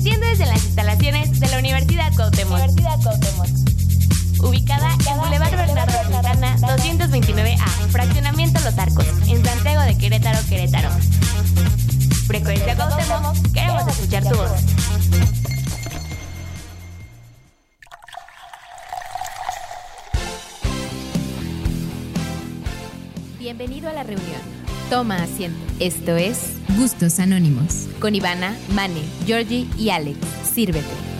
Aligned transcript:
Transmitiendo 0.00 0.28
desde 0.28 0.46
las 0.46 0.64
instalaciones 0.64 1.40
de 1.40 1.48
la 1.48 1.58
Universidad 1.58 2.10
Cuauhtémoc. 2.16 2.58
Universidad 2.58 2.98
Cuauhtémoc. 3.02 3.48
Ubicada 4.42 4.96
en 5.06 5.18
Boulevard 5.18 5.54
Bernardo 5.54 5.92
Santana 6.10 6.56
229A, 6.56 7.66
Fraccionamiento 7.90 8.60
Los 8.60 8.78
Arcos, 8.78 9.04
en 9.28 9.44
Santiago 9.44 9.82
de 9.82 9.98
Querétaro, 9.98 10.38
Querétaro. 10.48 10.88
Frecuencia 12.26 12.76
Cuauhtémoc, 12.76 13.52
queremos 13.52 13.88
escuchar 13.88 14.22
tu 14.22 14.36
voz. 14.36 14.50
Bienvenido 23.38 23.90
a 23.90 23.92
la 23.92 24.02
reunión. 24.04 24.40
Toma 24.88 25.16
asiento. 25.16 25.60
Esto 25.78 26.16
es 26.16 26.59
Gustos 26.76 27.18
Anónimos. 27.18 27.88
con 28.00 28.14
Ivana, 28.14 28.56
Mane, 28.74 29.02
Georgie 29.26 29.66
y 29.78 29.90
Alex. 29.90 30.18
Sírvete. 30.54 31.19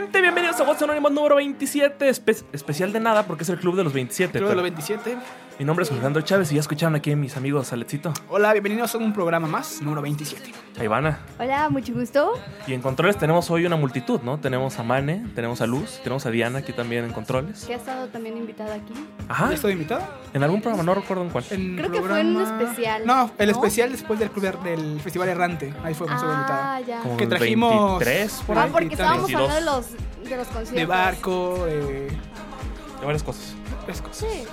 Gente? 0.00 0.20
Bienvenidos 0.22 0.60
a 0.60 0.64
Gustos 0.64 0.82
Anónimos 0.82 1.12
número 1.12 1.36
27. 1.36 2.08
espe- 2.08 2.42
especial 2.52 2.92
de 2.92 3.00
nada 3.00 3.24
porque 3.26 3.42
es 3.44 3.48
el 3.50 3.58
club 3.58 3.76
de 3.76 3.84
los 3.84 3.92
27. 3.92 4.38
Club 4.38 4.48
de 4.48 4.54
los 4.54 4.62
pero 4.64 4.74
27. 4.74 5.16
Mi 5.58 5.66
nombre 5.66 5.82
es 5.84 5.90
Alejandro 5.92 6.22
Chávez 6.22 6.50
y 6.52 6.54
ya 6.54 6.60
escucharon 6.62 6.94
aquí 6.94 7.12
a 7.12 7.16
mis 7.16 7.36
amigos 7.36 7.70
Alexito, 7.74 8.14
Hola, 8.30 8.50
bienvenidos 8.52 8.94
a 8.94 8.98
un 8.98 9.12
programa 9.12 9.46
más, 9.46 9.82
número 9.82 10.00
27. 10.00 10.54
a 10.78 10.84
Ivana. 10.84 11.18
Hola, 11.38 11.68
mucho 11.68 11.92
gusto. 11.92 12.32
Y 12.66 12.72
en 12.72 12.80
controles 12.80 13.18
tenemos 13.18 13.50
hoy 13.50 13.66
una 13.66 13.76
multitud, 13.76 14.20
¿no? 14.22 14.40
Tenemos 14.40 14.78
a 14.78 14.82
Mane, 14.84 15.26
tenemos 15.34 15.60
a 15.60 15.66
Luz, 15.66 16.00
tenemos 16.02 16.24
a 16.24 16.30
Diana 16.30 16.60
aquí 16.60 16.72
también 16.72 17.04
en 17.04 17.12
controles. 17.12 17.66
Que 17.66 17.74
ha 17.74 17.76
estado 17.76 18.06
también 18.08 18.38
invitada 18.38 18.74
aquí. 18.76 18.94
Ajá. 19.28 19.48
¿Ya 19.50 19.54
estoy 19.56 19.72
invitado? 19.74 20.00
En 20.32 20.42
algún 20.42 20.62
programa, 20.62 20.82
no 20.82 20.94
recuerdo 20.94 21.24
en 21.24 21.28
cuál. 21.28 21.44
En 21.50 21.76
Creo 21.76 21.92
que 21.92 22.00
fue 22.00 22.20
en 22.20 22.36
un 22.36 22.42
especial, 22.42 23.04
No, 23.04 23.30
el 23.36 23.50
¿no? 23.50 23.52
especial 23.52 23.92
después 23.92 24.18
del, 24.18 24.30
club 24.30 24.44
de- 24.62 24.70
del 24.70 25.00
Festival 25.02 25.28
Errante. 25.28 25.74
Ahí 25.84 25.92
fue 25.92 26.06
cuando 26.06 26.24
estuve 26.24 26.32
invitado. 26.40 26.60
Ah, 26.64 26.80
ya. 26.80 27.00
Como 27.00 27.16
que 27.18 27.26
trajimos- 27.26 27.98
23, 27.98 28.32
por 28.46 28.56
Ah, 28.58 28.68
porque 28.72 28.88
estábamos 28.94 29.26
22. 29.26 29.50
hablando 29.50 29.54
de 29.72 29.76
los, 29.76 29.89
de 30.28 30.36
los 30.36 30.46
conciertos. 30.48 30.72
De 30.74 30.86
barco, 30.86 31.64
de... 31.66 31.80
De 32.10 33.06
varias 33.06 33.22
cosas. 33.22 33.54
es 33.88 34.00
cosas. 34.02 34.16
Sí. 34.18 34.26
Sí. 34.30 34.46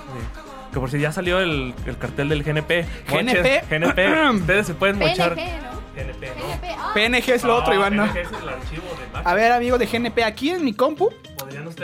Que 0.72 0.80
por 0.80 0.90
si 0.90 0.98
ya 0.98 1.12
salió 1.12 1.40
el, 1.40 1.74
el 1.86 1.96
cartel 1.98 2.28
del 2.28 2.42
GNP. 2.42 2.84
GNP. 3.08 3.64
GNP. 3.70 4.30
Ustedes 4.34 4.66
se 4.66 4.74
pueden 4.74 4.98
mochar. 4.98 5.34
PNG, 5.34 5.62
¿no? 5.62 5.78
GNP, 5.98 6.26
¿no? 6.36 6.60
PNG, 6.60 6.76
ah. 6.78 6.90
PNG 6.94 7.28
es 7.30 7.44
lo 7.44 7.56
otro, 7.56 7.74
Iván, 7.74 7.96
¿no? 7.96 8.04
PNG 8.06 8.18
es 8.18 8.28
el 8.28 8.48
archivo 8.48 8.82
de 9.00 9.12
Mac. 9.12 9.22
A 9.26 9.34
ver, 9.34 9.52
amigos 9.52 9.78
de 9.78 9.86
GNP, 9.86 10.22
aquí 10.24 10.50
en 10.50 10.64
mi 10.64 10.72
compu, 10.74 11.10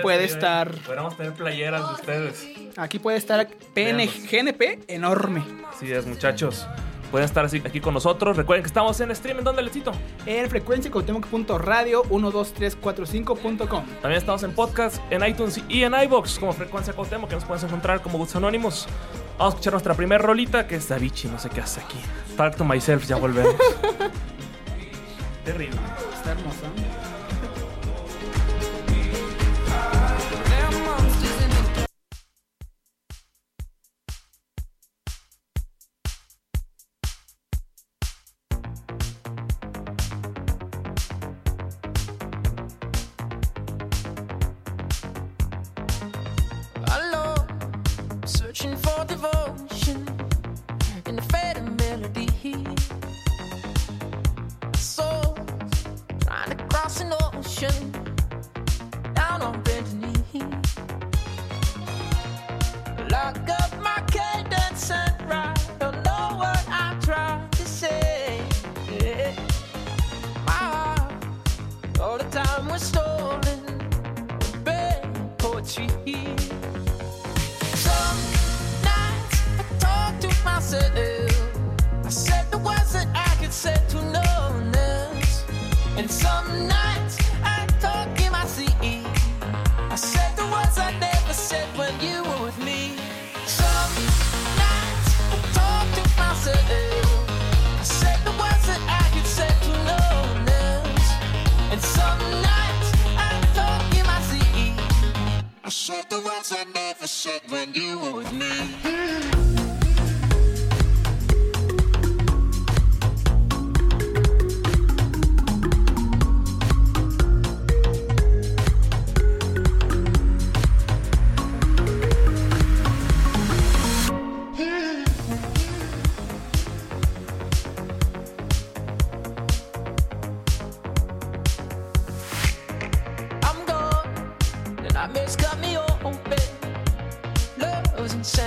Puede 0.02 0.24
estar- 0.24 0.70
Podríamos 0.82 1.16
tener 1.16 1.32
playeras 1.32 1.86
de 1.88 1.94
ustedes. 1.94 2.48
aquí 2.76 2.98
puede 2.98 3.16
estar 3.16 3.46
PNG. 3.74 4.28
GNP 4.30 4.80
enorme. 4.88 5.42
Así 5.74 5.90
es, 5.92 6.06
muchachos. 6.06 6.66
Pueden 7.14 7.26
estar 7.26 7.44
así 7.44 7.62
aquí 7.64 7.80
con 7.80 7.94
nosotros. 7.94 8.36
Recuerden 8.36 8.64
que 8.64 8.66
estamos 8.66 8.98
en 8.98 9.14
stream. 9.14 9.38
¿En 9.38 9.44
dónde, 9.44 9.62
Lecito? 9.62 9.92
En 10.26 10.50
frecuencia 10.50 10.90
radio 11.58 12.02
12345.com. 12.06 13.84
También 14.02 14.18
estamos 14.18 14.42
en 14.42 14.52
podcast, 14.52 15.00
en 15.10 15.24
iTunes 15.24 15.62
y 15.68 15.84
en 15.84 15.94
iBox 15.94 16.40
como 16.40 16.52
Frecuencia 16.52 16.92
Cuauhtémoc, 16.92 17.28
que 17.28 17.36
nos 17.36 17.44
pueden 17.44 17.64
encontrar 17.66 18.02
como 18.02 18.18
Gustos 18.18 18.34
Anónimos. 18.34 18.88
Vamos 19.38 19.54
a 19.54 19.56
escuchar 19.56 19.74
nuestra 19.74 19.94
primera 19.94 20.24
rolita, 20.24 20.66
que 20.66 20.74
es 20.74 20.88
Davichi, 20.88 21.28
no 21.28 21.38
sé 21.38 21.50
qué 21.50 21.60
hace 21.60 21.82
aquí. 21.82 21.98
Talk 22.36 22.56
to 22.56 22.64
myself, 22.64 23.06
ya 23.06 23.14
volvemos. 23.14 23.54
Terrible. 25.44 25.78
Está 26.16 26.32
hermosa. 26.32 26.66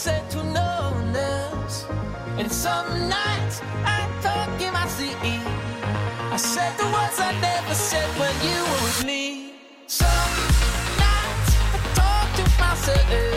say 0.00 0.22
to 0.30 0.42
no 0.44 0.92
one 0.94 1.14
else. 1.14 1.84
And 2.38 2.50
some 2.50 2.88
nights 3.06 3.60
I 3.84 3.98
talk 4.22 4.48
in 4.62 4.72
my 4.72 4.86
sleep. 4.88 5.14
I 6.34 6.38
said 6.38 6.72
the 6.78 6.84
words 6.84 7.18
I 7.20 7.38
never 7.38 7.74
said 7.74 8.08
when 8.18 8.34
you 8.48 8.58
were 8.70 8.82
with 8.88 9.04
me. 9.04 9.52
Some 9.86 10.32
nights 11.04 11.52
I 11.74 11.78
talk 12.00 12.28
to 12.38 12.44
myself. 12.58 13.29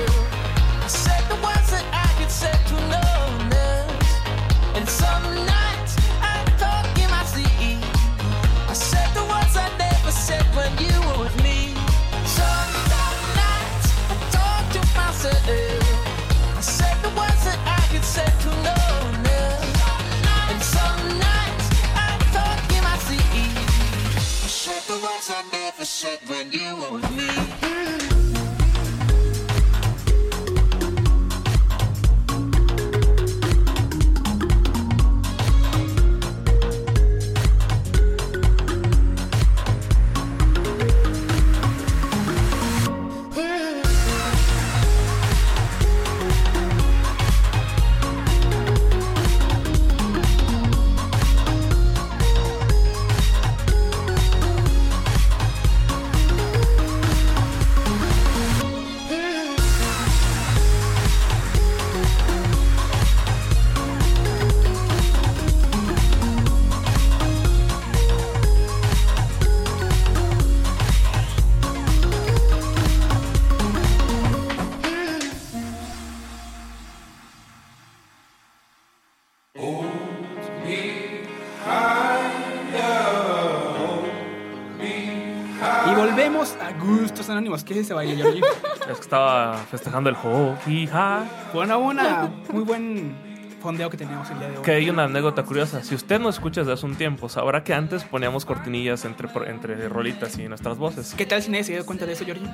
Anónimos, 87.53 87.63
¿qué 87.63 87.73
es 87.73 87.79
ese 87.85 87.93
baile, 87.93 88.15
Georgie? 88.15 88.41
Es 88.89 88.97
que 88.97 89.01
estaba 89.01 89.57
festejando 89.69 90.09
el 90.09 90.15
juego. 90.15 90.57
Hija. 90.67 91.23
Bueno, 91.53 91.77
una 91.79 92.31
muy 92.49 92.63
buen 92.63 93.15
fondeo 93.61 93.89
que 93.89 93.97
teníamos 93.97 94.29
el 94.31 94.39
día 94.39 94.49
de 94.49 94.57
hoy. 94.57 94.63
Que 94.63 94.71
hay 94.71 94.89
una 94.89 95.03
anécdota 95.03 95.43
curiosa. 95.43 95.83
Si 95.83 95.93
usted 95.95 96.19
nos 96.19 96.35
escucha 96.35 96.61
desde 96.61 96.73
hace 96.73 96.85
un 96.85 96.95
tiempo, 96.95 97.29
sabrá 97.29 97.63
que 97.63 97.73
antes 97.73 98.03
poníamos 98.03 98.43
cortinillas 98.45 99.05
entre, 99.05 99.29
entre 99.47 99.87
rolitas 99.87 100.37
y 100.37 100.47
nuestras 100.47 100.77
voces. 100.77 101.13
¿Qué 101.15 101.25
tal 101.25 101.41
si 101.43 101.51
nadie 101.51 101.63
se 101.63 101.73
dio 101.73 101.85
cuenta 101.85 102.05
de 102.05 102.13
eso, 102.13 102.25
Georgie? 102.25 102.49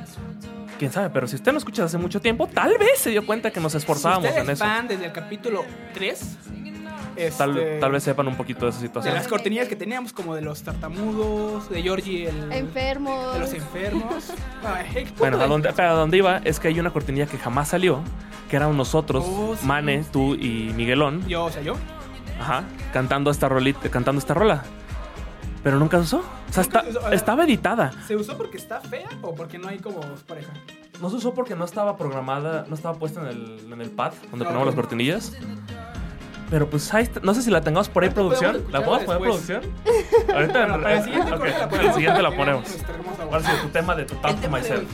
Quién 0.77 0.91
sabe, 0.91 1.09
pero 1.09 1.27
si 1.27 1.35
usted 1.35 1.51
nos 1.53 1.61
escucha 1.61 1.83
desde 1.83 1.97
hace 1.97 2.01
mucho 2.03 2.19
tiempo, 2.21 2.47
tal 2.47 2.77
vez 2.77 2.99
se 2.99 3.09
dio 3.09 3.25
cuenta 3.25 3.51
que 3.51 3.59
nos 3.59 3.73
esforzábamos 3.75 4.23
si 4.23 4.29
usted 4.29 4.43
en 4.43 4.49
es 4.49 4.53
eso. 4.59 4.65
fan 4.65 4.87
desde 4.87 5.05
el 5.05 5.11
capítulo 5.11 5.65
3, 5.93 6.19
Tal, 6.19 6.68
este, 7.27 7.79
tal 7.79 7.91
vez 7.91 8.03
sepan 8.03 8.27
un 8.27 8.35
poquito 8.35 8.65
de 8.65 8.71
esa 8.71 8.79
de 8.79 8.87
situación. 8.87 9.13
las 9.13 9.27
cortinillas 9.27 9.67
que 9.67 9.75
teníamos, 9.75 10.13
como 10.13 10.35
de 10.35 10.41
los 10.41 10.61
tartamudos, 10.63 11.69
de 11.69 11.81
Georgie, 11.81 12.29
el, 12.29 12.51
Enfermos. 12.51 13.33
de 13.33 13.39
los 13.39 13.53
enfermos. 13.53 14.31
Bueno, 15.17 15.39
a 15.41 15.47
donde, 15.47 15.71
pero 15.73 15.89
a 15.89 15.93
donde 15.93 16.17
iba 16.17 16.37
es 16.43 16.59
que 16.59 16.67
hay 16.67 16.79
una 16.79 16.91
cortinilla 16.91 17.25
que 17.25 17.37
jamás 17.37 17.69
salió, 17.69 18.01
que 18.49 18.55
éramos 18.55 18.75
nosotros, 18.75 19.23
Oh, 19.27 19.55
sí. 19.55 19.65
Mane, 19.65 20.03
tú 20.11 20.35
y 20.35 20.71
Miguelón, 20.75 21.25
Yo, 21.27 21.45
o 21.45 21.51
sea, 21.51 21.61
yo. 21.61 21.75
ajá, 22.39 22.63
cantando 22.93 23.31
esta 23.31 23.47
rolita, 23.49 23.89
cantando 23.89 24.19
esta 24.19 24.33
rola. 24.33 24.63
Pero 25.63 25.77
nunca 25.77 25.97
se 25.97 26.03
usó. 26.03 26.17
O 26.19 26.53
sea, 26.53 26.63
está- 26.63 26.83
se 26.83 26.89
usó, 26.91 27.11
estaba 27.11 27.43
editada. 27.43 27.91
¿Se 28.07 28.15
usó 28.15 28.37
porque 28.37 28.57
está 28.57 28.79
fea 28.79 29.09
o 29.21 29.35
porque 29.35 29.57
no 29.57 29.67
hay 29.67 29.77
como 29.79 29.99
pareja? 30.27 30.51
No 31.01 31.09
se 31.09 31.17
usó 31.17 31.33
porque 31.33 31.55
no 31.55 31.65
estaba 31.65 31.95
programada, 31.97 32.65
no 32.67 32.75
estaba 32.75 32.97
puesta 32.97 33.21
en 33.21 33.27
el, 33.27 33.73
en 33.73 33.81
el 33.81 33.89
pad 33.91 34.13
donde 34.31 34.45
Ah, 34.45 34.47
ponemos 34.49 34.67
las 34.67 34.75
cortinillas. 34.75 35.33
Pero 36.49 36.69
pues 36.69 36.91
ahí 36.93 37.03
está. 37.03 37.19
No 37.21 37.33
sé 37.33 37.41
si 37.43 37.51
la 37.51 37.61
tengamos 37.61 37.89
por 37.89 38.03
ahí, 38.03 38.09
producción. 38.09 38.65
¿La 38.71 38.83
podemos 38.83 39.03
poner 39.05 39.21
producción? 39.21 39.61
Ahorita 40.33 40.59
Bueno, 40.65 40.81
para 40.83 40.97
el 40.97 41.03
siguiente 41.03 41.31
ok, 41.31 41.37
corte 41.37 41.57
la 41.59 41.69
para 41.69 41.83
el 41.83 41.93
siguiente 41.93 42.21
la 42.21 42.31
ponemos. 42.35 42.65
Ahora 43.21 43.41
sí, 43.41 43.51
tu 43.61 43.67
tema 43.69 43.95
de 43.95 44.05
tu 44.05 44.15
Talk 44.15 44.35
to 44.35 44.41
de 44.41 44.47
Myself. 44.49 44.89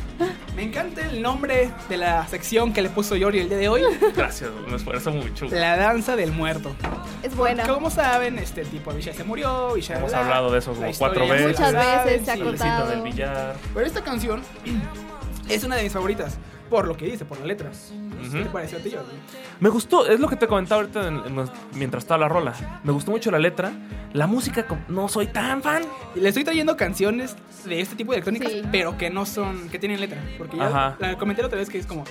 Me 0.56 0.63
encanta 0.63 1.02
el 1.10 1.22
nombre 1.22 1.72
de 1.90 1.98
la 1.98 2.28
sección 2.28 2.74
que 2.74 2.81
le 2.81 2.90
puso 2.90 3.16
Yori 3.16 3.40
el 3.40 3.50
día 3.50 3.57
de 3.57 3.69
hoy. 3.69 3.84
Gracias, 4.16 4.50
me 4.69 4.75
esfuerzo 4.75 5.12
mucho. 5.12 5.46
La 5.50 5.78
danza 5.78 6.16
del 6.16 6.31
muerto. 6.31 6.75
Es 7.24 7.36
buena. 7.36 7.66
Como 7.68 7.90
saben, 7.90 8.38
este 8.40 8.66
tipo 8.66 8.92
Abishai 8.92 9.13
se 9.13 9.24
murió, 9.24 9.69
Abishai 9.69 9.98
Hemos 9.98 10.12
bla, 10.12 10.19
hablado 10.22 10.51
de 10.51 10.60
eso 10.60 10.72
la 10.72 10.78
como 10.78 10.92
cuatro 10.98 11.28
veces. 11.28 11.48
Muchas 11.60 11.74
la 11.74 12.04
veces 12.04 12.25
se 12.25 12.31
ha 12.31 12.38
contado. 12.40 12.90
del 12.90 13.01
billar. 13.01 13.56
Pero 13.74 13.86
esta 13.86 14.01
canción 14.01 14.42
es 15.50 15.63
una 15.63 15.75
de 15.78 15.84
mis 15.84 15.94
favoritas. 15.94 16.38
Por 16.70 16.88
lo 16.88 16.98
que 16.98 17.06
dice, 17.06 17.26
por 17.26 17.40
la 17.40 17.46
letra. 17.46 17.70
Ujú. 17.70 18.32
¿Qué 18.32 18.44
te 18.44 18.50
pareció 18.50 18.78
a 18.80 18.82
ti, 18.82 18.92
Jordi? 18.92 19.14
Me 19.60 19.70
gustó, 19.70 20.08
es 20.08 20.20
lo 20.20 20.28
que 20.28 20.36
te 20.36 20.48
comentaba 20.48 20.82
ahorita 20.82 21.08
en- 21.08 21.18
en- 21.40 21.50
mientras 21.76 22.04
estaba 22.04 22.20
la 22.22 22.28
rola. 22.28 22.54
Me 22.84 22.92
gustó 22.92 23.12
mucho 23.12 23.30
la 23.32 23.38
letra. 23.40 23.72
La 24.14 24.26
música, 24.28 24.66
no 24.88 25.08
soy 25.08 25.28
tan 25.28 25.62
fan. 25.62 25.84
Le 26.16 26.28
estoy 26.30 26.44
trayendo 26.44 26.76
canciones 26.76 27.36
de 27.66 27.82
este 27.82 27.96
tipo 27.96 28.12
de 28.14 28.18
electrónicas, 28.18 28.52
Sí. 28.52 28.62
pero 28.72 28.98
que 28.98 29.10
no 29.10 29.26
son, 29.26 29.70
que 29.70 29.78
tienen 29.78 30.00
letra. 30.00 30.22
Porque 30.38 30.58
ya 30.58 30.68
Ajá. 30.68 30.96
la 31.00 31.18
comenté 31.18 31.42
la 31.42 31.48
otra 31.48 31.60
vez 31.60 31.70
que 31.70 31.78
es 31.78 31.86
como, 31.86 32.04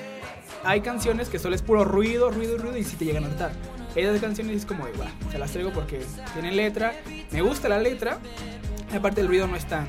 hay 0.64 0.80
canciones 0.82 1.28
que 1.28 1.38
solo 1.38 1.54
es 1.54 1.62
puro 1.62 1.84
ruido, 1.84 2.30
ruido, 2.30 2.56
ruido 2.58 2.76
y 2.76 2.84
si 2.84 2.96
te 2.96 3.04
llegan 3.06 3.24
a 3.24 3.28
notar. 3.28 3.52
Esas 3.96 4.20
canciones 4.20 4.56
es 4.56 4.66
como, 4.66 4.84
va, 4.84 5.06
se 5.30 5.38
las 5.38 5.50
traigo 5.52 5.70
porque 5.72 6.00
tienen 6.32 6.56
letra, 6.56 6.94
me 7.30 7.42
gusta 7.42 7.68
la 7.68 7.78
letra, 7.78 8.18
y 8.92 8.96
aparte 8.96 9.20
el 9.20 9.28
ruido 9.28 9.46
no 9.46 9.56
es 9.56 9.66
tan 9.66 9.88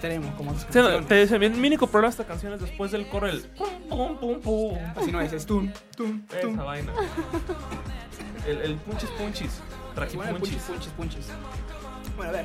extremo 0.00 0.34
como 0.36 0.50
otras 0.52 0.66
Sí, 0.70 0.78
no, 0.78 0.84
canciones. 0.84 1.08
te 1.08 1.14
dice, 1.20 1.38
mi 1.38 1.48
mi 1.50 1.68
único 1.68 1.86
problema 1.86 2.08
de 2.08 2.22
esta 2.22 2.24
canción 2.26 2.52
es 2.54 2.60
después 2.60 2.90
del 2.90 3.08
coro, 3.08 3.26
el 3.26 3.42
pum, 3.42 3.68
pum, 3.88 4.16
pum, 4.18 4.40
pum. 4.40 4.78
Así 4.96 5.12
no 5.12 5.20
es, 5.20 5.32
es 5.32 5.44
tum, 5.46 5.70
tum, 5.96 6.22
tum. 6.40 6.52
Esa 6.54 6.62
vaina. 6.64 6.92
El, 8.46 8.58
el 8.62 8.74
punchis 8.76 9.10
punchis. 9.10 9.60
Así 9.96 10.16
bueno, 10.16 10.38
punchis, 10.38 10.56
Trajipunchis. 10.64 10.92
punchis, 10.92 10.92
punchis. 10.92 11.26
Bueno, 12.16 12.30
a 12.30 12.34
ver, 12.36 12.44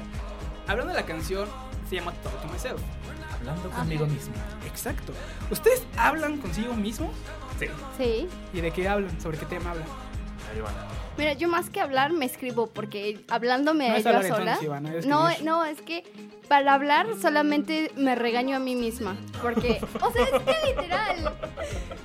hablando 0.68 0.94
de 0.94 1.00
la 1.00 1.06
canción, 1.06 1.48
se 1.90 1.96
llama 1.96 2.12
Talk 2.24 2.42
to 2.42 2.48
Myself. 2.52 2.81
Hablando 3.40 3.69
conmigo 3.69 4.06
mismo. 4.08 4.34
Exacto. 4.68 5.13
¿Ustedes 5.51 5.84
hablan 5.98 6.38
consigo 6.40 6.74
mismo? 6.74 7.12
Sí. 7.60 7.68
Sí. 7.98 8.28
¿Y 8.54 8.62
de 8.62 8.72
qué 8.72 8.88
hablan? 8.90 9.19
¿Sobre 9.22 9.38
qué 9.38 9.46
tema 9.46 9.72
hablan? 9.72 9.88
Mira, 11.18 11.33
yo 11.33 11.47
más 11.47 11.69
que 11.69 11.80
hablar 11.80 12.12
me 12.12 12.25
escribo 12.25 12.68
porque 12.68 13.21
hablándome 13.30 13.89
No 13.89 13.97
yo 13.97 14.24
sola. 14.24 14.57
Ivana, 14.62 14.92
no, 15.06 15.30
no, 15.44 15.63
es 15.65 15.81
que 15.81 16.03
para 16.50 16.74
hablar 16.74 17.07
solamente 17.21 17.92
me 17.95 18.15
regaño 18.15 18.57
a 18.57 18.59
mí 18.59 18.75
misma. 18.75 19.15
Porque, 19.42 19.80
o 20.01 20.12
sea, 20.12 20.24
es 20.24 20.30
que 20.31 20.68
literal. 20.75 21.33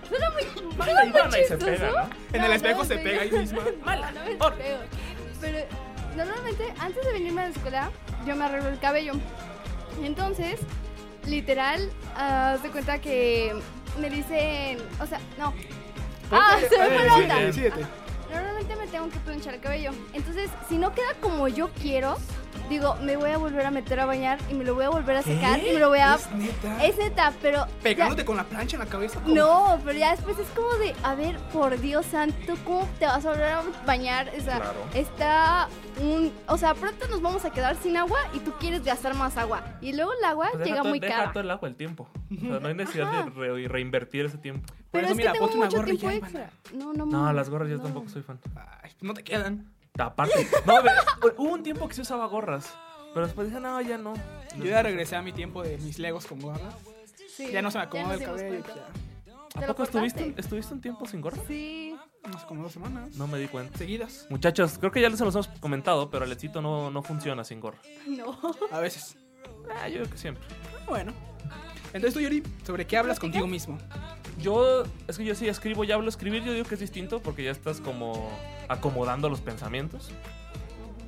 Suena 0.09 0.31
muy, 0.31 0.73
Mala 0.77 0.93
suena 0.93 1.01
muy 1.03 1.11
Ivana 1.11 1.39
y 1.39 1.43
se 1.45 1.49
chistoso. 1.59 1.67
pega, 1.67 1.91
¿no? 1.91 2.11
En 2.33 2.41
No, 2.41 2.47
el 2.47 2.53
espejo 2.53 2.79
no, 2.79 2.85
se 2.85 2.99
pega 2.99 3.23
ahí 3.23 3.33
misma. 3.33 3.59
Mala, 3.85 4.11
no 4.13 4.21
me 4.25 4.35
pego. 4.37 4.79
Pero 5.41 5.59
normalmente 6.17 6.73
antes 6.79 7.05
de 7.05 7.13
venirme 7.13 7.41
a 7.41 7.45
la 7.45 7.51
escuela, 7.51 7.91
yo 8.27 8.37
me 8.37 8.45
arreglo 8.45 8.69
el 8.69 8.79
cabello. 8.79 9.13
Y 10.01 10.07
entonces, 10.07 10.61
literal, 11.27 11.91
ah, 12.17 12.53
haz 12.53 12.63
de 12.63 12.71
cuenta 12.71 13.01
que 13.01 13.55
me 13.99 14.09
dicen, 14.09 14.79
o 15.01 15.07
sea, 15.07 15.19
no. 15.37 15.53
Ah, 16.31 16.59
se 16.61 16.79
me 16.79 16.87
fue 16.91 17.05
la 17.07 17.15
onda. 17.17 17.35
Normalmente 18.31 18.77
me 18.77 18.87
tengo 18.87 19.09
que 19.09 19.19
planchar 19.21 19.55
el 19.55 19.61
cabello. 19.61 19.91
Entonces, 20.13 20.51
si 20.69 20.79
no 20.79 20.93
queda 20.95 21.15
como 21.21 21.49
yo 21.49 21.71
quiero, 21.81 22.17
digo, 22.69 22.95
me 23.03 23.17
voy 23.17 23.31
a 23.31 23.39
volver 23.39 23.67
a 23.67 23.71
meter 23.71 23.99
a 24.01 24.07
bañar 24.07 24.39
y 24.51 24.55
me 24.55 24.65
lo 24.65 24.75
voy 24.75 24.85
a 24.85 24.89
volver 24.91 25.17
a 25.17 25.23
secar 25.23 25.59
y 25.59 25.73
me 25.73 25.79
lo 25.81 25.89
voy 25.89 25.99
a. 25.99 26.15
¿Es 26.15 26.31
neta? 26.33 26.85
Es 26.85 26.97
neta, 26.99 27.33
pero. 27.43 27.67
ya- 27.67 27.73
¿Pegándote 27.83 28.25
con 28.25 28.37
la 28.37 28.45
plancha 28.45 28.77
en 28.77 28.81
la 28.85 28.87
cabeza? 28.89 29.21
¿Cómo? 29.21 29.35
No, 29.35 29.81
pero 29.85 29.99
ya 29.99 30.13
después 30.13 30.39
es 30.39 30.47
como 30.49 30.73
de, 30.75 30.95
a 31.03 31.15
ver, 31.15 31.37
por 31.53 31.79
Dios 31.81 32.07
santo, 32.07 32.55
¿cómo 32.65 32.89
te 32.99 33.07
vas 33.07 33.25
a 33.27 33.31
volver 33.31 33.45
a 33.53 33.63
bañar? 33.87 34.31
O 34.39 34.41
sea, 34.41 34.57
Claro. 34.57 34.75
está 34.95 35.69
un... 36.01 36.33
O 36.47 36.57
sea, 36.57 36.75
pronto 36.75 37.07
nos 37.09 37.21
vamos 37.21 37.45
a 37.45 37.51
quedar 37.51 37.77
sin 37.83 37.97
agua 37.97 38.19
y 38.33 38.39
tú 38.41 38.53
quieres 38.61 38.85
gastar 38.85 39.15
más 39.15 39.37
agua. 39.37 39.63
Y 39.81 39.93
luego 39.93 40.13
el 40.13 40.25
agua 40.25 40.49
Pues 40.53 40.59
deja 40.61 40.71
llega 40.71 40.83
todo- 40.83 40.89
muy 40.91 41.01
deja 41.01 41.17
cara. 41.17 41.33
todo 41.33 41.43
el 41.43 41.51
agua 41.51 41.69
el 41.69 41.75
tiempo. 41.77 42.09
O 42.31 42.41
sea, 42.41 42.61
no 42.61 42.69
hay 42.69 42.75
necesidad 42.75 43.25
de 43.25 43.31
re- 43.31 43.69
reinvertir 43.69 44.27
ese 44.27 44.39
tiempo. 44.39 44.73
Pero 44.91 45.05
eso, 45.07 45.13
es 45.13 45.17
mira, 45.17 45.33
que 45.33 45.39
tengo 45.39 45.53
mucho 45.57 45.77
gorra 45.77 45.93
y 45.93 45.97
tiempo 45.99 46.11
ya, 46.11 46.17
extra. 46.17 46.51
No, 46.75 46.93
no, 46.93 47.07
No, 47.07 47.25
no. 47.27 47.33
las 47.33 47.49
gorras 47.51 47.69
yo 47.71 47.77
no. 47.77 47.83
tampoco 47.85 48.09
soy 48.09 48.23
fan. 48.23 48.39
Ay, 48.83 48.91
no 49.01 49.15
te 49.15 49.23
quedan. 49.23 49.71
Aparte, 49.99 50.49
no, 50.67 50.83
ve, 50.83 50.91
hubo 51.39 51.53
un 51.53 51.63
tiempo 51.63 51.87
que 51.89 51.95
se 51.95 52.03
usaba 52.03 52.27
gorras. 52.27 52.73
Pero 53.13 53.27
después 53.27 53.49
dije, 53.49 53.61
no, 53.61 53.81
ya 53.81 53.99
no. 53.99 54.15
Yo 54.57 54.65
ya 54.65 54.83
regresé 54.83 55.17
a 55.17 55.23
mi 55.23 55.33
tiempo 55.33 55.63
de 55.63 55.79
mis 55.79 55.99
legos 55.99 56.27
con 56.27 56.41
gorra. 56.41 56.71
Sí, 57.37 57.51
Ya 57.53 57.61
no 57.63 57.71
se 57.71 57.79
me 57.79 57.85
acomoda 57.85 58.15
el 58.15 58.23
cabello. 58.23 58.49
cuenta. 58.65 58.75
Ya. 58.75 58.87
¿Te 59.61 59.65
¿A 59.65 59.67
poco 59.69 59.83
estuviste, 59.83 60.35
un 60.73 60.81
tiempo 60.81 61.07
sin 61.07 61.21
gorra? 61.21 61.39
Sí. 61.49 61.97
Hace 62.23 62.47
como 62.47 62.63
dos 62.63 62.73
semanas. 62.73 63.17
No 63.17 63.27
me 63.27 63.39
di 63.39 63.49
cuenta. 63.49 63.77
Seguidas. 63.79 64.27
Muchachos, 64.31 64.79
creo 64.79 64.93
que 64.93 65.01
ya 65.01 65.09
les 65.09 65.19
los 65.19 65.35
hemos 65.35 65.49
comentado, 65.59 66.09
pero 66.11 66.25
el 66.25 66.31
éxito 66.33 66.61
no, 66.63 66.91
no 66.91 67.03
funciona 67.03 67.43
sin 67.45 67.59
gorra. 67.61 67.79
No. 68.07 68.39
A 68.71 68.79
veces. 68.81 69.17
Ah, 69.75 69.89
yo 69.89 70.01
creo 70.01 70.11
que 70.11 70.19
siempre. 70.19 70.45
Bueno. 70.89 71.13
Entonces 71.93 72.15
tú, 72.15 72.21
Yuri, 72.21 72.43
¿sobre 72.65 72.87
qué 72.87 72.97
hablas 72.97 73.19
contigo 73.19 73.47
mismo? 73.49 73.77
Yo, 74.43 74.85
es 75.09 75.19
que 75.19 75.25
yo 75.25 75.35
sí 75.35 75.49
escribo, 75.49 75.85
ya 75.85 75.95
hablo 75.97 76.09
escribir, 76.09 76.43
yo 76.45 76.53
digo 76.53 76.67
que 76.67 76.75
es 76.75 76.81
distinto 76.81 77.21
porque 77.21 77.45
ya 77.45 77.51
estás 77.51 77.81
como 77.81 78.31
acomodando 78.69 79.29
los 79.29 79.41
pensamientos. 79.41 80.11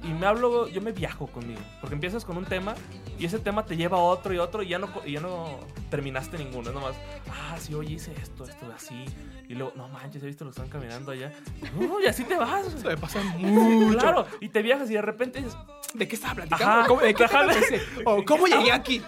Y 0.04 0.08
me 0.08 0.26
hablo, 0.26 0.66
yo 0.68 0.80
me 0.80 0.90
viajo 0.90 1.28
conmigo, 1.28 1.60
porque 1.80 1.94
empiezas 1.94 2.24
con 2.24 2.36
un 2.36 2.44
tema 2.44 2.74
y 3.20 3.24
ese 3.24 3.38
tema 3.38 3.64
te 3.64 3.76
lleva 3.76 3.98
a 3.98 4.00
otro 4.00 4.34
y 4.34 4.38
otro 4.38 4.64
y 4.64 4.68
ya 4.68 4.80
no, 4.80 4.88
y 5.06 5.12
ya 5.12 5.20
no 5.20 5.60
terminaste 5.90 6.38
ninguno, 6.38 6.70
es 6.70 6.74
nomás, 6.74 6.96
ah, 7.30 7.56
sí, 7.60 7.72
oye, 7.72 7.92
hice 7.94 8.12
esto, 8.20 8.44
esto, 8.44 8.66
así. 8.74 9.04
Y 9.48 9.54
luego, 9.54 9.72
no 9.76 9.86
manches, 9.86 10.20
he 10.24 10.26
visto 10.26 10.44
lo 10.44 10.50
están 10.50 10.68
caminando 10.68 11.12
allá. 11.12 11.32
No, 11.78 12.00
y 12.00 12.06
así 12.06 12.24
te 12.24 12.34
vas. 12.36 12.66
Eso 12.66 12.88
me 12.88 12.96
pasa 12.96 13.22
mucho. 13.22 13.96
Claro, 14.00 14.26
y 14.40 14.48
te 14.48 14.60
viajas 14.62 14.90
y 14.90 14.94
de 14.94 15.02
repente 15.02 15.38
dices, 15.40 15.56
¿De 15.94 16.08
qué 16.08 16.16
estaba 16.16 16.34
platicando? 16.34 16.64
Ajá. 16.64 16.88
¿Cómo- 16.88 17.00
¿De 17.02 17.14
qué 17.14 17.24
cómo 18.26 18.46
llegué 18.48 18.72
aquí? 18.72 19.02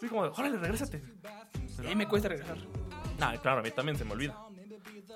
sí, 0.00 0.08
como, 0.08 0.22
órale, 0.22 0.56
regrésate. 0.56 1.00
A 1.78 1.82
mí 1.82 1.94
me 1.94 2.08
cuesta 2.08 2.28
regresar. 2.28 2.58
Nah, 3.20 3.36
claro, 3.36 3.60
a 3.60 3.62
mí 3.62 3.70
también 3.70 3.98
se 3.98 4.04
me 4.04 4.12
olvida. 4.12 4.34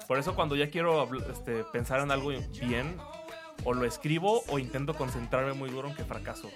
Por 0.07 0.19
eso 0.19 0.35
cuando 0.35 0.55
ya 0.55 0.69
quiero 0.69 1.09
este, 1.31 1.65
pensar 1.65 2.01
en 2.01 2.11
algo 2.11 2.29
bien, 2.29 2.97
o 3.65 3.73
lo 3.73 3.87
escribo 3.87 4.45
o 4.49 4.59
intento 4.59 4.95
concentrarme 4.95 5.55
muy 5.55 5.71
duro 5.71 5.89
aunque 5.89 6.05
fracaso. 6.05 6.51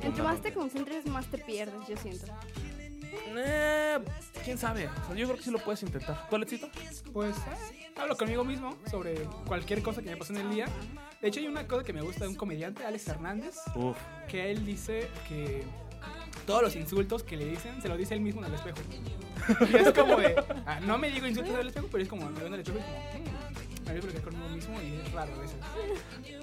Entre 0.00 0.22
más 0.22 0.40
te 0.40 0.52
concentres, 0.52 1.06
más 1.06 1.26
te 1.26 1.38
pierdes, 1.38 1.86
yo 1.86 1.96
siento. 1.98 2.26
Eh, 3.36 3.98
¿Quién 4.44 4.56
sabe? 4.56 4.88
O 4.88 5.06
sea, 5.06 5.14
yo 5.14 5.26
creo 5.26 5.36
que 5.36 5.44
sí 5.44 5.50
lo 5.50 5.58
puedes 5.58 5.82
intentar. 5.82 6.28
¿Tu 6.30 6.36
Alexito? 6.36 6.68
Pues 7.12 7.36
eh, 7.36 7.92
hablo 7.96 8.16
conmigo 8.16 8.42
mismo 8.42 8.76
sobre 8.90 9.24
cualquier 9.46 9.82
cosa 9.82 10.00
que 10.00 10.10
me 10.10 10.16
pasó 10.16 10.32
en 10.32 10.40
el 10.40 10.50
día. 10.50 10.66
De 11.20 11.28
hecho, 11.28 11.40
hay 11.40 11.48
una 11.48 11.66
cosa 11.66 11.84
que 11.84 11.92
me 11.92 12.00
gusta 12.00 12.24
de 12.24 12.30
un 12.30 12.36
comediante, 12.36 12.84
Alex 12.86 13.08
Hernández, 13.08 13.56
Uf. 13.74 13.98
que 14.28 14.50
él 14.50 14.64
dice 14.64 15.10
que 15.28 15.64
todos 16.46 16.62
los 16.62 16.76
insultos 16.76 17.22
que 17.22 17.36
le 17.36 17.44
dicen 17.46 17.80
se 17.82 17.88
lo 17.88 17.96
dice 17.96 18.14
él 18.14 18.20
mismo 18.20 18.40
en 18.42 18.48
el 18.48 18.54
espejo. 18.54 18.78
Y 19.72 19.76
es 19.76 19.92
como 19.92 20.16
de, 20.16 20.36
ah, 20.66 20.78
no 20.80 20.98
me 20.98 21.10
digo 21.10 21.26
insultos 21.26 21.54
en 21.54 21.60
el 21.60 21.68
espejo, 21.68 21.88
pero 21.90 22.02
es 22.02 22.08
como, 22.08 22.28
me 22.30 22.38
veo 22.38 22.46
en 22.48 22.54
el 22.54 22.60
espejo 22.60 22.78
y 22.78 22.82
es 22.82 22.86
como, 22.86 22.98
"Mm, 23.24 23.84
me 23.86 23.92
veo 23.94 24.02
platicar 24.02 24.24
conmigo 24.24 24.48
mismo 24.50 24.80
y 24.82 25.00
es 25.06 25.12
raro 25.12 25.32
a 25.34 25.38
veces. 25.40 25.56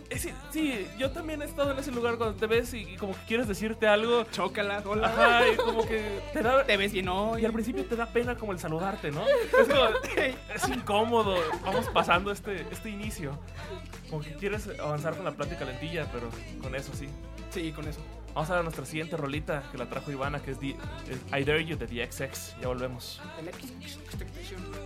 Eh, 0.10 0.18
sí, 0.18 0.30
sí, 0.52 0.88
yo 0.98 1.12
también 1.12 1.42
he 1.42 1.46
estado 1.46 1.72
en 1.72 1.80
ese 1.80 1.92
lugar 1.92 2.18
cuando 2.18 2.36
te 2.36 2.48
ves 2.48 2.74
y, 2.74 2.80
y 2.80 2.96
como 2.98 3.14
que 3.14 3.20
quieres 3.28 3.48
decirte 3.48 3.88
algo. 3.88 4.24
Chócala, 4.26 4.82
hola. 4.86 5.08
Ajá, 5.08 5.48
y 5.48 5.56
como 5.56 5.86
que 5.86 6.20
te 6.34 6.42
da... 6.42 6.66
Te 6.66 6.76
ves 6.78 6.92
bien 6.92 7.08
hoy. 7.08 7.44
Y 7.44 7.46
al 7.46 7.54
principio 7.54 7.86
te 7.86 7.96
da 7.96 8.08
pena 8.08 8.36
como 8.36 8.52
el 8.52 8.60
saludarte, 8.60 9.12
¿no? 9.12 9.24
Es 9.28 9.68
como, 9.68 9.82
es 10.56 10.68
incómodo. 10.70 11.36
Vamos 11.64 11.88
pasando 11.94 12.32
este, 12.32 12.66
este 12.72 12.90
inicio. 12.90 13.38
Como 14.10 14.22
que 14.24 14.34
quieres 14.34 14.68
avanzar 14.80 15.16
con 15.16 15.24
la 15.26 15.32
plática 15.32 15.64
lentilla, 15.64 16.12
pero 16.12 16.30
con 16.62 16.74
eso 16.76 16.92
sí. 16.94 17.08
Sí, 17.52 17.72
con 17.72 17.88
eso. 17.88 18.00
Vamos 18.34 18.50
a 18.50 18.56
ver 18.56 18.64
nuestra 18.64 18.86
siguiente 18.86 19.18
rolita 19.18 19.64
que 19.72 19.78
la 19.78 19.90
trajo 19.90 20.12
Ivana, 20.12 20.42
que 20.42 20.52
es, 20.52 20.60
The, 20.60 20.70
es 20.70 21.42
I 21.42 21.44
Dare 21.44 21.66
You 21.66 21.78
de 21.78 21.88
The 21.88 22.12
XX. 22.12 22.56
Ya 22.62 22.68
volvemos. 22.68 23.22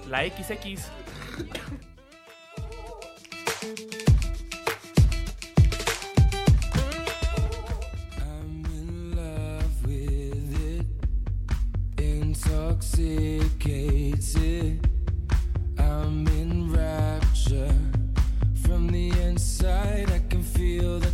La 0.10 0.24
XX. 0.26 0.90
intoxicated. 12.34 14.90
I'm 15.78 16.28
in 16.28 16.72
rapture. 16.72 17.76
From 18.64 18.88
the 18.88 19.10
inside, 19.22 20.12
I 20.12 20.20
can 20.30 20.44
feel 20.44 21.00
the 21.00 21.12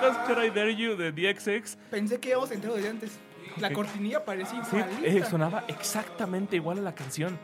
podcast 0.00 0.26
Could 0.26 0.44
I 0.44 0.50
Dare 0.50 0.74
You 0.74 0.96
de 0.96 1.12
DXX. 1.12 1.76
Pensé 1.90 2.18
que 2.18 2.30
íbamos 2.30 2.50
a 2.50 2.54
entrar 2.54 2.74
desde 2.74 2.88
antes. 2.88 3.18
La 3.58 3.68
okay. 3.68 3.74
cortinilla 3.74 4.24
parecía 4.24 4.64
sí, 4.64 4.76
eh, 5.04 5.24
sonaba 5.28 5.64
exactamente 5.68 6.56
igual 6.56 6.78
a 6.78 6.82
la 6.82 6.94
canción. 6.94 7.38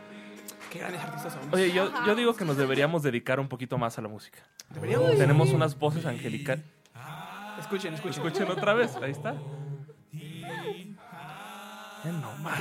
Qué 0.71 0.79
grandes 0.79 1.03
artistas 1.03 1.35
son. 1.35 1.53
Oye, 1.53 1.73
yo, 1.73 1.91
yo, 2.07 2.15
digo 2.15 2.35
que 2.35 2.45
nos 2.45 2.57
deberíamos 2.57 3.03
dedicar 3.03 3.41
un 3.41 3.49
poquito 3.49 3.77
más 3.77 3.99
a 3.99 4.03
la 4.03 4.09
música. 4.09 4.39
Deberíamos. 4.71 5.11
Uy. 5.11 5.17
Tenemos 5.17 5.53
unas 5.53 5.79
voces 5.79 6.07
angelicales. 6.07 6.65
Ah. 6.95 7.57
Escuchen, 7.61 7.95
escuchen. 7.95 8.25
Escuchen 8.25 8.51
otra 8.51 8.75
vez. 8.75 8.95
Ahí 8.97 9.11
está. 9.11 9.37
Eh, 10.13 10.95
no 12.05 12.37
más. 12.39 12.61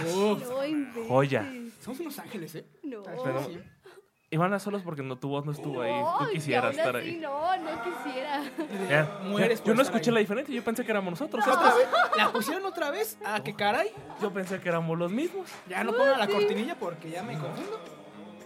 Joya. 1.08 1.52
Somos 1.82 2.00
unos 2.00 2.20
ángeles, 2.20 2.56
¿eh? 2.56 2.66
No. 2.84 3.04
Pero, 3.04 3.48
Ivana 4.32 4.60
Solos 4.60 4.82
porque 4.84 5.04
no, 5.04 5.18
tu 5.18 5.30
voz 5.30 5.46
no 5.46 5.52
estuvo 5.52 5.82
ahí. 5.82 5.94
Tú 6.20 6.32
quisieras 6.32 6.76
estar 6.76 6.96
ahí. 6.96 7.18
No, 7.18 7.56
no 7.58 7.84
quisiera. 7.84 8.42
Mueres 9.24 9.64
yo 9.64 9.74
no 9.74 9.76
pues, 9.78 9.88
escuché 9.88 10.12
la 10.12 10.20
diferencia, 10.20 10.54
yo 10.54 10.64
pensé 10.64 10.84
que 10.84 10.92
éramos 10.92 11.12
nosotros. 11.12 11.46
¿La 12.18 12.32
pusieron 12.32 12.66
otra 12.66 12.90
vez? 12.90 13.18
¿A 13.26 13.42
qué 13.44 13.54
caray? 13.54 13.92
Yo 14.22 14.34
pensé 14.34 14.60
que 14.60 14.70
éramos 14.70 14.98
los 14.98 15.12
mismos. 15.12 15.48
Ya 15.70 15.84
no 15.84 15.94
pongan 15.94 16.20
la 16.20 16.28
cortinilla 16.28 16.76
porque 16.76 17.12
ya 17.12 17.24
me 17.24 17.38
confundo. 17.38 17.80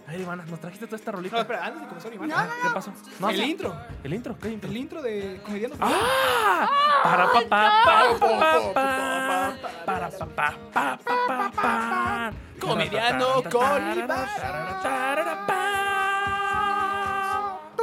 Ay, 0.06 0.22
Ivana, 0.22 0.44
nos 0.44 0.58
trajiste 0.58 0.86
toda 0.86 0.96
esta 0.96 1.12
rolita. 1.12 1.36
No, 1.36 1.42
espera, 1.42 1.64
antes 1.64 1.82
de 1.82 1.86
comenzar, 1.86 2.12
Ivana. 2.12 2.48
¿Qué 2.62 2.68
pasó? 2.74 2.92
No, 3.20 3.30
el 3.30 3.44
intro. 3.44 3.76
¿El 4.02 4.12
intro? 4.12 4.36
¿Qué 4.38 4.50
intro? 4.50 4.68
El 4.68 4.76
intro 4.76 5.02
de 5.02 5.40
Comediando. 5.44 5.76
¡Ah! 5.80 6.68
Para 7.04 7.32
pa 7.32 7.40
pa 7.48 7.72
pa 7.84 8.72
pa 8.74 9.54
Para 9.86 10.10
pa 10.10 10.26
pa 10.72 10.98
pa 10.98 11.50
pa 11.52 12.32
Comediando 12.58 13.44
con 13.50 13.98
Ivana. 13.98 15.59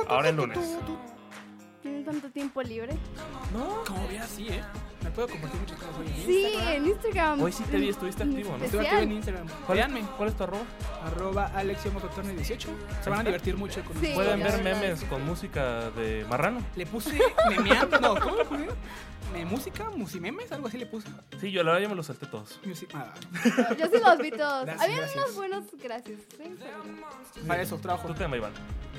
Ahora 0.08 0.30
el 0.30 0.36
lunes. 0.36 0.58
¿Tienen 1.82 2.04
tanto 2.06 2.30
tiempo 2.30 2.62
libre? 2.64 2.98
No. 3.54 3.84
Como 3.86 4.08
bien 4.08 4.22
así, 4.22 4.48
¿eh? 4.50 4.62
Me 5.04 5.12
puedo 5.12 5.28
compartir 5.30 5.60
muchas 5.62 5.78
cosas 5.80 5.96
hoy 6.00 6.08
en 6.08 6.26
Sí, 6.26 6.44
Instagram. 6.46 6.74
en 6.74 6.86
Instagram. 6.88 7.42
Hoy 7.42 7.52
sí 7.52 7.64
te 7.64 7.78
vi, 7.78 7.90
estuviste 7.90 8.24
activo, 8.24 8.58
¿no? 8.58 8.66
Estoy 8.66 8.80
activo 8.86 9.02
en 9.04 9.12
Instagram. 9.14 9.48
¿Cuál 9.66 9.78
Veanme. 9.78 10.02
¿Cuál 10.18 10.30
es 10.30 10.36
tu 10.36 10.44
arroba? 10.44 10.64
Arroba 11.06 11.52
AlexiaMototorne18. 11.56 12.68
Se 13.04 13.10
van 13.10 13.20
a 13.20 13.24
divertir 13.24 13.56
mucho 13.56 13.82
con 13.86 13.96
Sí. 14.02 14.12
Pueden 14.16 14.42
ver 14.44 14.64
memes 14.64 15.04
con 15.06 15.24
música 15.26 15.90
de 15.92 16.26
marrano. 16.30 16.62
Le 16.76 16.86
puse 16.88 17.18
memeando. 17.50 18.00
No, 18.02 18.20
¿cómo 18.20 18.36
le 18.36 18.46
puse? 18.46 18.68
Me, 19.34 19.46
música, 19.46 19.90
musimemes, 19.92 20.52
algo 20.52 20.68
así 20.68 20.78
le 20.78 20.88
puse. 20.88 21.08
Sí, 21.40 21.52
yo 21.52 21.64
la 21.64 21.72
verdad 21.74 21.84
yo 21.84 21.90
me 21.90 21.96
los 21.96 22.08
salté 22.08 22.26
todos. 22.26 22.60
Ah, 22.94 23.14
Yo 23.78 23.86
sí 23.88 23.98
los 24.04 24.18
vi 24.20 24.32
todos. 24.32 24.66
Gracias, 24.66 24.84
Habían 24.84 25.00
gracias. 25.00 25.24
unos 25.24 25.36
buenos, 25.36 25.64
gracias. 25.82 26.20
Sí, 26.38 27.42
para 27.46 27.62
eso 27.62 27.78
trabajo. 27.78 28.08
Tu 28.08 28.14
tema, 28.16 28.36
Iván. 28.38 28.52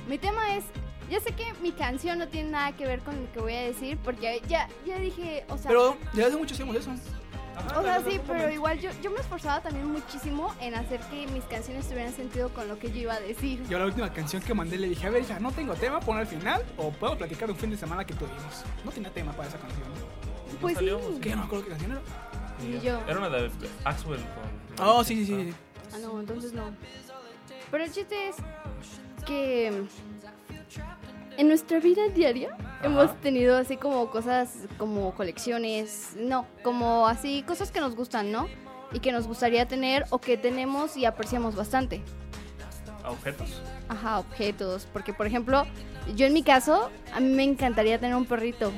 Mi 0.09 0.17
tema 0.19 0.55
es, 0.55 0.65
ya 1.11 1.21
sé 1.21 1.33
que 1.33 1.53
mi 1.63 1.73
canción 1.73 2.19
no 2.19 2.29
tiene 2.29 2.51
nada 2.51 2.73
que 2.73 2.87
ver 2.87 3.01
con 3.01 3.21
lo 3.21 3.33
que 3.33 3.41
voy 3.41 3.55
a 3.55 3.63
decir, 3.63 3.99
porque 4.05 4.43
ya, 4.49 4.69
ya 4.87 4.99
dije, 4.99 5.45
o 5.49 5.57
sea, 5.57 5.69
Pero 5.69 5.97
ya 6.15 6.27
hace 6.27 6.37
mucho 6.37 6.55
hacemos 6.55 6.77
eso. 6.77 6.91
o 7.77 7.83
sea, 7.83 8.03
sí, 8.03 8.21
pero 8.27 8.51
igual 8.51 8.79
yo, 8.81 8.91
yo 9.03 9.11
me 9.11 9.21
esforzaba 9.21 9.61
también 9.63 9.91
muchísimo 9.91 10.55
en 10.61 10.75
hacer 10.75 11.01
que 11.11 11.27
mis 11.29 11.45
canciones 11.45 11.89
tuvieran 11.89 12.13
sentido 12.13 12.51
con 12.51 12.69
lo 12.69 12.79
que 12.79 12.91
yo 12.91 12.99
iba 12.99 13.15
a 13.15 13.21
decir. 13.21 13.63
Yo 13.69 13.79
la 13.79 13.87
última 13.87 14.13
canción 14.13 14.43
que 14.43 14.55
mandé 14.55 14.77
le 14.77 14.89
dije, 14.89 15.07
a 15.07 15.11
ver, 15.11 15.23
hija, 15.23 15.41
no 15.41 15.53
tengo 15.53 15.75
tema, 15.75 16.01
pon 16.01 16.19
al 16.19 16.27
final 16.27 16.63
o 16.77 16.91
puedo 16.91 17.17
platicar 17.17 17.49
de 17.49 17.53
un 17.55 17.59
fin 17.59 17.71
de 17.71 17.77
semana 17.77 18.05
que 18.05 18.15
tuvimos. 18.15 18.65
No 18.85 18.91
tenía 18.91 19.11
tema 19.11 19.33
para 19.33 19.49
esa 19.49 19.59
canción. 19.59 19.87
Pues 20.61 20.73
sí. 20.73 20.77
salió? 20.77 21.21
¿Qué? 21.21 21.31
No 21.31 21.37
me 21.39 21.45
acuerdo 21.45 21.65
qué 21.65 21.71
canción 21.71 21.93
era. 21.93 22.01
Y 22.61 22.81
yo. 22.85 23.01
Era 23.07 23.19
una 23.19 23.29
de 23.29 23.51
Axwell 23.85 24.21
con. 24.77 24.87
Oh, 24.87 25.05
sí, 25.05 25.25
sí, 25.25 25.27
sí. 25.27 25.55
Ah, 25.95 25.99
no, 26.03 26.21
entonces 26.21 26.53
no. 26.53 26.75
Pero 27.71 27.85
el 27.85 27.93
chiste 27.93 28.29
es 28.29 28.37
que 29.27 29.85
en 31.39 31.49
nuestra 31.49 31.79
vida 31.81 32.03
diaria 32.15 32.55
hemos 32.83 33.19
tenido 33.21 33.57
así 33.57 33.77
como 33.79 34.11
cosas 34.11 34.51
como 34.77 35.15
colecciones, 35.15 36.11
no, 36.19 36.47
como 36.63 37.07
así 37.09 37.43
cosas 37.45 37.71
que 37.71 37.81
nos 37.81 37.95
gustan, 37.97 38.31
¿no? 38.31 38.49
Y 38.93 39.01
que 39.01 39.13
nos 39.13 39.27
gustaría 39.27 39.67
tener 39.67 40.05
o 40.11 40.19
que 40.19 40.37
tenemos 40.37 40.97
y 40.97 41.05
apreciamos 41.07 41.55
bastante. 41.55 42.03
Objetos. 43.07 43.63
Ajá, 43.89 44.19
objetos. 44.19 44.87
Porque, 44.93 45.13
por 45.15 45.27
ejemplo, 45.27 45.65
yo 46.15 46.27
en 46.27 46.33
mi 46.35 46.43
caso, 46.43 46.91
a 47.15 47.21
mí 47.21 47.29
me 47.29 47.45
encantaría 47.45 47.99
tener 47.99 48.15
un 48.17 48.27
perrito. 48.27 48.73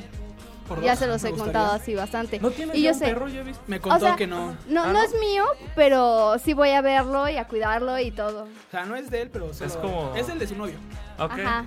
Por 0.69 0.83
Ya 0.83 0.91
dos, 0.93 0.99
se 1.01 1.07
los 1.09 1.25
he 1.25 1.31
gustaría. 1.31 1.53
contado 1.53 1.73
así 1.75 1.95
bastante. 1.95 2.39
¿No 2.39 2.51
tienes 2.51 2.77
y 2.77 2.83
ya 2.83 2.91
yo 2.91 2.95
un 2.95 2.99
sé, 3.01 3.05
perro? 3.07 3.29
He 3.29 3.43
visto. 3.43 3.63
Me 3.67 3.81
contó 3.81 3.97
O 3.97 4.01
sea, 4.01 4.17
que 4.17 4.27
no. 4.29 4.53
no, 4.69 4.83
Ah, 4.85 4.87
no 4.87 4.93
¿no? 4.93 5.03
es 5.03 5.13
mío, 5.21 5.45
pero 5.75 6.39
sí 6.39 6.53
voy 6.55 6.71
a 6.71 6.81
verlo 6.81 7.29
y 7.29 7.37
a 7.39 7.47
cuidarlo 7.49 7.99
y 7.99 8.11
todo. 8.13 8.45
O 8.45 8.71
sea, 8.71 8.85
no 8.85 8.95
es 8.95 9.11
de 9.11 9.23
él, 9.23 9.31
pero 9.33 9.51
Es 9.51 9.77
como- 9.77 10.15
Es 10.15 10.29
el 10.29 10.39
de 10.39 10.47
su 10.47 10.55
novio. 10.57 10.77
Ok. 11.19 11.33
Ajá. 11.33 11.67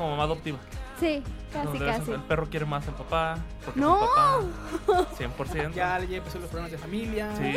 Es 0.00 0.02
como 0.02 0.10
mamá 0.16 0.22
adoptiva. 0.22 0.58
Sí, 0.98 1.22
casi, 1.52 1.78
casi. 1.78 2.12
El 2.12 2.20
perro 2.22 2.48
quiere 2.48 2.64
más 2.64 2.86
al 2.88 2.94
papá. 2.94 3.38
Porque 3.64 3.78
No. 3.80 4.02
es 4.02 4.08
papá. 4.86 5.06
100%. 5.18 5.72
Ya, 5.74 5.98
ya 6.00 6.16
empezó 6.16 6.38
los 6.38 6.48
problemas 6.48 6.72
de 6.72 6.78
familia. 6.78 7.30
Sí. 7.36 7.52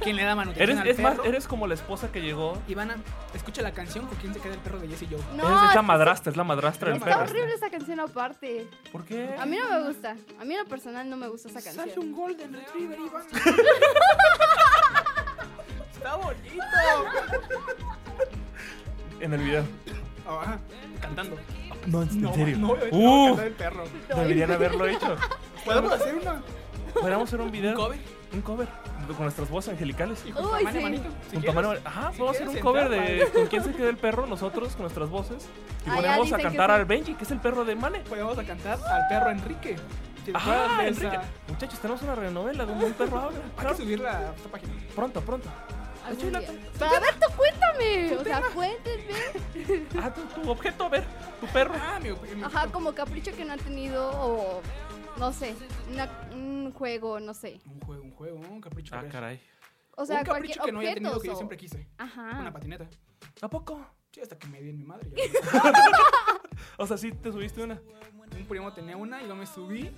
¿Quién 0.00 0.14
le 0.16 0.22
da 0.24 0.34
manutención 0.36 0.78
Eres, 0.78 0.80
al 0.80 0.88
es 0.88 0.98
más, 1.00 1.12
perro? 1.14 1.24
eres 1.24 1.48
como 1.48 1.66
la 1.66 1.74
esposa 1.74 2.12
que 2.12 2.20
llegó. 2.20 2.56
Ivana, 2.68 2.96
escucha 3.34 3.62
la 3.62 3.72
canción 3.72 4.06
con 4.06 4.16
quién 4.18 4.32
se 4.32 4.38
queda 4.40 4.54
el 4.54 4.60
perro 4.60 4.78
de 4.78 4.88
Jesse 4.88 5.08
Joe. 5.10 5.18
No, 5.36 5.44
eres 5.44 5.56
esa 5.58 5.66
está- 5.68 5.82
madrastra, 5.82 6.30
es 6.30 6.36
la 6.36 6.44
madrastra 6.44 6.88
del 6.90 6.98
Está 6.98 7.10
perro. 7.10 7.22
horrible 7.30 7.54
esa 7.54 7.70
canción 7.70 7.98
aparte. 8.00 8.66
¿Por 8.92 9.04
qué? 9.04 9.34
A 9.40 9.46
mí 9.46 9.56
no 9.58 9.80
me 9.80 9.88
gusta. 9.88 10.16
A 10.40 10.44
mí 10.44 10.54
en 10.54 10.60
lo 10.62 10.66
personal 10.68 11.08
no 11.10 11.16
me 11.16 11.26
gusta 11.28 11.48
esa 11.48 11.60
Sale 11.60 11.76
canción. 11.92 12.06
un 12.06 12.12
Golden 12.12 12.52
Retriever, 12.52 12.98
Ivana. 13.00 13.26
Está 15.94 16.16
bonito. 16.16 16.64
En 19.20 19.32
el 19.34 19.40
video. 19.40 19.64
Oh, 20.28 20.40
ajá, 20.40 20.58
cantando. 21.00 21.36
No, 21.86 22.02
en 22.02 22.20
No, 22.22 22.34
serio. 22.34 22.58
no, 22.58 22.70
obviamente 22.70 22.96
no 22.96 23.02
va 23.02 23.08
a 23.08 23.22
Uh, 23.22 23.26
cantar 23.28 23.46
el 23.46 23.52
perro. 23.54 23.84
deberían 24.16 24.50
haberlo 24.52 24.86
hecho. 24.86 25.16
¿Podemos 25.64 25.92
hacer 25.92 26.14
una? 26.16 26.42
Podríamos 26.94 27.28
hacer 27.28 27.40
un 27.40 27.50
video. 27.50 27.70
¿Un 27.70 27.76
cover? 27.76 27.98
Un 28.34 28.40
cover. 28.42 28.68
Con 29.16 29.22
nuestras 29.24 29.50
voces 29.50 29.72
angelicales. 29.72 30.22
Y 30.24 30.28
Uy, 30.28 30.34
tamaño 30.34 30.72
sí. 30.72 30.80
manito. 30.80 31.04
si 31.26 31.32
Con 31.32 31.40
quieres. 31.42 31.54
tamaño- 31.54 31.80
Ajá, 31.84 32.12
Si 32.12 32.18
podemos 32.18 32.36
hacer 32.36 32.46
un 32.48 32.52
quieres 32.54 32.62
cover 32.64 32.82
entrar, 32.92 33.08
de 33.08 33.26
con 33.32 33.46
quién 33.48 33.64
se 33.64 33.72
queda 33.72 33.88
el 33.88 33.96
perro, 33.96 34.26
nosotros, 34.26 34.72
con 34.74 34.82
nuestras 34.82 35.10
voces. 35.10 35.48
Y 35.84 35.90
Ah, 35.90 35.94
ya 35.94 35.94
ponemos 35.96 36.18
a 36.18 36.22
dicen 36.22 36.36
que 36.36 36.42
cantar 36.44 36.70
sí. 36.70 36.76
al 36.76 36.84
Benji, 36.84 37.14
que 37.14 37.24
es 37.24 37.30
el 37.32 37.38
perro 37.40 37.64
de 37.64 37.74
Mane. 37.74 37.98
Podemos 38.00 38.38
a 38.38 38.44
cantar 38.44 38.78
al 38.84 39.08
perro 39.08 39.30
Enrique. 39.30 39.76
Si 40.24 40.30
te 40.30 40.38
acuerdas 40.38 40.70
Ajá, 40.70 40.82
de 40.82 40.88
Enrique. 40.88 41.18
Muchachos, 41.48 41.78
tenemos 41.80 42.02
una 42.02 42.14
radionovela 42.14 42.64
donde 42.64 42.84
un 42.86 42.92
perro 42.92 43.18
habla. 43.18 43.38
Hay 43.38 43.50
Claro. 43.60 43.76
que 43.76 43.82
subirla 43.82 44.10
a 44.18 44.34
esta 44.36 44.48
página. 44.48 44.72
Pronto, 44.94 45.20
pronto. 45.20 45.48
Pero 46.08 46.90
a 46.90 47.00
ver, 47.00 47.14
tú 47.20 47.36
cuéntame. 47.36 48.16
O 48.16 48.24
sea, 48.24 48.42
cuéntenme. 48.54 49.14
Ah, 50.02 50.12
tu, 50.12 50.22
tu 50.42 50.50
objeto, 50.50 50.84
a 50.84 50.88
ver, 50.88 51.04
tu 51.40 51.46
perro. 51.48 51.74
Ah, 51.80 51.98
mi 52.00 52.10
mi- 52.34 52.42
Ajá, 52.42 52.66
como 52.68 52.92
capricho 52.94 53.34
que 53.36 53.44
no 53.44 53.52
ha 53.52 53.56
tenido 53.56 54.10
o 54.12 54.62
no 55.18 55.32
sé, 55.32 55.54
una- 55.90 56.10
un 56.32 56.72
juego, 56.72 57.20
no 57.20 57.34
sé. 57.34 57.60
Un 57.66 57.80
juego, 57.80 58.02
un 58.02 58.10
juego, 58.12 58.38
un 58.38 58.60
capricho. 58.60 58.94
Ah, 58.96 59.04
caray. 59.10 59.40
O 59.96 60.06
sea, 60.06 60.20
un 60.20 60.24
capricho 60.24 60.60
cualquier 60.60 60.64
que 60.64 60.72
no 60.72 60.80
haya 60.80 60.94
tenido 60.94 61.20
que 61.20 61.28
yo 61.28 61.36
siempre 61.36 61.56
quise. 61.56 61.86
Ajá. 61.98 62.38
Una 62.40 62.52
patineta. 62.52 62.88
¿A 63.40 63.48
poco? 63.48 63.84
Sí, 64.12 64.20
hasta 64.20 64.38
que 64.38 64.46
me 64.48 64.60
di 64.60 64.70
en 64.70 64.78
mi 64.78 64.84
madre. 64.84 65.10
O 66.78 66.86
sea, 66.86 66.96
sí 66.96 67.12
te 67.12 67.30
subiste 67.32 67.62
una. 67.62 67.80
un 68.36 68.46
primo 68.46 68.72
tenía 68.72 68.96
una 68.96 69.22
y 69.22 69.28
yo 69.28 69.34
me 69.34 69.46
subí. 69.46 69.90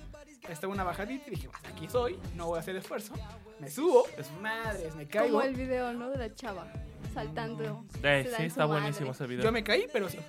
Estaba 0.49 0.73
una 0.73 0.83
bajadita 0.83 1.25
y 1.27 1.31
dije, 1.31 1.49
hasta 1.53 1.69
aquí 1.69 1.87
soy, 1.89 2.17
no 2.35 2.47
voy 2.47 2.57
a 2.57 2.59
hacer 2.61 2.75
esfuerzo. 2.75 3.13
Me 3.59 3.69
subo, 3.69 4.05
es 4.17 4.29
madres, 4.41 4.95
me 4.95 5.07
caigo. 5.07 5.33
Como 5.39 5.45
el 5.45 5.55
video, 5.55 5.93
¿no? 5.93 6.09
De 6.09 6.17
la 6.17 6.33
chava 6.33 6.67
saltando. 7.13 7.85
Eh, 8.03 8.29
sí, 8.37 8.43
está 8.43 8.65
buenísimo 8.65 9.07
madre. 9.07 9.11
ese 9.15 9.27
video. 9.27 9.43
Yo 9.45 9.51
me 9.51 9.63
caí, 9.63 9.87
pero 9.91 10.09
sí. 10.09 10.19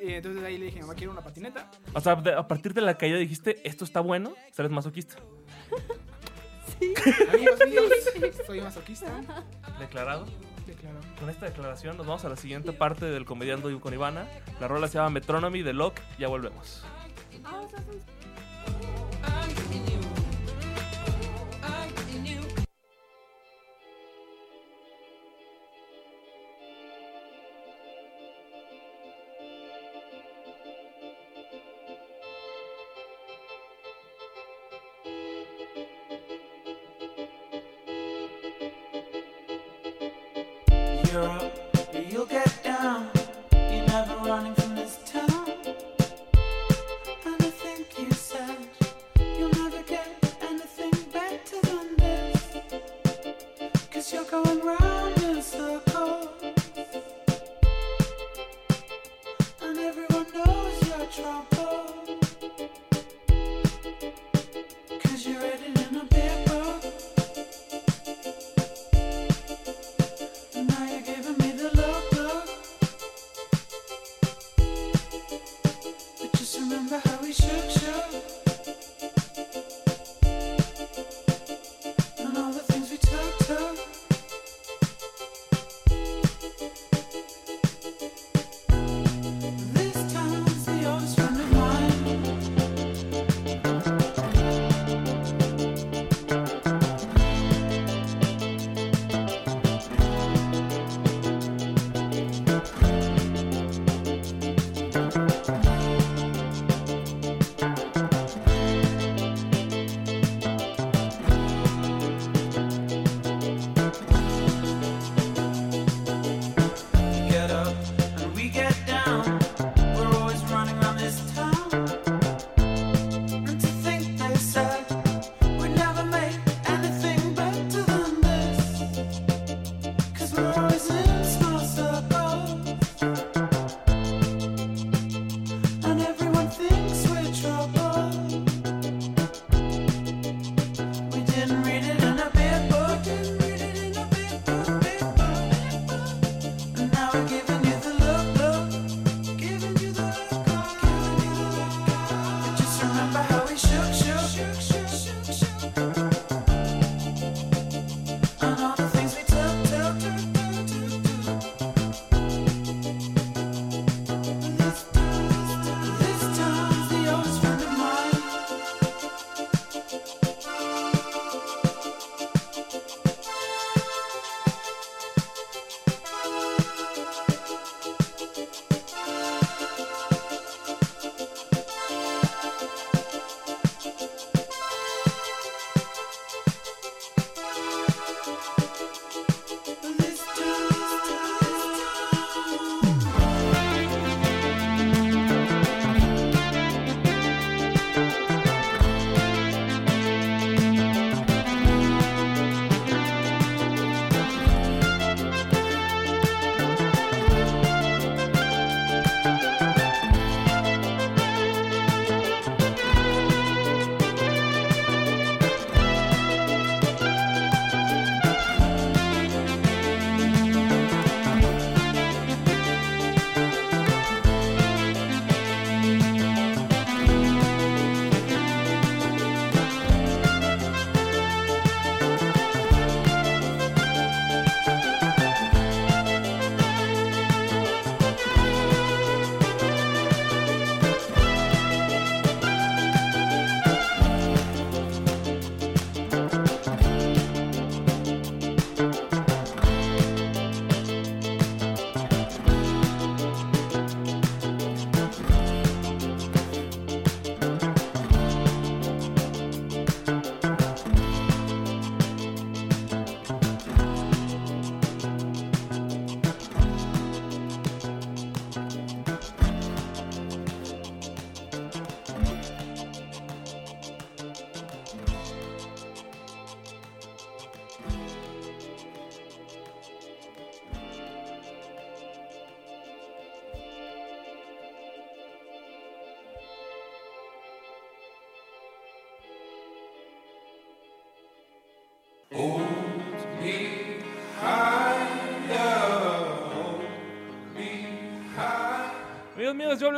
Y 0.00 0.12
entonces 0.12 0.44
ahí 0.44 0.58
le 0.58 0.66
dije, 0.66 0.80
mamá, 0.80 0.94
quiero 0.94 1.12
una 1.12 1.22
patineta. 1.22 1.70
O 1.92 2.00
sea, 2.00 2.14
de- 2.16 2.34
a 2.34 2.46
partir 2.46 2.72
de 2.74 2.80
la 2.82 2.96
caída 2.96 3.16
dijiste, 3.18 3.66
esto 3.68 3.84
está 3.84 4.00
bueno, 4.00 4.34
eres 4.56 4.70
masoquista. 4.70 5.16
Amigos 7.32 7.58
míos, 7.68 7.84
soy 8.46 8.60
masoquista. 8.60 9.06
Declarado. 9.80 10.26
Declarado. 10.66 11.00
Con 11.18 11.30
esta 11.30 11.46
declaración 11.46 11.96
nos 11.96 12.06
vamos 12.06 12.24
a 12.24 12.28
la 12.28 12.36
siguiente 12.36 12.72
parte 12.72 13.06
del 13.06 13.24
comediando 13.24 13.80
con 13.80 13.92
Ivana. 13.92 14.28
La 14.60 14.68
rola 14.68 14.86
se 14.86 14.94
llama 14.98 15.10
Metronomy 15.10 15.62
de 15.62 15.72
Locke. 15.72 16.00
Ya 16.18 16.28
volvemos. 16.28 16.84
Ah, 17.44 17.62
o 17.64 17.68
sea, 17.68 17.78
son- 17.82 18.17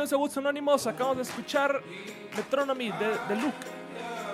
Amigos 0.01 0.09
de 0.09 0.15
Woods 0.15 0.37
Anónimos. 0.37 0.87
Acabamos 0.87 1.17
de 1.17 1.23
escuchar 1.23 1.79
Metronomy 2.35 2.91
de, 2.91 3.07
de 3.35 3.35
Luke. 3.39 3.55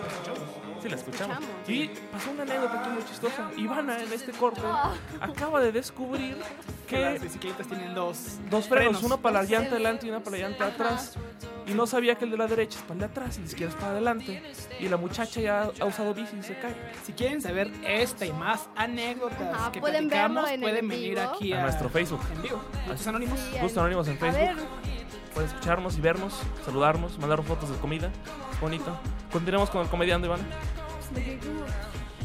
¿La 0.02 0.08
escuchamos? 0.08 0.82
Sí, 0.82 0.88
la 0.90 0.96
escuchamos. 0.96 1.38
Y 1.68 1.88
pasó 2.10 2.32
una 2.32 2.44
anécdota 2.44 2.80
aquí 2.80 2.90
muy 2.90 3.04
chistosa. 3.04 3.52
Ivana, 3.58 4.02
en 4.02 4.14
este 4.14 4.32
corte, 4.32 4.62
acaba 5.20 5.60
de 5.60 5.74
descubrir 5.74 6.38
Que 6.88 7.02
las 7.02 7.22
bicicletas 7.22 7.68
tienen 7.68 7.94
dos, 7.94 8.38
dos 8.50 8.70
frenos, 8.70 9.04
uno 9.04 9.18
para 9.18 9.42
la 9.42 9.50
llanta 9.50 9.72
adelante 9.72 10.08
y 10.08 10.10
una 10.10 10.22
para 10.24 10.38
la 10.38 10.48
llanta 10.48 10.68
atrás. 10.68 11.18
Y 11.66 11.74
no 11.74 11.86
sabía 11.86 12.16
que 12.16 12.24
el 12.24 12.32
de 12.32 12.38
la 12.38 12.48
derecha 12.48 12.78
es 12.80 12.84
para 12.84 12.94
el 12.94 13.00
de 13.00 13.06
atrás 13.08 13.38
y 13.38 13.42
ni 13.42 13.50
siquiera 13.50 13.70
es 13.70 13.76
para 13.78 13.92
adelante. 13.92 14.42
Y 14.80 14.88
la 14.88 14.96
muchacha 14.96 15.42
ya 15.42 15.64
ha 15.82 15.86
usado 15.86 16.14
bici 16.14 16.38
y 16.40 16.44
se 16.44 16.58
cae. 16.58 16.76
Si 17.04 17.12
quieren 17.12 17.42
saber 17.42 17.70
esta 17.86 18.26
y 18.26 18.32
más 18.32 18.70
anécdotas 18.78 19.54
Ajá, 19.54 19.72
que 19.74 19.82
pueden 19.82 20.08
platicamos, 20.08 20.44
verlo 20.44 20.48
en 20.48 20.54
el 20.54 20.62
pueden 20.62 20.86
en 20.86 20.88
venir 20.88 21.16
vivo. 21.16 21.30
aquí 21.30 21.52
A 21.52 21.64
nuestro 21.64 21.90
Facebook. 21.90 22.22
En 22.34 22.42
vivo. 22.42 22.62
Gustos 22.88 23.08
Anónimos. 23.08 23.38
Gustos 23.60 23.78
Anónimos 23.80 24.08
en 24.08 24.16
A 24.16 24.20
Facebook. 24.20 24.40
ver, 24.40 24.56
Pueden 25.38 25.52
escucharnos 25.52 25.96
y 25.96 26.02
vernos, 26.02 26.34
saludarnos, 26.66 27.20
mandar 27.20 27.44
fotos 27.44 27.70
de 27.70 27.76
comida. 27.78 28.10
Bonito. 28.60 28.98
Continuemos 29.32 29.70
con 29.70 29.84
el 29.84 29.88
comediante, 29.88 30.26
Ivana. 30.26 30.42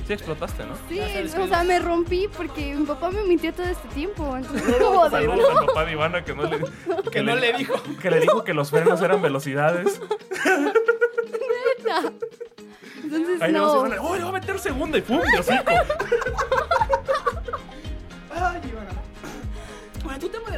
Sí 0.07 0.15
explotaste, 0.15 0.65
¿no? 0.65 0.75
Sí, 0.89 0.99
o 1.39 1.47
sea, 1.47 1.63
me 1.63 1.79
rompí 1.79 2.27
porque 2.35 2.75
mi 2.75 2.87
papá 2.87 3.11
me 3.11 3.23
mintió 3.25 3.53
todo 3.53 3.67
este 3.67 3.87
tiempo. 3.89 4.35
Entonces, 4.35 4.77
como 4.81 5.05
de 5.05 5.11
Saludos 5.11 5.59
al 5.59 5.67
papá 5.67 5.85
de 5.85 5.93
Ivana 5.93 6.25
que 6.25 6.35
no 6.35 6.45
le, 6.45 6.59
Que 7.13 7.23
no 7.23 7.37
le 7.37 7.53
dijo. 7.53 7.75
que 8.01 8.11
le 8.11 8.21
dijo 8.21 8.45
que 8.45 8.55
los 8.55 8.71
frenos 8.71 9.03
eran 9.03 9.21
velocidades. 9.21 10.01
Entonces, 13.05 13.43
Ahí 13.43 13.53
no. 13.53 13.67
no. 13.67 13.87
Ivana, 13.89 14.01
¡oh, 14.01 14.17
le 14.17 14.23
voy 14.23 14.31
a 14.31 14.41
meter 14.41 14.59
segunda! 14.59 14.97
Y 14.97 15.03
¡pum! 15.03 15.21
De 15.21 15.39
hocico. 15.39 15.71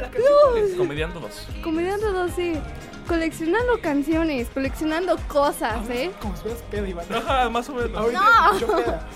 de. 0.01 0.09
¿cuál 0.09 0.57
es? 0.57 0.73
Comediando 0.75 1.19
2. 1.19 1.47
Comediante 1.63 2.05
12. 2.05 2.61
Coleccionando 3.07 3.79
canciones, 3.81 4.47
coleccionando 4.53 5.15
cosas, 5.27 5.87
¿eh? 5.91 6.11
Como 6.21 6.35
si 6.35 6.41
fueras 6.43 6.61
pedo, 6.71 6.87
Ivana. 6.87 7.17
Ajá, 7.17 7.49
más 7.49 7.69
o 7.69 7.73
menos. 7.75 7.95
Ahorita 7.95 8.21
No. 8.61 8.67
peda. 8.77 9.07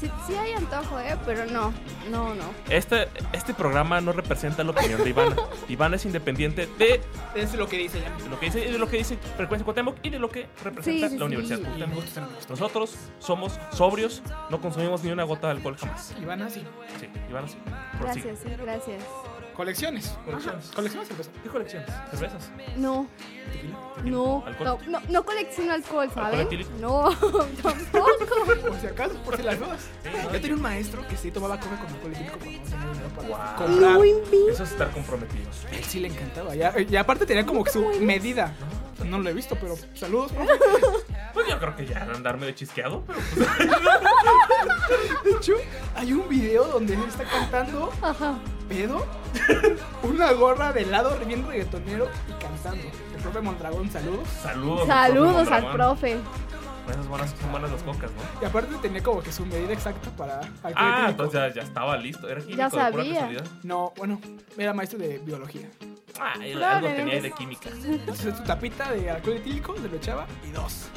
Sí, 0.00 0.08
sí 0.28 0.34
hay 0.36 0.52
antojo, 0.52 1.00
¿eh? 1.00 1.16
Pero 1.26 1.44
no, 1.46 1.72
no, 2.08 2.32
no. 2.36 2.44
Este, 2.70 3.08
este 3.32 3.52
programa 3.52 4.00
no 4.00 4.12
representa 4.12 4.62
la 4.62 4.70
opinión 4.70 5.02
de 5.02 5.10
Ivana. 5.10 5.34
Ivana 5.68 5.96
es 5.96 6.04
independiente 6.04 6.68
de 6.78 7.00
Es 7.34 7.54
lo 7.54 7.68
que 7.68 7.78
dice 7.78 7.98
ella. 7.98 8.12
lo 8.30 8.38
que 8.38 8.46
dice, 8.46 8.60
de 8.60 8.78
lo 8.78 8.88
que 8.88 8.98
dice 8.98 9.18
Frecuencia 9.36 9.64
Cuauhtémoc 9.64 9.96
y 10.04 10.10
de 10.10 10.20
lo 10.20 10.28
que 10.30 10.46
representa 10.62 11.08
Sí, 11.08 11.14
sí, 11.14 11.18
la 11.18 11.24
Universidad 11.24 11.58
sí. 11.58 11.64
Cuauhtémoc. 11.64 12.04
Nosotros 12.50 12.94
somos 13.18 13.58
sobrios, 13.72 14.22
no 14.50 14.60
consumimos 14.60 15.02
ni 15.02 15.10
una 15.10 15.24
gota 15.24 15.48
de 15.48 15.54
alcohol 15.54 15.76
jamás. 15.76 16.14
Ivana, 16.22 16.48
sí. 16.48 16.62
Sí, 17.00 17.08
Ivana 17.28 17.48
sí. 17.48 17.56
Prosigue. 17.98 18.28
Gracias, 18.28 18.38
sí, 18.44 18.54
gracias. 18.62 19.02
Colecciones. 19.58 20.16
Colecciones. 20.24 20.66
Colecciones 20.72 21.08
cerveza. 21.08 21.30
¿Qué 21.42 21.48
colecciones? 21.48 21.90
¿Cervezas? 22.12 22.48
No, 22.76 23.08
Tequila. 23.52 23.76
no, 24.04 24.44
¿Alcohol? 24.46 24.78
no, 24.86 25.00
no, 25.00 25.06
no 25.10 25.24
colecciono 25.24 25.72
alcohol, 25.72 26.08
¿saben? 26.14 26.40
etílico? 26.42 26.70
No, 26.80 27.10
tampoco. 27.62 28.06
Por 28.68 28.80
si 28.80 28.86
acaso, 28.86 29.14
por 29.24 29.36
si 29.36 29.42
las 29.42 29.58
dudas. 29.58 29.88
Yo 30.32 30.40
tenía 30.40 30.54
un 30.54 30.62
maestro 30.62 31.04
que 31.08 31.16
sí 31.16 31.32
tomaba 31.32 31.58
coca 31.58 31.76
con 31.76 31.86
alcohol 31.88 32.12
etílico 32.12 32.38
cuando 32.38 32.56
no 32.60 32.62
tenía 32.70 32.92
dinero 32.92 33.08
para 33.16 33.28
Wow. 33.28 33.66
comprar. 33.66 33.92
No 33.92 34.04
invito. 34.04 34.48
Eso 34.52 34.62
es 34.62 34.70
estar 34.70 34.90
comprometido. 34.92 35.50
Él 35.72 35.82
sí 35.84 35.98
le 35.98 36.06
encantaba. 36.08 36.54
Ya, 36.54 36.72
y 36.88 36.94
aparte 36.94 37.26
tenía 37.26 37.44
como 37.44 37.64
que 37.64 37.72
su 37.72 37.84
medida. 38.00 38.54
No 39.04 39.18
lo 39.18 39.30
he 39.30 39.32
visto, 39.32 39.56
pero 39.60 39.76
saludos, 39.94 40.32
profe. 40.32 40.52
Pues 41.34 41.46
yo 41.46 41.58
creo 41.58 41.76
que 41.76 41.86
ya 41.86 42.02
andarme 42.02 42.46
de 42.46 42.54
chisqueado, 42.54 43.04
pero 43.06 43.20
pues, 43.34 43.48
De 45.24 45.30
hecho, 45.30 45.52
hay 45.94 46.12
un 46.12 46.28
video 46.28 46.64
donde 46.64 46.94
él 46.94 47.02
está 47.06 47.22
cantando 47.24 47.92
Ajá. 48.02 48.38
pedo, 48.68 49.06
una 50.02 50.32
gorra 50.32 50.72
de 50.72 50.82
helado 50.82 51.16
bien 51.26 51.46
reggaetonero 51.46 52.08
y 52.28 52.42
cantando. 52.42 52.82
El 53.14 53.22
profe 53.22 53.40
Mondragón, 53.40 53.90
saludos. 53.90 54.26
saludos. 54.42 54.86
Saludos 54.86 55.48
profe 55.72 56.12
al 56.12 56.20
Esas 56.90 57.06
buenas, 57.08 57.34
son 57.40 57.50
buenas 57.52 57.70
las 57.70 57.82
cocas, 57.82 58.10
¿no? 58.12 58.42
Y 58.42 58.44
aparte 58.44 58.74
tenía 58.80 59.02
como 59.02 59.22
que 59.22 59.32
su 59.32 59.44
medida 59.46 59.72
exacta 59.72 60.10
para 60.10 60.40
Ah, 60.74 61.06
entonces 61.10 61.34
ya, 61.54 61.54
ya 61.54 61.62
estaba 61.62 61.96
listo. 61.96 62.28
Era 62.28 62.40
químico 62.40 62.58
Ya 62.58 62.64
de 62.64 62.70
pura 62.70 62.84
sabía. 62.90 63.14
casualidad. 63.14 63.44
No, 63.62 63.92
bueno, 63.96 64.20
era 64.56 64.72
maestro 64.74 64.98
de 64.98 65.18
biología. 65.18 65.68
Ah, 66.20 66.34
él 66.42 66.62
algo 66.62 66.88
tenía 66.88 67.20
de 67.20 67.30
química. 67.32 67.68
Entonces 67.84 68.34
su 68.36 68.42
tapita 68.44 68.90
de 68.92 69.10
alcohol 69.10 69.36
etílico 69.36 69.74
se 69.76 69.88
lo 69.88 69.96
echaba 69.96 70.26
y 70.46 70.50
dos. 70.50 70.88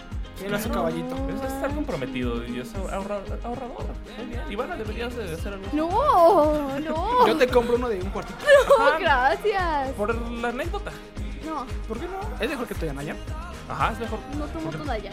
Era 0.43 0.59
su 0.59 0.71
caballito. 0.71 1.13
Eso 1.29 1.45
es 1.45 1.53
estar 1.53 1.71
comprometido 1.75 2.43
y 2.47 2.59
es 2.61 2.73
ahorra- 2.73 3.21
ahorrador. 3.43 3.85
Ivana, 4.49 4.75
deberías 4.75 5.15
de 5.15 5.31
hacer 5.33 5.53
algo. 5.53 5.67
No, 5.71 6.79
no. 6.79 7.27
Yo 7.27 7.37
te 7.37 7.47
compro 7.47 7.75
uno 7.75 7.87
de 7.89 8.01
un 8.01 8.09
cuartito. 8.09 8.39
No, 8.79 8.99
gracias. 8.99 9.91
Por 9.91 10.15
la 10.15 10.47
anécdota. 10.49 10.91
No, 11.45 11.65
¿Por 11.87 11.99
qué 11.99 12.07
no? 12.07 12.19
Es 12.39 12.49
mejor 12.49 12.67
que 12.67 12.73
Toyanaya. 12.75 13.15
Ajá, 13.69 13.91
es 13.93 13.99
mejor. 13.99 14.19
no 14.37 14.45
tomo 14.45 14.71
toda 14.71 14.97
ya. 14.97 15.11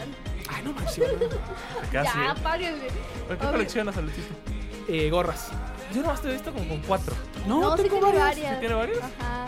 Ay, 0.59 0.65
no 0.65 0.73
manches. 0.73 0.97
Ya, 1.93 2.03
¿eh? 2.03 2.39
párenle. 2.43 2.87
¿Por 3.27 3.37
¿Qué 3.37 3.43
A 3.43 3.45
ver. 3.47 3.51
coleccionas, 3.55 3.97
Alexito? 3.97 4.27
Eh, 4.87 5.09
gorras. 5.09 5.49
Yo 5.93 6.01
nomás 6.01 6.21
te 6.21 6.29
he 6.29 6.33
visto 6.33 6.51
como 6.53 6.67
con 6.67 6.81
cuatro. 6.81 7.15
No, 7.47 7.75
sí 7.77 7.83
tiene 7.89 8.01
varias. 8.11 8.53
¿Sí 8.53 8.59
tiene 8.59 8.75
varias? 8.75 8.99
Ajá. 8.99 9.45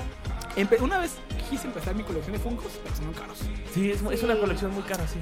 Empe- 0.55 0.81
una 0.81 0.97
vez 0.99 1.15
quise 1.49 1.67
empezar 1.67 1.93
mi 1.95 2.03
colección 2.03 2.33
de 2.33 2.39
Funkos, 2.39 2.79
pero 2.83 2.95
son 2.95 3.13
caros. 3.13 3.39
Sí, 3.73 3.91
es, 3.91 4.01
es 4.01 4.23
una 4.23 4.37
colección 4.39 4.71
muy 4.73 4.83
cara, 4.83 5.05
sí. 5.07 5.19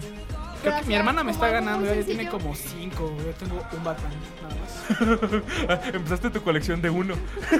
Creo 0.62 0.80
que 0.80 0.86
mi 0.88 0.94
hermana 0.96 1.24
me 1.24 1.32
está 1.32 1.50
ganando, 1.50 1.90
ella 1.92 2.06
tiene 2.06 2.28
como 2.30 2.54
cinco, 2.54 3.16
yo 3.18 3.32
tengo 3.34 3.64
un 3.72 3.84
Batman, 3.84 4.12
nada 4.42 4.56
más. 4.62 5.88
Empezaste 5.96 6.30
tu 6.30 6.42
colección 6.42 6.82
de 6.82 6.90
uno. 6.90 7.16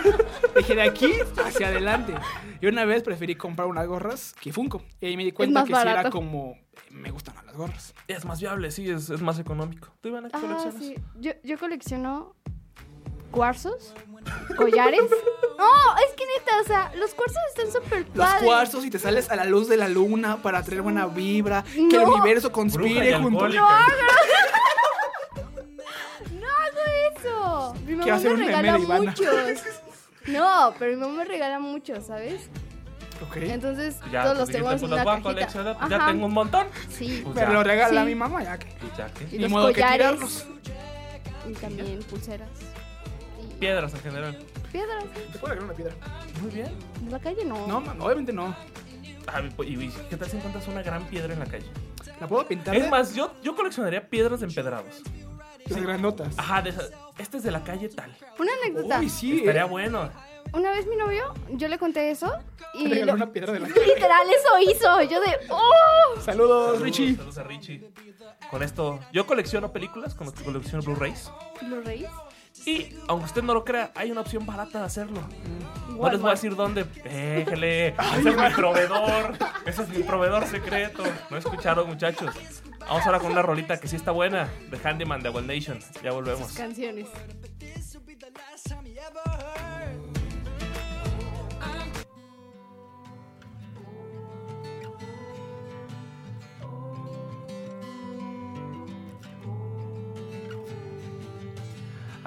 Dije 0.58 0.76
de 0.76 0.82
aquí 0.82 1.14
hacia 1.46 1.68
adelante. 1.68 2.14
Y 2.62 2.68
una 2.68 2.84
vez 2.86 3.04
preferí 3.04 3.36
comprar 3.36 3.68
unas 3.68 3.88
gorras 3.88 4.34
que 4.42 4.52
Funko. 4.52 4.84
Y 5.00 5.06
ahí 5.08 5.18
me 5.18 5.24
di 5.24 5.32
cuenta 5.32 5.64
que 5.64 5.74
sí 5.74 5.80
era 5.82 6.10
como, 6.10 6.58
me 6.92 7.10
gustan 7.12 7.36
las 7.46 7.56
gorras. 7.56 7.94
Es 8.08 8.26
más 8.26 8.42
viable, 8.42 8.70
sí, 8.72 8.90
es, 8.90 9.10
es 9.10 9.22
más 9.22 9.40
económico. 9.40 9.90
¿Tú, 10.02 10.10
Ivana, 10.10 10.30
qué 10.30 10.38
Ah, 10.38 10.42
coleccionas? 10.42 10.76
sí. 10.84 10.96
Yo, 11.20 11.32
yo 11.44 11.58
colecciono 11.58 12.36
cuarzos, 13.32 13.94
collares. 14.58 15.02
No, 15.58 15.98
es 15.98 16.14
que 16.16 16.24
neta, 16.38 16.60
o 16.62 16.64
sea, 16.66 16.92
los 16.96 17.14
cuarzos 17.14 17.38
están 17.56 17.72
súper 17.72 18.06
Los 18.14 18.26
padres. 18.28 18.44
cuarzos 18.44 18.86
y 18.86 18.90
te 18.90 19.00
sales 19.00 19.30
a 19.30 19.36
la 19.36 19.44
luz 19.46 19.68
de 19.68 19.78
la 19.78 19.88
luna 19.90 20.42
para 20.42 20.64
traer 20.64 20.82
buena 20.82 21.06
vibra, 21.08 21.64
que 21.64 21.80
el 21.82 22.04
No. 22.04 22.14
universo 22.16 22.52
conspire 22.52 23.14
junto. 23.16 23.46
alcohólica. 23.46 23.86
No 26.32 26.48
hago 26.48 27.16
eso. 27.18 27.74
Mi 27.82 27.86
Quiero 27.86 28.00
mamá 28.00 28.16
hacer 28.16 28.30
me 28.30 28.34
un 28.36 28.46
regala 28.46 28.62
meme 28.64 28.78
de 28.78 28.84
Ivana. 28.84 29.12
muchos. 29.12 29.64
No, 30.28 30.74
pero 30.78 30.92
mi 30.92 30.98
mamá 31.02 31.14
me 31.14 31.26
regala 31.26 31.60
muchos, 31.60 32.06
¿sabes? 32.06 32.50
Entonces, 33.36 33.98
Ya, 34.12 34.24
todos 34.24 34.38
los 34.38 34.50
tenemos 34.50 34.82
en 34.82 34.94
una 34.94 35.02
a 35.02 35.06
cajita. 35.06 35.24
coleccionar, 35.24 35.78
pues 35.78 35.90
ya 35.90 36.06
tengo 36.08 36.26
un 36.28 36.34
montón. 36.34 36.68
Sí. 36.90 37.22
Pues 37.24 37.36
Pero 37.36 37.48
ya. 37.48 37.54
lo 37.54 37.64
regala 37.64 38.02
Sí. 38.02 38.08
mi 38.08 38.16
mamá, 38.16 38.44
ya 38.44 38.58
que. 38.58 38.68
Y 38.68 38.98
ya, 38.98 39.08
¿qué? 39.14 39.36
Y 39.36 39.40
los 39.40 39.52
collares. 39.52 39.94
tirarlos. 39.98 40.46
Y 41.50 41.54
también 41.54 42.00
pulseras. 42.04 42.48
Piedras 43.60 43.94
en 43.94 44.00
general. 44.02 44.40
piedras. 44.72 45.04
¿Te 45.32 45.38
puedo 45.40 45.54
regalar 45.54 45.64
una 45.64 45.74
piedra? 45.74 45.94
Muy 46.42 46.52
bien. 46.52 46.76
En 47.02 47.12
la 47.12 47.20
calle 47.20 47.44
no. 47.46 47.68
No, 47.68 47.82
man, 47.82 48.00
obviamente 48.02 48.32
no. 48.34 48.56
Ah, 49.28 49.42
y, 49.64 49.84
y 49.86 49.90
qué 50.10 50.18
tal 50.18 50.30
si 50.30 50.38
encuentras 50.38 50.68
una 50.68 50.82
gran 50.82 51.04
piedra 51.06 51.34
en 51.34 51.40
la 51.40 51.46
calle? 51.46 51.66
La 52.20 52.28
puedo 52.28 52.48
pintar 52.48 52.76
Es 52.76 52.90
más, 52.90 53.14
yo, 53.16 53.32
yo 53.44 53.56
coleccionaría 53.56 54.08
piedras 54.10 54.40
de 54.40 54.48
empedrados. 54.48 55.02
las 55.68 55.82
grandotas. 55.82 56.38
Ajá, 56.38 56.62
de 56.62 56.72
esas- 56.72 56.92
este 57.18 57.38
es 57.38 57.44
de 57.44 57.52
la 57.52 57.64
calle 57.64 57.90
tal. 57.90 58.16
Una 58.40 58.52
anécdota. 58.64 59.00
Uy, 59.00 59.10
sí. 59.10 59.40
Estaría 59.40 59.64
eh. 59.66 59.70
bueno. 59.70 60.10
Una 60.52 60.72
vez 60.72 60.88
mi 60.88 60.96
novio, 60.96 61.32
yo 61.52 61.68
le 61.68 61.78
conté 61.78 62.10
eso. 62.10 62.34
Y 62.74 62.88
regaló 62.88 63.08
lo- 63.08 63.14
una 63.18 63.32
piedra 63.32 63.54
de 63.54 63.60
la 63.60 63.68
calle. 63.68 63.86
literal 63.86 64.28
eso 64.30 64.72
hizo. 64.72 65.02
Yo 65.04 65.20
de, 65.22 65.38
¡oh! 65.50 66.22
Saludos, 66.22 66.82
Richie. 66.82 67.16
Saludos 67.16 67.38
a 67.38 67.44
Richie. 67.44 67.92
Con 68.50 68.64
esto, 68.64 69.00
yo 69.14 69.28
colecciono 69.28 69.72
películas, 69.72 70.16
con 70.16 70.32
colecciono 70.32 70.82
Blu-rays. 70.84 71.30
¿Lo 71.68 71.82
reís? 71.82 72.08
Y 72.66 72.96
aunque 73.08 73.26
usted 73.26 73.44
no 73.44 73.54
lo 73.54 73.64
crea, 73.64 73.92
hay 73.96 74.12
una 74.12 74.22
opción 74.22 74.46
barata 74.46 74.80
de 74.80 74.86
hacerlo. 74.86 75.22
No 75.90 75.96
Walmart. 75.96 76.14
les 76.14 76.22
voy 76.22 76.30
a 76.30 76.34
decir 76.34 76.56
dónde. 76.56 76.84
Déjele. 77.04 77.88
Ese 78.18 78.30
es 78.30 78.38
mi 78.38 78.50
proveedor. 78.56 79.38
Ese 79.66 79.84
es 79.84 79.90
mi 79.90 80.04
proveedor 80.04 80.46
secreto. 80.48 81.04
No 81.30 81.38
escucharon, 81.38 81.88
muchachos. 81.88 82.34
Vamos 82.80 83.06
ahora 83.06 83.20
con 83.20 83.32
una 83.32 83.42
rolita 83.42 83.80
que 83.80 83.88
sí 83.88 83.96
está 83.96 84.12
buena. 84.12 84.50
The 84.72 84.88
Handyman 84.88 85.22
de 85.22 85.30
Well 85.30 85.48
Nation. 85.48 85.80
Ya 86.04 86.12
volvemos. 86.12 86.52
Canciones. 86.54 87.08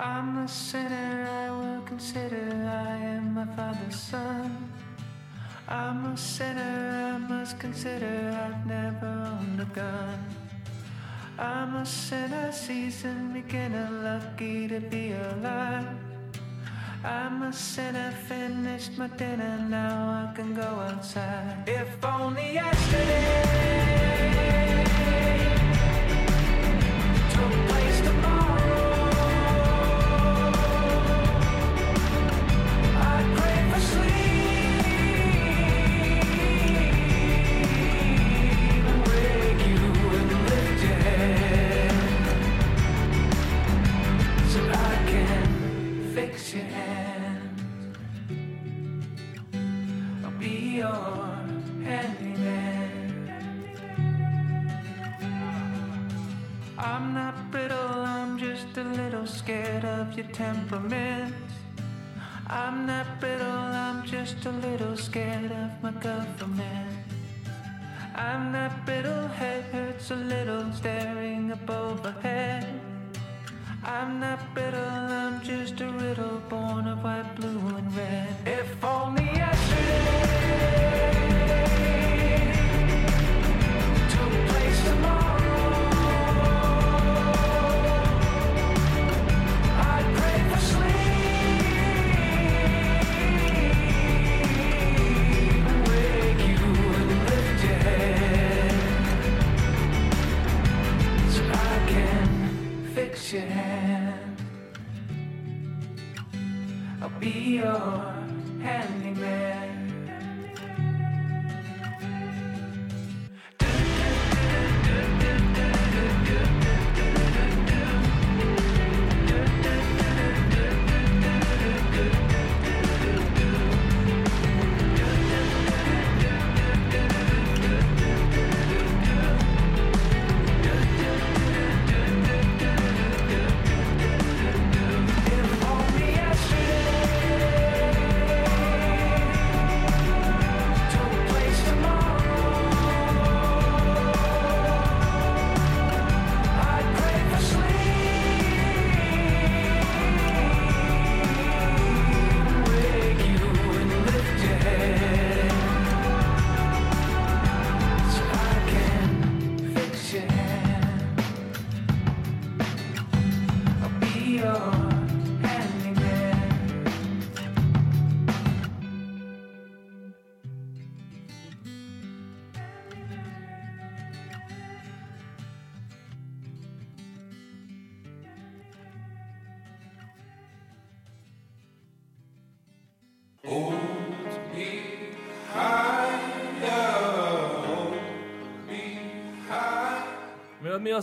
I'm 0.02 0.38
a 0.38 0.48
sinner, 0.48 1.28
I 1.30 1.50
will 1.50 1.82
consider 1.82 2.44
I 2.66 2.96
am 3.14 3.34
my 3.34 3.46
father's 3.54 3.94
son. 3.94 4.68
I'm 5.68 6.06
a 6.06 6.16
sinner, 6.16 7.14
I 7.14 7.18
must 7.18 7.60
consider 7.60 8.36
I've 8.44 8.66
never 8.66 9.06
owned 9.06 9.60
a 9.60 9.64
gun. 9.66 10.18
I'm 11.38 11.76
a 11.76 11.86
sinner, 11.86 12.50
seasoned 12.50 13.32
beginner, 13.32 13.88
lucky 14.02 14.66
to 14.66 14.80
be 14.80 15.12
alive. 15.12 15.86
I'm 17.04 17.42
a 17.44 17.52
sinner, 17.52 18.10
finished 18.26 18.98
my 18.98 19.06
dinner, 19.06 19.64
now 19.68 20.26
I 20.26 20.34
can 20.34 20.52
go 20.52 20.62
outside. 20.62 21.62
If 21.68 22.04
only 22.04 22.54
yesterday 22.54 23.52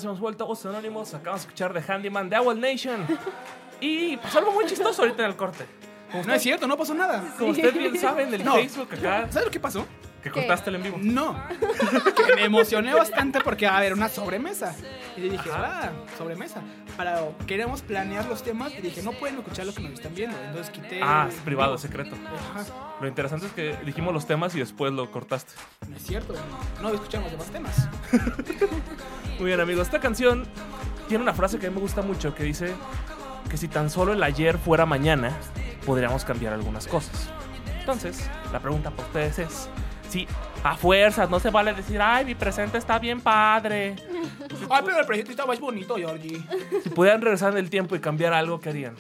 Hemos 0.04 0.20
vuelto 0.20 0.44
a 0.44 0.48
Voces 0.48 0.66
Anónimos. 0.68 1.14
Acabamos 1.14 1.42
de 1.42 1.48
escuchar 1.48 1.74
de 1.74 1.82
Handyman 1.82 2.30
de 2.30 2.38
Owl 2.38 2.60
Nation. 2.60 3.06
Y 3.82 4.18
pasó 4.18 4.40
algo 4.40 4.52
muy 4.52 4.66
chistoso 4.66 5.02
ahorita 5.04 5.24
en 5.24 5.30
el 5.30 5.36
corte. 5.36 5.66
No 6.26 6.34
es 6.34 6.42
cierto, 6.42 6.68
no 6.68 6.76
pasó 6.78 6.94
nada. 6.94 7.24
Como 7.38 7.52
ustedes 7.52 7.74
bien 7.74 7.98
saben, 7.98 8.34
el 8.34 8.44
No. 8.44 8.56
Facebook 8.56 8.90
acá, 8.94 9.28
¿Sabes 9.30 9.46
lo 9.46 9.52
que 9.52 9.60
pasó? 9.60 9.86
Que 10.22 10.32
cortaste 10.32 10.70
el 10.70 10.78
en 10.78 10.84
vivo. 10.84 10.98
No. 11.00 11.42
que 12.28 12.36
me 12.36 12.46
emocioné 12.46 12.94
bastante 12.94 13.40
porque 13.42 13.66
va 13.66 13.74
a 13.74 13.78
haber 13.78 13.94
una 13.94 14.10
sobremesa. 14.10 14.76
Y 15.16 15.22
dije, 15.22 15.50
ah, 15.52 15.92
sobremesa. 16.18 16.62
Para, 16.98 17.30
queremos 17.48 17.82
planear 17.82 18.26
los 18.26 18.44
temas 18.44 18.74
y 18.78 18.82
dije, 18.82 19.02
no 19.02 19.14
pueden 19.14 19.38
escuchar 19.38 19.66
lo 19.66 19.74
que 19.74 19.82
nos 19.82 19.94
están 19.94 20.14
viendo. 20.14 20.38
Entonces 20.38 20.70
quité. 20.70 21.00
Ah, 21.02 21.28
es 21.30 21.36
privado, 21.36 21.72
vivo. 21.72 21.82
secreto. 21.82 22.16
Ajá. 22.16 22.66
Lo 23.00 23.08
interesante 23.08 23.48
es 23.48 23.54
que 23.54 23.78
dijimos 23.86 24.14
los 24.14 24.28
temas 24.28 24.54
y 24.56 24.60
después 24.60 24.92
lo 24.92 25.10
cortaste. 25.10 25.54
No 25.88 25.96
es 25.96 26.04
cierto. 26.04 26.34
No 26.82 26.90
escuchamos 26.90 27.32
demás 27.32 27.48
temas. 27.48 27.88
Muy 29.40 29.48
bien, 29.48 29.60
amigos. 29.60 29.88
Esta 29.88 30.00
canción 30.00 30.46
tiene 31.08 31.24
una 31.24 31.34
frase 31.34 31.60
que 31.60 31.68
a 31.68 31.70
mí 31.70 31.76
me 31.76 31.82
gusta 31.82 32.02
mucho 32.02 32.36
que 32.36 32.44
dice 32.44 32.74
que 33.50 33.58
si 33.58 33.68
tan 33.68 33.90
solo 33.90 34.14
el 34.14 34.22
ayer 34.22 34.58
fuera 34.58 34.86
mañana, 34.86 35.32
podríamos 35.86 36.26
cambiar 36.26 36.54
algunas 36.54 36.88
cosas. 36.88 37.30
Entonces, 37.80 38.30
la 38.52 38.60
pregunta 38.60 38.92
para 38.92 39.08
ustedes 39.08 39.40
es 39.40 39.70
si 40.10 40.28
a 40.64 40.76
fuerzas 40.76 41.30
no 41.30 41.40
se 41.40 41.50
vale 41.50 41.74
decir, 41.74 42.02
ay, 42.02 42.26
mi 42.26 42.36
presente 42.36 42.78
está 42.78 43.00
bien 43.00 43.22
padre. 43.22 43.96
Ay, 44.72 44.82
pero 44.86 45.00
el 45.00 45.06
presente 45.06 45.32
está 45.32 45.46
más 45.46 45.60
bonito, 45.60 45.96
Georgie. 45.96 46.44
Si 46.84 46.90
pudieran 46.90 47.22
regresar 47.22 47.54
en 47.54 47.60
el 47.60 47.70
tiempo 47.70 47.96
y 47.96 48.00
cambiar 48.00 48.34
algo, 48.34 48.60
¿qué 48.60 48.70
harían? 48.70 48.96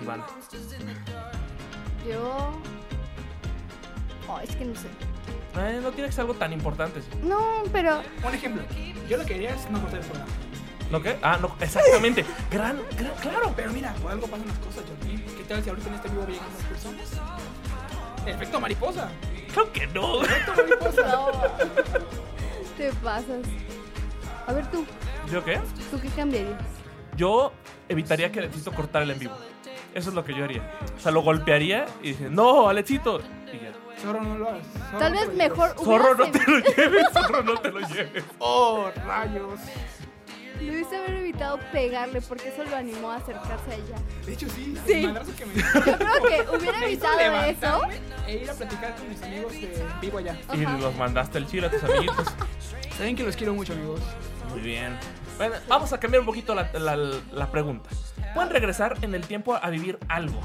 Iván. 0.00 0.22
Yo. 2.06 2.60
Oh, 4.28 4.40
es 4.40 4.54
que 4.56 4.64
no 4.64 4.74
sé. 4.74 4.88
Eh, 5.58 5.80
no 5.82 5.90
tiene 5.92 6.08
que 6.08 6.12
ser 6.12 6.22
algo 6.22 6.34
tan 6.34 6.52
importante. 6.52 7.00
¿sí? 7.00 7.08
No, 7.22 7.62
pero. 7.72 8.02
Un 8.26 8.34
ejemplo. 8.34 8.62
Yo 9.08 9.16
lo 9.16 9.24
que 9.24 9.34
quería 9.34 9.54
es 9.54 9.70
no 9.70 9.80
cortar 9.80 10.00
el 10.00 10.06
programa. 10.06 10.32
¿No 10.90 11.02
qué? 11.02 11.18
Ah, 11.22 11.38
no, 11.40 11.54
exactamente. 11.60 12.24
gran, 12.50 12.80
gran, 12.96 13.14
claro. 13.20 13.52
Pero 13.56 13.72
mira, 13.72 13.94
por 14.02 14.12
algo 14.12 14.26
pasan 14.26 14.48
las 14.48 14.58
cosas, 14.58 14.84
Georgie. 14.86 15.24
¿Qué 15.36 15.44
tal 15.44 15.62
si 15.62 15.70
ahorita 15.70 15.88
en 15.88 15.94
este 15.94 16.08
vivo 16.08 16.26
llegan 16.26 16.52
más 16.52 16.64
personas? 16.64 17.08
Efecto 18.26 18.60
mariposa. 18.60 19.10
Creo 19.52 19.72
que 19.72 19.86
no. 19.88 20.22
No. 20.22 21.30
Te 22.76 22.92
pasas. 23.02 23.40
A 24.46 24.52
ver 24.52 24.66
tú, 24.70 24.86
¿Yo 25.30 25.44
qué? 25.44 25.60
¿tú 25.90 26.00
qué 26.00 26.08
cambiarías? 26.08 26.60
Yo 27.16 27.52
evitaría 27.88 28.30
que 28.32 28.38
Alexito 28.38 28.72
cortara 28.72 29.04
el 29.04 29.10
en 29.10 29.18
vivo. 29.18 29.36
Eso 29.94 30.10
es 30.10 30.14
lo 30.14 30.24
que 30.24 30.34
yo 30.34 30.44
haría. 30.44 30.62
O 30.96 31.00
sea, 31.00 31.10
lo 31.12 31.22
golpearía 31.22 31.86
y 32.02 32.08
dice, 32.08 32.30
no, 32.30 32.68
Alexito. 32.68 33.20
Y 33.52 33.58
ya. 33.58 33.72
Zorro, 34.00 34.22
no 34.22 34.38
lo 34.38 34.48
hagas. 34.48 34.66
Zorro, 34.90 34.98
Tal 34.98 35.12
vez 35.12 35.34
mejor 35.34 35.74
Zorro, 35.76 36.14
no 36.14 36.24
hubieras 36.24 36.44
te 36.44 36.50
lo 36.50 36.58
lleves. 36.60 37.06
Zorro, 37.12 37.42
no 37.42 37.54
te 37.56 37.70
lo 37.72 37.80
lleves. 37.80 38.24
Oh, 38.38 38.90
rayos. 39.04 39.60
Debiste 40.60 40.96
haber 40.96 41.14
evitado 41.14 41.58
pegarle 41.72 42.20
porque 42.22 42.48
eso 42.48 42.64
lo 42.64 42.76
animó 42.76 43.10
a 43.10 43.16
acercarse 43.16 43.70
a 43.70 43.74
ella. 43.74 43.96
De 44.26 44.32
hecho, 44.32 44.48
sí. 44.50 44.76
Sí. 44.86 44.92
El 45.04 45.14
que 45.34 45.46
me 45.46 45.54
Yo 45.54 45.98
creo 45.98 46.22
que 46.22 46.56
hubiera 46.56 46.84
evitado 46.84 47.18
eso. 47.44 47.80
E 48.26 48.36
ir 48.42 48.50
a 48.50 48.54
platicar 48.54 48.96
con 48.96 49.08
mis 49.08 49.22
amigos 49.22 49.52
de 49.52 49.84
vivo 50.00 50.18
allá. 50.18 50.36
Y 50.54 50.64
Ajá. 50.64 50.78
los 50.78 50.96
mandaste 50.96 51.38
al 51.38 51.46
chile 51.46 51.66
a 51.66 51.70
tus 51.70 51.82
amiguitos. 51.84 52.26
Saben 52.96 53.16
que 53.16 53.22
los 53.22 53.36
quiero 53.36 53.54
mucho, 53.54 53.72
amigos. 53.72 54.00
Muy 54.50 54.60
bien. 54.60 54.96
Bueno, 55.38 55.54
vamos 55.68 55.92
a 55.92 55.98
cambiar 56.00 56.20
un 56.20 56.26
poquito 56.26 56.54
la, 56.54 56.68
la- 56.74 56.96
la 57.32 57.50
pregunta. 57.50 57.88
¿Pueden 58.34 58.50
regresar 58.50 58.96
en 59.02 59.14
el 59.14 59.24
tiempo 59.26 59.56
a 59.60 59.70
vivir 59.70 59.98
algo? 60.08 60.40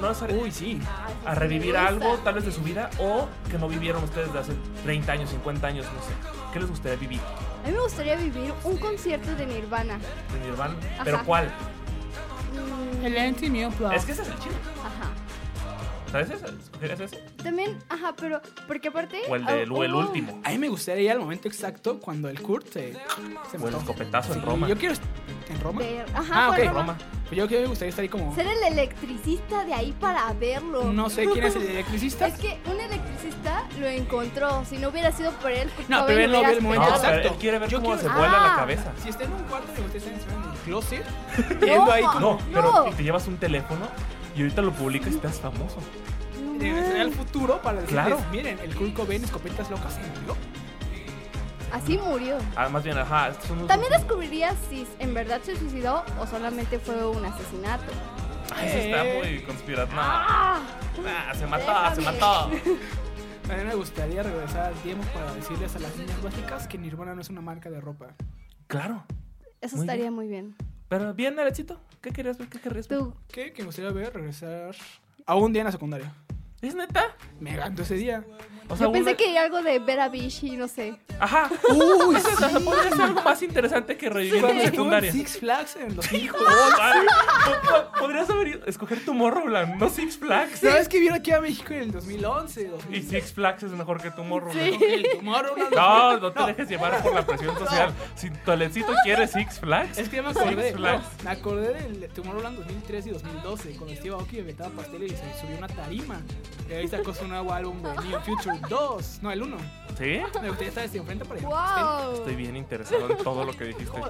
No 0.00 0.10
es 0.10 0.20
Uy, 0.22 0.50
sí. 0.50 0.80
a 1.24 1.34
revivir 1.34 1.76
algo 1.76 2.18
tal 2.18 2.34
vez 2.34 2.44
de 2.44 2.52
su 2.52 2.60
vida 2.62 2.90
o 2.98 3.28
que 3.50 3.58
no 3.58 3.68
vivieron 3.68 4.02
ustedes 4.02 4.32
de 4.32 4.38
hace 4.40 4.52
30 4.82 5.12
años, 5.12 5.30
50 5.30 5.66
años, 5.66 5.86
no 5.86 6.02
sé. 6.02 6.12
¿Qué 6.52 6.58
les 6.60 6.68
gustaría 6.68 6.98
vivir? 6.98 7.20
A 7.64 7.68
mí 7.68 7.72
me 7.72 7.80
gustaría 7.80 8.16
vivir 8.16 8.52
un 8.64 8.76
concierto 8.76 9.34
de 9.36 9.46
Nirvana. 9.46 9.98
De 10.32 10.40
Nirvana. 10.46 10.74
Ajá. 10.94 11.04
¿Pero 11.04 11.24
cuál? 11.24 11.48
Mm, 12.52 13.04
El 13.06 13.18
Anti 13.18 13.48
Plus. 13.50 13.92
Es 13.92 14.04
que 14.04 14.12
ese 14.12 14.22
es 14.22 14.28
el 14.28 14.38
chido. 14.40 14.54
¿Sabes 16.14 16.30
ese? 16.30 16.46
¿Escogerías 16.46 17.00
ese? 17.00 17.16
También, 17.42 17.76
ajá, 17.88 18.14
pero 18.16 18.40
porque 18.68 18.86
aparte... 18.86 19.20
O 19.28 19.34
el, 19.34 19.44
de, 19.44 19.50
ah, 19.52 19.54
o 19.72 19.82
el 19.82 19.90
hubo- 19.92 19.98
último. 19.98 20.40
A 20.44 20.50
mí 20.50 20.58
me 20.58 20.68
gustaría 20.68 21.02
ir 21.02 21.10
al 21.10 21.18
momento 21.18 21.48
exacto 21.48 21.98
cuando 21.98 22.28
el 22.28 22.40
Kurt 22.40 22.68
se, 22.72 22.92
se 23.50 23.56
O 23.58 23.66
el 23.66 23.74
escopetazo 23.74 24.32
en 24.34 24.38
Sí, 24.38 24.44
Roma. 24.46 24.68
Yo 24.68 24.76
quiero... 24.78 24.94
¿En 25.48 25.60
Roma? 25.60 25.80
ver- 25.80 26.06
Ajá, 26.14 26.32
Ah, 26.46 26.50
ok. 26.50 26.58
Roma. 26.58 26.72
Roma. 26.72 26.98
Pues 27.26 27.36
yo 27.38 27.48
que 27.48 27.58
me 27.62 27.66
gustaría 27.66 27.88
estar 27.90 28.02
ahí 28.04 28.08
como... 28.08 28.32
Ser 28.36 28.46
el 28.46 28.62
electricista 28.62 29.64
de 29.64 29.74
ahí 29.74 29.90
para 29.98 30.32
verlo. 30.34 30.84
No 30.92 31.10
sé 31.10 31.26
quién 31.26 31.46
es 31.46 31.56
el 31.56 31.62
electricista. 31.70 32.28
Es 32.28 32.38
que 32.38 32.60
un 32.72 32.78
electricista 32.80 33.64
lo 33.80 33.88
encontró. 33.88 34.64
Si 34.66 34.78
no 34.78 34.90
hubiera 34.90 35.10
sido 35.10 35.32
por 35.32 35.50
él, 35.50 35.68
Kurt 35.70 35.88
No, 35.88 36.06
pero 36.06 36.20
él 36.20 36.30
no 36.30 36.38
vio 36.42 36.50
el 36.50 36.62
momento 36.62 36.90
No, 36.90 36.94
exacto. 36.94 37.28
él 37.28 37.34
quiere 37.40 37.58
ver 37.58 37.68
Yo 37.68 37.78
cómo 37.82 37.94
quiero- 37.96 38.08
se 38.08 38.16
vuela 38.16 38.32
la 38.38 38.52
Ah. 38.52 38.56
cabeza. 38.58 38.92
Si 39.02 39.08
está 39.08 39.24
en 39.24 39.32
un 39.32 39.42
cuarto 39.42 39.66
y 39.76 39.80
usted 39.84 39.96
está 39.96 40.10
en 40.10 40.16
el 40.44 40.58
closet, 40.64 41.04
viendo 41.60 41.90
ahí 41.90 42.04
como... 42.04 42.20
No, 42.20 42.38
pero 42.52 42.72
No. 42.72 42.84
te 42.84 43.02
llevas 43.02 43.26
un 43.26 43.36
teléfono 43.36 43.88
y 44.36 44.42
ahorita 44.42 44.62
lo 44.62 44.72
publicas 44.72 45.12
y 45.12 45.16
estás 45.16 45.40
famoso. 45.40 45.78
No 46.54 46.60
Regresaré 46.60 47.00
al 47.00 47.12
futuro 47.12 47.60
para 47.62 47.80
decirles, 47.80 48.06
Claro. 48.06 48.24
miren, 48.30 48.58
el 48.60 48.74
Kurt 48.74 48.94
Cobain 48.94 49.22
escopetas 49.24 49.70
locas 49.70 49.94
se 49.94 50.00
murió. 50.00 50.36
Así 51.72 51.98
murió. 51.98 52.38
Ah, 52.56 52.68
más 52.68 52.84
bien, 52.84 52.96
ajá. 52.96 53.28
estos 53.30 53.46
son 53.48 53.56
unos- 53.58 53.68
También 53.68 53.92
descubrirías 53.92 54.54
si 54.70 54.86
en 55.00 55.12
verdad 55.12 55.40
se 55.42 55.56
suicidó 55.56 56.04
o 56.20 56.26
solamente 56.26 56.78
fue 56.78 57.04
un 57.06 57.24
asesinato. 57.24 57.92
Ay, 58.54 58.68
eso 58.68 58.78
está 58.78 59.04
Eh. 59.06 59.20
muy 59.22 59.42
conspirativo. 59.42 60.00
¡Ah! 60.00 60.62
Ah, 61.06 61.34
se 61.34 61.46
mató, 61.46 61.66
se 61.94 62.00
Déjame. 62.00 62.18
mató. 62.18 62.50
A 63.50 63.56
mí 63.56 63.64
me 63.64 63.74
gustaría 63.74 64.22
regresar 64.22 64.66
al 64.68 64.74
tiempo 64.76 65.04
para 65.12 65.34
decirles 65.34 65.74
a 65.76 65.78
las 65.80 65.94
niñas 65.96 66.22
básicas 66.22 66.66
que 66.68 66.78
Nirvana 66.78 67.14
no 67.14 67.20
es 67.20 67.28
una 67.28 67.40
marca 67.42 67.68
de 67.68 67.78
ropa. 67.80 68.14
Claro. 68.68 69.04
Eso 69.60 69.76
Muy 69.76 69.84
estaría 69.84 70.10
muy 70.10 70.28
bien. 70.28 70.54
Pero 70.88 71.12
bien, 71.12 71.38
Alexito. 71.38 71.78
¿Qué 72.00 72.10
querías 72.10 72.38
ver? 72.38 72.48
¿Qué 72.48 72.58
querrías 72.60 72.88
ver? 72.88 72.98
Tú, 73.00 73.14
¿Qué? 73.32 73.52
Que 73.52 73.62
me 73.62 73.66
gustaría 73.66 73.90
ver 73.90 74.14
regresar 74.14 74.74
a 75.26 75.34
un 75.34 75.52
día 75.52 75.60
en 75.62 75.66
la 75.66 75.72
secundaria. 75.72 76.12
¿Es 76.64 76.74
neta? 76.74 77.14
Me 77.40 77.52
encantó 77.52 77.82
ese 77.82 77.94
día. 77.94 78.24
O 78.66 78.76
sea, 78.78 78.86
yo 78.86 78.92
pensé 78.92 79.10
una- 79.10 79.16
que 79.18 79.38
algo 79.38 79.62
de 79.62 79.78
Vera 79.78 80.08
Beach 80.08 80.42
y 80.42 80.56
no 80.56 80.68
sé. 80.68 80.98
Ajá. 81.20 81.50
Uy, 81.68 82.16
Eso 82.16 82.28
hasta 82.30 82.48
podría 82.60 82.90
ser 82.92 83.02
algo 83.02 83.22
más 83.22 83.42
interesante 83.42 83.98
que 83.98 84.08
revivir 84.08 84.36
estuvo 84.36 84.50
en 84.52 84.64
secundaria. 84.64 85.12
Six 85.12 85.38
Flags 85.38 85.76
en 85.76 85.94
2008. 85.94 86.34
Ay, 86.80 87.06
po- 87.44 87.68
po- 87.92 87.98
Podrías 88.00 88.30
haber 88.30 88.48
ido- 88.48 88.64
escoger 88.66 89.04
tu 89.04 89.12
Morrowland, 89.12 89.76
no 89.78 89.90
Six 89.90 90.16
Flags. 90.16 90.60
¿Sabes 90.60 90.88
que 90.88 90.98
vino 90.98 91.14
aquí 91.14 91.30
a 91.32 91.42
México 91.42 91.74
en 91.74 91.80
el 91.82 91.92
2011? 91.92 92.62
Y 92.62 92.64
2000? 92.64 93.06
Six 93.10 93.32
Flags 93.34 93.62
es 93.64 93.70
mejor 93.72 94.00
que 94.00 94.10
tu 94.12 94.24
Morrowland. 94.24 94.78
Sí. 94.78 95.02
Tomorrowland. 95.18 95.74
No, 95.74 96.16
no 96.18 96.32
te 96.32 96.42
dejes 96.46 96.66
llevar 96.70 97.02
por 97.02 97.12
la 97.14 97.26
presión 97.26 97.58
social. 97.58 97.92
Si 98.14 98.30
tu 98.30 98.50
Alecito 98.50 98.94
quiere 99.04 99.26
Six 99.28 99.60
Flags, 99.60 99.98
Es 99.98 100.08
que 100.08 100.16
ya 100.16 100.22
me 100.22 100.30
acordé. 100.30 100.68
Six 100.68 100.76
Flags. 100.78 101.02
no, 101.18 101.24
me 101.24 101.30
acordé 101.30 101.74
del 101.74 102.08
Tomorrowland 102.14 102.56
2013 102.60 103.10
y 103.10 103.12
2012, 103.12 103.76
cuando 103.76 103.94
Steve 103.94 104.14
Aoki 104.14 104.40
aventaba 104.40 104.70
pasteles 104.70 105.12
y 105.12 105.16
se 105.16 105.40
subió 105.42 105.58
una 105.58 105.68
tarima. 105.68 106.18
Y 106.68 106.72
ahí 106.72 106.88
sacó 106.88 107.12
su 107.12 107.26
nuevo 107.28 107.52
álbum 107.52 107.82
de 107.82 107.94
New 108.08 108.20
Future 108.20 108.58
2. 108.68 109.18
No, 109.22 109.30
el 109.30 109.42
1. 109.42 109.56
¿Sí? 109.98 110.20
Me 110.40 110.48
gustaría 110.48 110.68
estar 110.68 110.84
enfrente 110.96 111.24
para 111.24 111.40
¡Wow! 111.40 112.14
Estoy 112.14 112.36
bien 112.36 112.56
interesado 112.56 113.10
en 113.10 113.18
todo 113.18 113.44
lo 113.44 113.52
que 113.52 113.64
dijiste. 113.64 113.96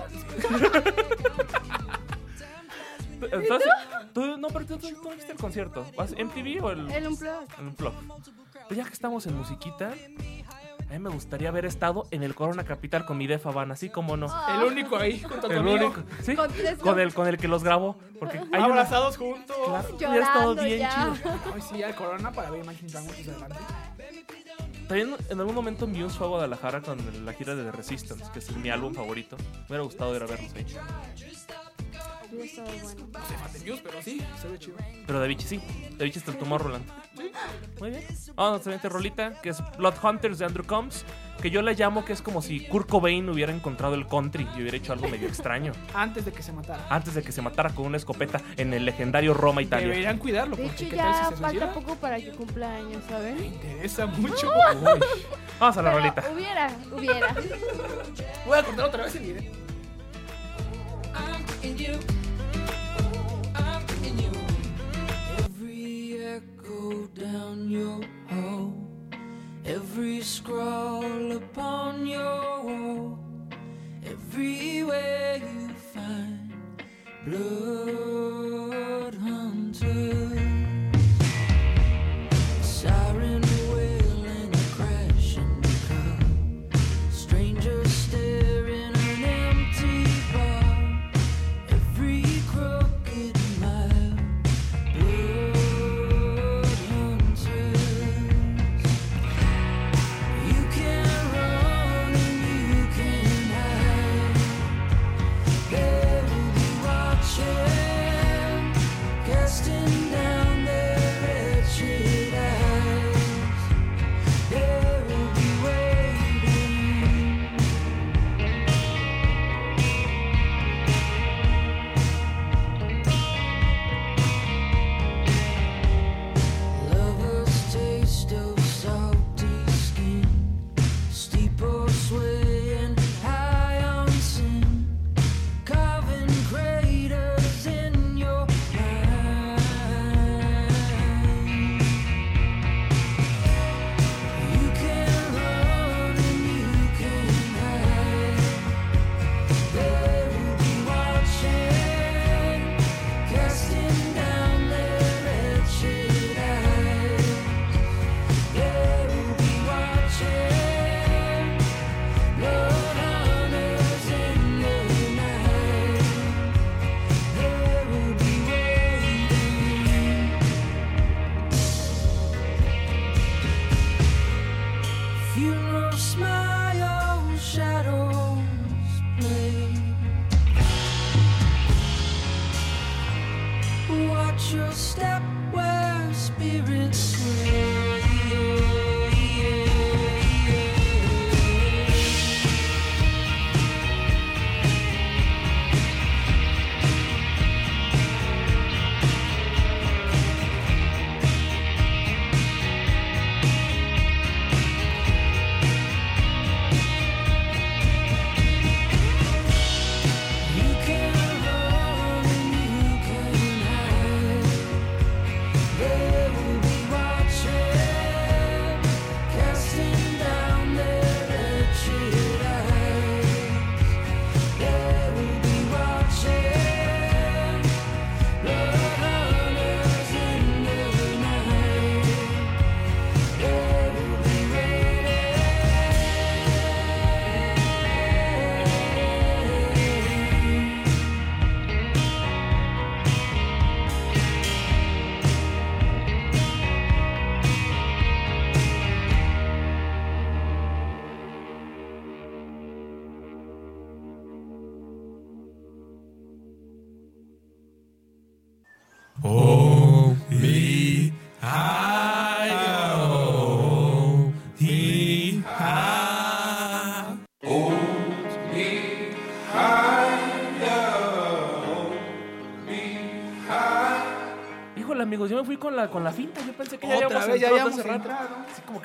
Entonces, 3.32 3.68
tú, 4.12 4.36
no, 4.36 4.48
pero 4.48 4.66
tú, 4.66 4.76
tú, 4.78 4.88
tú 4.88 5.08
no 5.08 5.14
viste 5.14 5.32
el 5.32 5.38
concierto. 5.38 5.86
¿Vas 5.96 6.12
MTV 6.12 6.62
o 6.62 6.70
el, 6.70 6.90
El 6.90 7.08
Unplugged. 7.08 7.58
el 7.58 7.66
Unplugged? 7.68 7.98
Pues 8.68 8.78
ya 8.78 8.84
que 8.84 8.92
estamos 8.92 9.26
en 9.26 9.36
musiquita, 9.36 9.92
a 10.88 10.92
mí 10.92 10.98
me 10.98 11.10
gustaría 11.10 11.48
haber 11.48 11.64
estado 11.64 12.06
en 12.10 12.22
el 12.22 12.34
Corona 12.34 12.64
Capital 12.64 13.04
con 13.06 13.16
mi 13.18 13.26
Defa 13.26 13.50
Van, 13.50 13.72
así 13.72 13.88
como 13.90 14.16
no. 14.16 14.26
El 14.54 14.64
único 14.64 14.96
ahí 14.96 15.20
junto 15.22 15.50
El 15.50 15.58
único, 15.66 16.02
¿sí? 16.22 16.34
Con 16.36 16.50
tres 16.50 16.78
Con 16.78 16.98
el, 17.00 17.14
con 17.14 17.26
el 17.28 17.36
que 17.38 17.48
los 17.48 17.64
grabó. 17.64 17.96
Porque 18.18 18.38
hay 18.38 18.44
una, 18.62 18.64
Abrazados 18.66 19.16
juntos. 19.16 19.56
claro, 19.66 19.96
hubiera 19.96 20.24
estado 20.26 20.54
Llorando 20.54 20.62
bien 20.64 20.78
ya. 20.80 20.90
chido. 21.14 21.30
Ay, 21.54 21.60
sí, 21.62 21.82
al 21.82 21.94
Corona 21.94 22.30
para 22.32 22.50
ver 22.50 22.62
Imagine 22.62 22.90
Dragons 22.90 23.28
adelante. 23.28 23.56
También 24.88 25.16
en 25.30 25.40
algún 25.40 25.54
momento 25.54 25.86
Muse 25.86 26.16
fue 26.18 26.26
a 26.26 26.30
Guadalajara 26.30 26.82
con 26.82 26.98
la 27.24 27.32
gira 27.32 27.54
de 27.54 27.64
The 27.64 27.72
Resistance, 27.72 28.24
que 28.32 28.38
es 28.40 28.56
mi 28.56 28.68
álbum 28.68 28.92
favorito. 28.94 29.36
Me 29.38 29.66
hubiera 29.68 29.84
gustado 29.84 30.14
ir 30.14 30.22
a 30.22 30.26
verlos 30.26 30.52
ahí. 30.54 30.66
Hubiera 32.34 32.44
estado 32.44 32.68
bueno. 32.82 33.06
No 33.12 33.26
sé, 33.26 33.34
fan 33.34 33.52
de 33.52 33.58
Muse, 33.70 33.82
pero 33.84 34.02
sí, 34.02 34.22
se 34.40 34.48
ve 34.48 34.58
chido. 34.58 34.76
Pero 35.06 35.20
de 35.20 35.28
Vichy 35.28 35.46
sí. 35.46 35.60
De 35.96 36.04
Vichy 36.04 36.18
está 36.18 36.30
el 36.32 36.38
Tomorrowland. 36.38 36.84
Muy 37.80 37.90
bien. 37.90 38.04
Vamos 38.34 38.52
a 38.54 38.56
la 38.58 38.62
siguiente 38.62 38.88
rolita, 38.88 39.40
que 39.40 39.50
es 39.50 39.58
Blood 39.78 39.94
Hunters 40.02 40.38
de 40.38 40.44
Andrew 40.44 40.64
Combs. 40.66 41.04
Que 41.40 41.50
yo 41.50 41.62
le 41.62 41.74
llamo 41.74 42.04
que 42.04 42.12
es 42.12 42.22
como 42.22 42.40
si 42.42 42.60
Kurt 42.66 42.88
Cobain 42.88 43.28
hubiera 43.28 43.52
encontrado 43.52 43.94
el 43.94 44.06
country 44.06 44.46
y 44.56 44.62
hubiera 44.62 44.76
hecho 44.76 44.92
algo 44.92 45.08
medio 45.08 45.28
extraño. 45.28 45.72
Antes 45.94 46.24
de 46.24 46.32
que 46.32 46.42
se 46.42 46.52
matara. 46.52 46.86
Antes 46.88 47.14
de 47.14 47.22
que 47.22 47.32
se 47.32 47.42
matara 47.42 47.70
con 47.70 47.86
una 47.86 47.96
escopeta 47.96 48.40
en 48.56 48.72
el 48.72 48.84
legendario 48.84 49.34
Roma, 49.34 49.60
Italia. 49.62 49.86
Deberían 49.88 50.18
cuidarlo, 50.18 50.56
De 50.56 50.66
hecho, 50.66 50.84
ya 50.86 51.30
si 51.34 51.40
falta 51.42 51.72
poco 51.72 51.96
para 51.96 52.16
que 52.18 52.30
cumpla 52.30 52.76
años, 52.76 53.02
Me 53.04 53.08
¿saben? 53.10 53.44
interesa 53.44 54.06
mucho. 54.06 54.48
Uy. 54.48 55.00
Vamos 55.60 55.76
a 55.76 55.82
la 55.82 55.90
Pero 55.92 55.98
rolita. 56.02 56.24
hubiera, 56.34 56.70
hubiera. 56.92 57.34
Voy 58.46 58.58
a 58.58 58.62
contar 58.62 58.86
otra 58.86 59.04
vez 59.04 59.14
el 59.16 59.22
video. 59.22 59.42
I'm 61.14 61.44
thinking 61.60 61.76
you. 61.76 62.23
Down 67.14 67.70
your 67.70 68.00
hall, 68.28 68.72
every 69.64 70.20
scrawl 70.20 71.32
upon 71.32 72.06
your 72.06 72.62
wall, 72.62 73.18
everywhere 74.04 75.36
you 75.36 75.68
find 75.92 76.52
blood 77.26 79.14
hunters. 79.14 80.53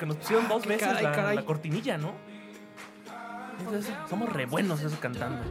que 0.00 0.06
nos 0.06 0.16
pusieron 0.16 0.48
dos 0.48 0.62
qué 0.62 0.68
veces 0.70 0.88
caray, 0.88 1.04
la, 1.04 1.12
caray. 1.12 1.36
la 1.36 1.44
cortinilla, 1.44 1.98
¿no? 1.98 2.12
Entonces, 3.60 3.92
somos 4.08 4.28
re 4.32 4.46
buenos 4.46 4.80
eso 4.80 4.96
cantando. 5.00 5.42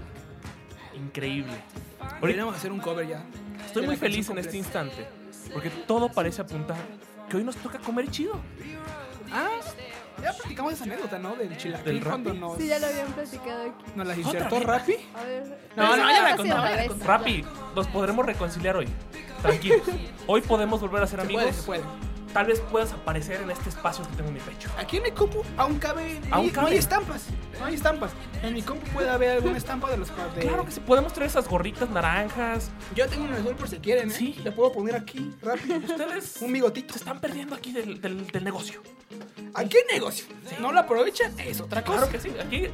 Increíble. 0.96 1.54
Podríamos 2.20 2.56
hacer 2.56 2.72
un 2.72 2.80
cover 2.80 3.08
ya. 3.08 3.24
estoy 3.66 3.86
muy 3.86 3.96
la 3.96 4.02
feliz 4.02 4.30
en 4.30 4.38
este 4.40 4.58
instante. 4.58 5.08
Porque 5.54 5.70
todo 5.70 6.12
parece 6.12 6.42
apuntar 6.42 6.78
que 7.30 7.38
hoy 7.38 7.44
nos 7.44 7.56
toca 7.58 7.80
comer 7.80 8.10
chido. 8.10 8.40
Ah, 9.32 9.48
ya 10.22 10.34
platicamos 10.34 10.74
esa 10.74 10.84
anécdota, 10.86 11.20
¿no? 11.20 11.36
Del 11.36 11.56
chilaquil 11.56 12.04
cuando 12.04 12.34
nos, 12.34 12.58
Sí, 12.58 12.68
ya 12.68 12.80
lo 12.80 12.88
habían 12.88 13.08
platicado 13.14 13.62
aquí. 13.64 13.84
nos 13.96 14.08
las 14.08 14.18
¿Otra 14.18 14.32
insertó? 14.32 14.60
Rappi. 14.60 14.96
A 15.16 15.24
ver. 15.24 15.60
No, 15.76 15.96
no, 15.96 16.10
ya 16.10 16.22
la 16.24 16.36
contaba, 16.36 16.70
la. 16.72 16.88
Rappi, 17.06 17.46
nos 17.76 17.88
podremos 17.88 18.26
reconciliar 18.26 18.76
hoy. 18.76 18.88
Tranquilos. 19.42 19.82
Hoy 20.28 20.42
podemos 20.42 20.82
volver 20.82 21.04
a 21.04 21.08
ser 21.08 21.20
Se 21.20 21.26
amigos. 21.26 21.44
puede, 21.44 21.54
se 21.56 21.64
puede. 21.64 22.09
Tal 22.34 22.46
vez 22.46 22.60
puedas 22.60 22.92
aparecer 22.94 23.42
en 23.42 23.50
este 23.50 23.70
espacio 23.70 24.08
que 24.08 24.16
tengo 24.16 24.28
en 24.30 24.36
mi 24.36 24.40
pecho. 24.40 24.70
Aquí 24.78 24.98
en 24.98 25.04
mi 25.04 25.12
compu 25.12 25.42
aún 25.58 25.80
cabe. 25.80 26.20
Aún 26.30 26.48
no, 26.48 26.54
cabe. 26.54 26.72
hay 26.72 26.78
estampas. 26.78 27.24
No 27.60 27.66
hay 27.66 27.74
estampas. 27.74 28.12
En 28.44 28.54
mi 28.54 28.62
compu 28.62 28.86
puede 28.92 29.10
haber 29.10 29.32
alguna 29.32 29.58
estampa 29.58 29.90
de 29.90 29.98
los 29.98 30.10
de- 30.36 30.42
Claro 30.42 30.64
que 30.66 30.72
sí, 30.72 30.80
podemos 30.80 31.12
traer 31.14 31.30
esas 31.30 31.48
gorritas 31.48 31.90
naranjas. 31.90 32.70
Yo 32.96 33.08
tengo 33.08 33.24
un 33.26 33.34
azul 33.34 33.56
por 33.56 33.68
si 33.68 33.78
quieren, 33.80 34.10
¿eh? 34.12 34.14
Sí. 34.14 34.36
Le 34.44 34.52
puedo 34.52 34.72
poner 34.72 34.96
aquí, 34.96 35.34
rápido. 35.42 35.78
Ustedes 35.78 36.38
Un 36.42 36.54
bigotito. 36.54 36.94
se 36.94 37.00
están 37.00 37.20
perdiendo 37.20 37.56
aquí 37.56 37.72
del, 37.72 38.00
del- 38.00 38.28
del 38.28 38.44
negocio. 38.44 38.82
¿A 39.56 39.64
qué 39.66 39.80
negocio? 39.92 40.26
No 40.60 40.72
lo 40.72 40.80
aprovechan, 40.82 41.34
es 41.40 41.60
otra 41.60 41.84
cosa. 41.84 41.98
Claro 42.08 42.12
que 42.12 42.20
sí, 42.20 42.32
aquí 42.40 42.68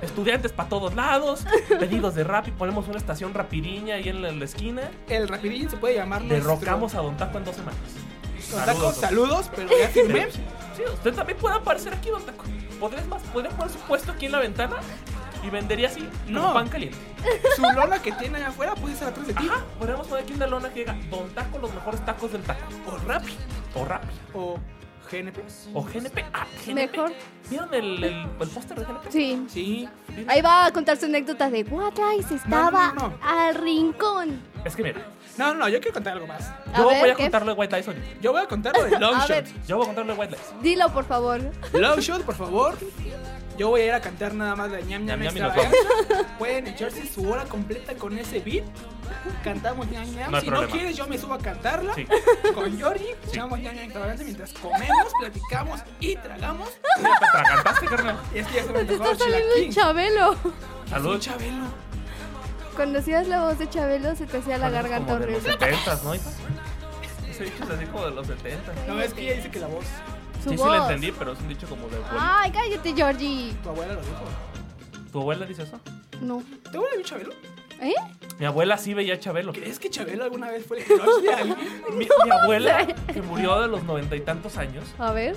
estudiantes 0.00 0.52
para 0.52 0.68
todos 0.68 0.94
lados, 0.94 1.44
pedidos 1.78 2.14
de 2.14 2.24
rap 2.24 2.48
y 2.48 2.50
ponemos 2.52 2.88
una 2.88 2.96
estación 2.98 3.34
rapidiña 3.34 3.96
ahí 3.96 4.08
en 4.08 4.22
la, 4.22 4.30
en 4.30 4.38
la 4.38 4.44
esquina. 4.46 4.90
El 5.08 5.28
rapidín 5.28 5.68
se 5.68 5.76
puede 5.76 5.94
llamar. 5.96 6.22
nuestro- 6.22 6.52
Derrocamos 6.56 6.94
a 6.94 7.02
Don 7.02 7.16
Taco 7.18 7.36
en 7.38 7.44
dos 7.44 7.56
semanas. 7.56 7.78
Don 8.50 8.64
Taco, 8.64 8.92
saludos, 8.92 9.50
pero 9.54 9.68
ya 9.78 9.88
firmé. 9.88 10.30
Sí, 10.30 10.82
usted 10.92 11.14
también 11.14 11.38
puede 11.38 11.56
aparecer 11.56 11.94
aquí, 11.94 12.10
Don 12.10 12.22
Taco. 12.24 12.44
¿Podrías 12.80 13.06
más? 13.06 13.22
¿Podría 13.22 13.50
poner 13.50 13.72
su 13.72 13.78
puesto 13.80 14.12
aquí 14.12 14.26
en 14.26 14.32
la 14.32 14.38
ventana? 14.40 14.76
Y 15.42 15.50
vendería 15.50 15.88
así 15.88 16.08
No. 16.26 16.54
pan 16.54 16.68
caliente. 16.68 16.96
Su 17.54 17.62
lona 17.62 18.00
que 18.00 18.12
tiene 18.12 18.38
allá 18.38 18.48
afuera 18.48 18.74
puede 18.74 18.96
ser 18.96 19.08
atrás 19.08 19.26
de 19.26 19.34
ti. 19.34 19.46
Ajá, 19.46 19.62
podríamos 19.78 20.06
poner 20.06 20.24
aquí 20.24 20.32
una 20.32 20.46
lona 20.46 20.70
que 20.70 20.80
diga 20.80 20.96
Don 21.10 21.28
Taco, 21.34 21.58
los 21.58 21.72
mejores 21.74 22.04
tacos 22.04 22.32
del 22.32 22.42
taco. 22.42 22.62
O 22.86 22.96
Rappi. 23.06 23.36
O 23.74 23.84
Rappi. 23.84 24.14
O 24.32 24.58
GNP. 25.10 25.38
O 25.74 25.82
GNP. 25.82 26.24
Ah, 26.32 26.46
GNP. 26.66 26.74
Mejor. 26.74 27.12
¿Vieron 27.50 27.74
el, 27.74 28.02
el, 28.04 28.26
el 28.40 28.48
póster 28.48 28.78
de 28.78 28.84
GNP? 28.84 29.10
Sí. 29.10 29.44
Sí. 29.48 29.88
Ahí 30.28 30.40
va 30.40 30.66
a 30.66 30.72
contar 30.72 30.96
su 30.96 31.06
anécdota 31.06 31.50
de 31.50 31.62
What 31.64 31.94
Rice 31.96 32.34
estaba 32.34 32.92
no, 32.92 33.08
no. 33.08 33.18
al 33.22 33.54
rincón. 33.54 34.40
Es 34.64 34.74
que 34.76 34.82
mira, 34.82 35.00
No, 35.36 35.54
no, 35.54 35.68
yo 35.68 35.78
quiero 35.80 35.94
contar 35.94 36.14
algo 36.14 36.26
más. 36.26 36.48
A 36.72 36.78
yo 36.78 36.88
ver, 36.88 37.00
voy 37.00 37.10
a 37.10 37.14
¿qué? 37.14 37.22
contarle 37.24 37.52
White 37.52 37.76
Lies 37.76 37.88
ahorita. 37.88 38.06
Yo 38.22 38.32
voy 38.32 38.42
a 38.42 38.46
contar 38.46 38.76
lo 38.76 38.84
de 38.84 38.90
Long 38.98 39.14
A 39.14 39.26
Shot. 39.26 39.44
Yo 39.66 39.76
voy 39.76 39.84
a 39.84 39.86
contarle 39.88 40.12
White 40.14 40.32
Lies. 40.36 40.62
Dilo, 40.62 40.88
por 40.92 41.04
favor. 41.04 41.40
Long 41.74 41.98
Shot, 42.00 42.22
por 42.22 42.34
favor. 42.34 42.74
Yo 43.56 43.68
voy 43.68 43.82
a 43.82 43.86
ir 43.86 43.92
a 43.92 44.00
cantar 44.00 44.34
nada 44.34 44.56
más 44.56 44.70
la 44.70 44.80
ñam 44.80 45.04
ñam, 45.04 45.20
Ñam, 45.20 45.34
ñam. 45.34 45.52
Pueden 46.38 46.66
echarse 46.66 47.06
su 47.06 47.28
hora 47.30 47.44
completa 47.44 47.94
con 47.94 48.18
ese 48.18 48.40
beat. 48.40 48.64
Cantamos 49.44 49.88
ñam 49.90 50.04
ñam. 50.14 50.32
No 50.32 50.40
si 50.40 50.46
problema. 50.46 50.66
no 50.66 50.72
quieres, 50.72 50.96
yo 50.96 51.06
me 51.06 51.18
subo 51.18 51.34
a 51.34 51.38
cantarla. 51.38 51.94
Sí. 51.94 52.06
Con 52.54 52.80
Jordi, 52.80 53.06
echamos 53.28 53.58
ñam 53.60 53.74
ñam 53.74 53.84
extravaganza 53.84 54.24
mientras 54.24 54.52
comemos, 54.54 55.12
platicamos 55.20 55.80
y 56.00 56.16
tragamos. 56.16 56.68
¿Te 57.00 57.06
atragantaste, 57.06 57.86
carnal? 57.86 58.16
Y 58.34 58.38
es 58.38 58.46
que 58.48 58.54
ya 58.54 58.64
se 58.64 58.72
me 58.72 58.84
Te 58.84 58.94
está 58.94 59.16
saliendo 59.16 59.54
chilaquín. 59.54 59.72
Chabelo. 59.72 60.36
Salud. 60.90 61.20
Chabelo. 61.20 61.64
Cuando 62.74 62.98
hacías 62.98 63.28
la 63.28 63.42
voz 63.44 63.58
de 63.58 63.70
Chabelo 63.70 64.16
se 64.16 64.26
te 64.26 64.38
hacía 64.38 64.58
la 64.58 64.68
garganta 64.68 65.16
de 65.18 65.26
los 65.26 65.44
horrible. 65.44 65.52
70 65.52 66.00
¿no? 66.02 66.14
es 66.14 66.26
así 67.70 67.86
como 67.86 68.04
de 68.06 68.10
los 68.12 68.26
70. 68.26 68.72
No, 68.88 69.00
es 69.00 69.12
que 69.14 69.22
ella 69.22 69.34
dice 69.36 69.50
que 69.50 69.60
la 69.60 69.66
voz. 69.68 69.84
Su 70.44 70.50
Sí, 70.50 70.56
sí 70.58 70.62
voz. 70.62 70.76
lo 70.76 70.82
entendí, 70.84 71.10
pero 71.12 71.32
es 71.32 71.40
un 71.40 71.48
dicho 71.48 71.66
como 71.68 71.88
de 71.88 71.96
abuela. 71.96 72.40
Ay, 72.42 72.52
cállate, 72.52 72.94
Georgie. 72.94 73.54
Tu 73.62 73.68
abuela 73.70 73.94
lo 73.94 74.00
dijo. 74.00 74.24
¿Tu 75.10 75.20
abuela 75.20 75.46
dice 75.46 75.62
eso? 75.62 75.80
No. 76.20 76.42
¿Te 76.70 76.76
abuela 76.76 76.96
vio 76.96 77.04
Chabelo? 77.04 77.32
¿Eh? 77.80 77.94
Mi 78.38 78.46
abuela 78.46 78.76
sí 78.78 78.94
veía 78.94 79.14
a 79.14 79.18
Chabelo. 79.20 79.52
¿Crees 79.52 79.78
que 79.78 79.90
Chabelo 79.90 80.24
alguna 80.24 80.50
vez 80.50 80.66
fue 80.66 80.78
el 80.78 80.84
crush 80.84 81.22
de 81.22 81.32
alguien? 81.34 81.58
Mi, 81.96 82.06
mi 82.24 82.30
abuela, 82.30 82.86
que 83.12 83.22
murió 83.22 83.60
de 83.60 83.68
los 83.68 83.84
noventa 83.84 84.16
y 84.16 84.20
tantos 84.20 84.56
años, 84.56 84.84
A 84.98 85.12
ver. 85.12 85.36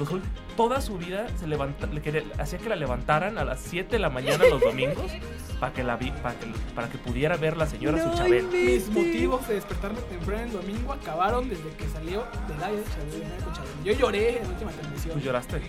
toda 0.56 0.82
su 0.82 0.98
vida 0.98 1.28
se 1.40 1.46
levanta, 1.48 1.86
le 1.88 2.02
quería- 2.02 2.24
hacía 2.40 2.58
que 2.60 2.70
la 2.70 2.76
levantaran 2.76 3.38
a 3.38 3.46
las 3.46 3.60
7 3.60 3.92
de 3.92 4.00
la 4.00 4.10
mañana 4.10 4.46
los 4.50 4.62
domingos 4.62 5.12
para 5.60 5.74
que, 5.74 5.84
la 5.84 5.96
vi, 5.98 6.10
para 6.12 6.36
que, 6.40 6.46
para 6.74 6.90
que 6.90 6.98
pudiera 6.98 7.38
ver 7.38 7.58
la 7.58 7.68
señora 7.68 8.02
su 8.12 8.18
Chabelo. 8.18 8.50
Mis 8.50 8.88
motivos 8.90 9.48
de 9.48 9.56
despertarme 9.56 10.00
temprano 10.02 10.44
el 10.44 10.52
domingo 10.54 10.94
acabaron 10.94 11.50
desde 11.50 11.70
que 11.78 11.88
salió 11.90 12.24
del 12.48 12.64
aire 12.64 12.78
de 12.82 12.86
Chabelo. 12.90 13.36
de 13.36 13.44
con 13.44 13.54
Chabelo. 13.54 13.84
Yo 13.84 13.94
lloré 13.94 14.38
en 14.38 14.44
la 14.44 14.50
última 14.50 14.72
¿Tú 14.72 14.78
transmisión. 14.80 15.22
lloraste? 15.22 15.62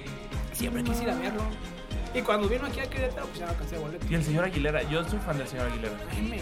Siempre 0.52 0.82
quise 0.82 1.02
ir 1.04 1.10
a 1.10 1.14
verlo. 1.14 1.42
Y 2.14 2.22
cuando 2.22 2.48
vino 2.48 2.66
aquí 2.66 2.80
a 2.80 2.88
Querétaro, 2.88 3.26
pues 3.26 3.38
ya 3.38 3.46
no 3.46 3.52
alcancé 3.52 3.78
boleto. 3.78 4.06
Y 4.08 4.14
el 4.14 4.24
señor 4.24 4.44
Aguilera, 4.44 4.82
yo 4.84 5.04
soy 5.04 5.18
fan 5.18 5.38
del 5.38 5.46
señor 5.46 5.66
Aguilera. 5.66 5.94
Ay, 6.10 6.22
me. 6.22 6.40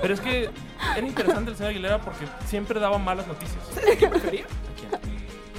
Pero 0.00 0.14
es 0.14 0.20
que 0.20 0.50
era 0.96 1.06
interesante 1.06 1.50
el 1.50 1.56
señor 1.56 1.70
Aguilera 1.70 2.00
porque 2.00 2.26
siempre 2.46 2.78
daba 2.78 2.98
malas 2.98 3.26
noticias. 3.26 3.58
¿Sabes 3.74 3.96
a 3.96 3.98
quién 3.98 4.10
prefería? 4.10 4.44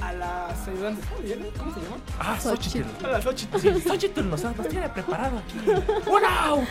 ¿A 0.10 0.14
las 0.14 0.68
ayudantes. 0.68 1.05
¿Cómo 1.05 1.72
se 1.72 1.82
llaman? 1.82 2.01
Ah, 2.18 2.36
Xochitl. 2.41 3.05
A 3.05 3.10
las 3.10 3.26
ocho. 3.28 3.47
Sí, 3.60 3.70
Xochitl 3.80 4.28
nos, 4.28 4.43
nos 4.43 4.68
tiene 4.68 4.89
preparado 4.89 5.38
aquí. 5.38 5.60
¡Un 6.10 6.26
auto! 6.26 6.66